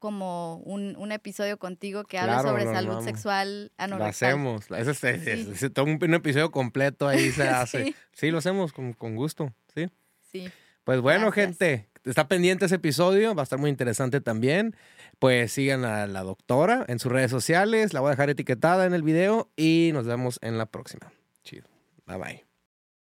como 0.01 0.57
un, 0.65 0.97
un 0.97 1.13
episodio 1.13 1.57
contigo 1.59 2.03
que 2.03 2.17
Claro, 2.19 2.49
sobre 2.49 2.65
lo 2.65 2.73
salud 2.73 3.05
sexual 3.05 3.71
Lo 3.79 3.85
anorexal. 3.85 4.29
hacemos. 4.31 4.69
Ese 4.73 4.91
es, 4.91 5.05
es- 5.05 5.23
Sí. 5.25 5.31
es- 5.53 5.63
es 5.63 5.73
todo 5.73 5.85
un, 5.85 5.99
un 6.03 6.15
episodio 6.15 6.51
completo 6.51 7.07
ahí 7.07 7.31
se 7.31 7.43
hace. 7.49 7.85
Sí. 7.85 7.95
sí. 8.13 8.31
lo 8.33 8.39
hacemos 8.39 8.73
con, 8.73 8.93
con 8.95 9.15
gusto. 9.15 9.55
Sí. 9.75 9.87
Sí. 10.33 10.51
Pues 10.83 11.01
bueno, 11.01 11.27
Gracias. 11.31 11.47
gente, 11.59 11.89
está 12.05 12.27
pendiente 12.27 12.65
ese 12.65 12.75
episodio, 12.77 13.35
va 13.35 13.43
a 13.43 13.45
estar 13.45 13.59
muy 13.61 13.71
interesante 13.71 14.21
también. 14.21 14.75
Pues 15.19 15.53
sigan 15.53 15.85
a 15.85 16.07
la 16.07 16.23
doctora 16.23 16.85
en 16.89 16.99
sus 16.99 17.13
redes 17.13 17.31
sociales, 17.31 17.93
la 17.93 18.01
voy 18.01 18.09
a 18.09 18.11
dejar 18.13 18.31
etiquetada 18.31 18.87
en 18.87 18.95
el 18.95 19.03
video 19.03 19.51
y 19.57 19.91
nos 19.93 20.07
vemos 20.07 20.39
en 20.43 20.57
la 20.59 20.67
próxima. 20.67 21.13
Chido. 21.45 21.69
Bye 22.07 22.17
bye. 22.17 22.50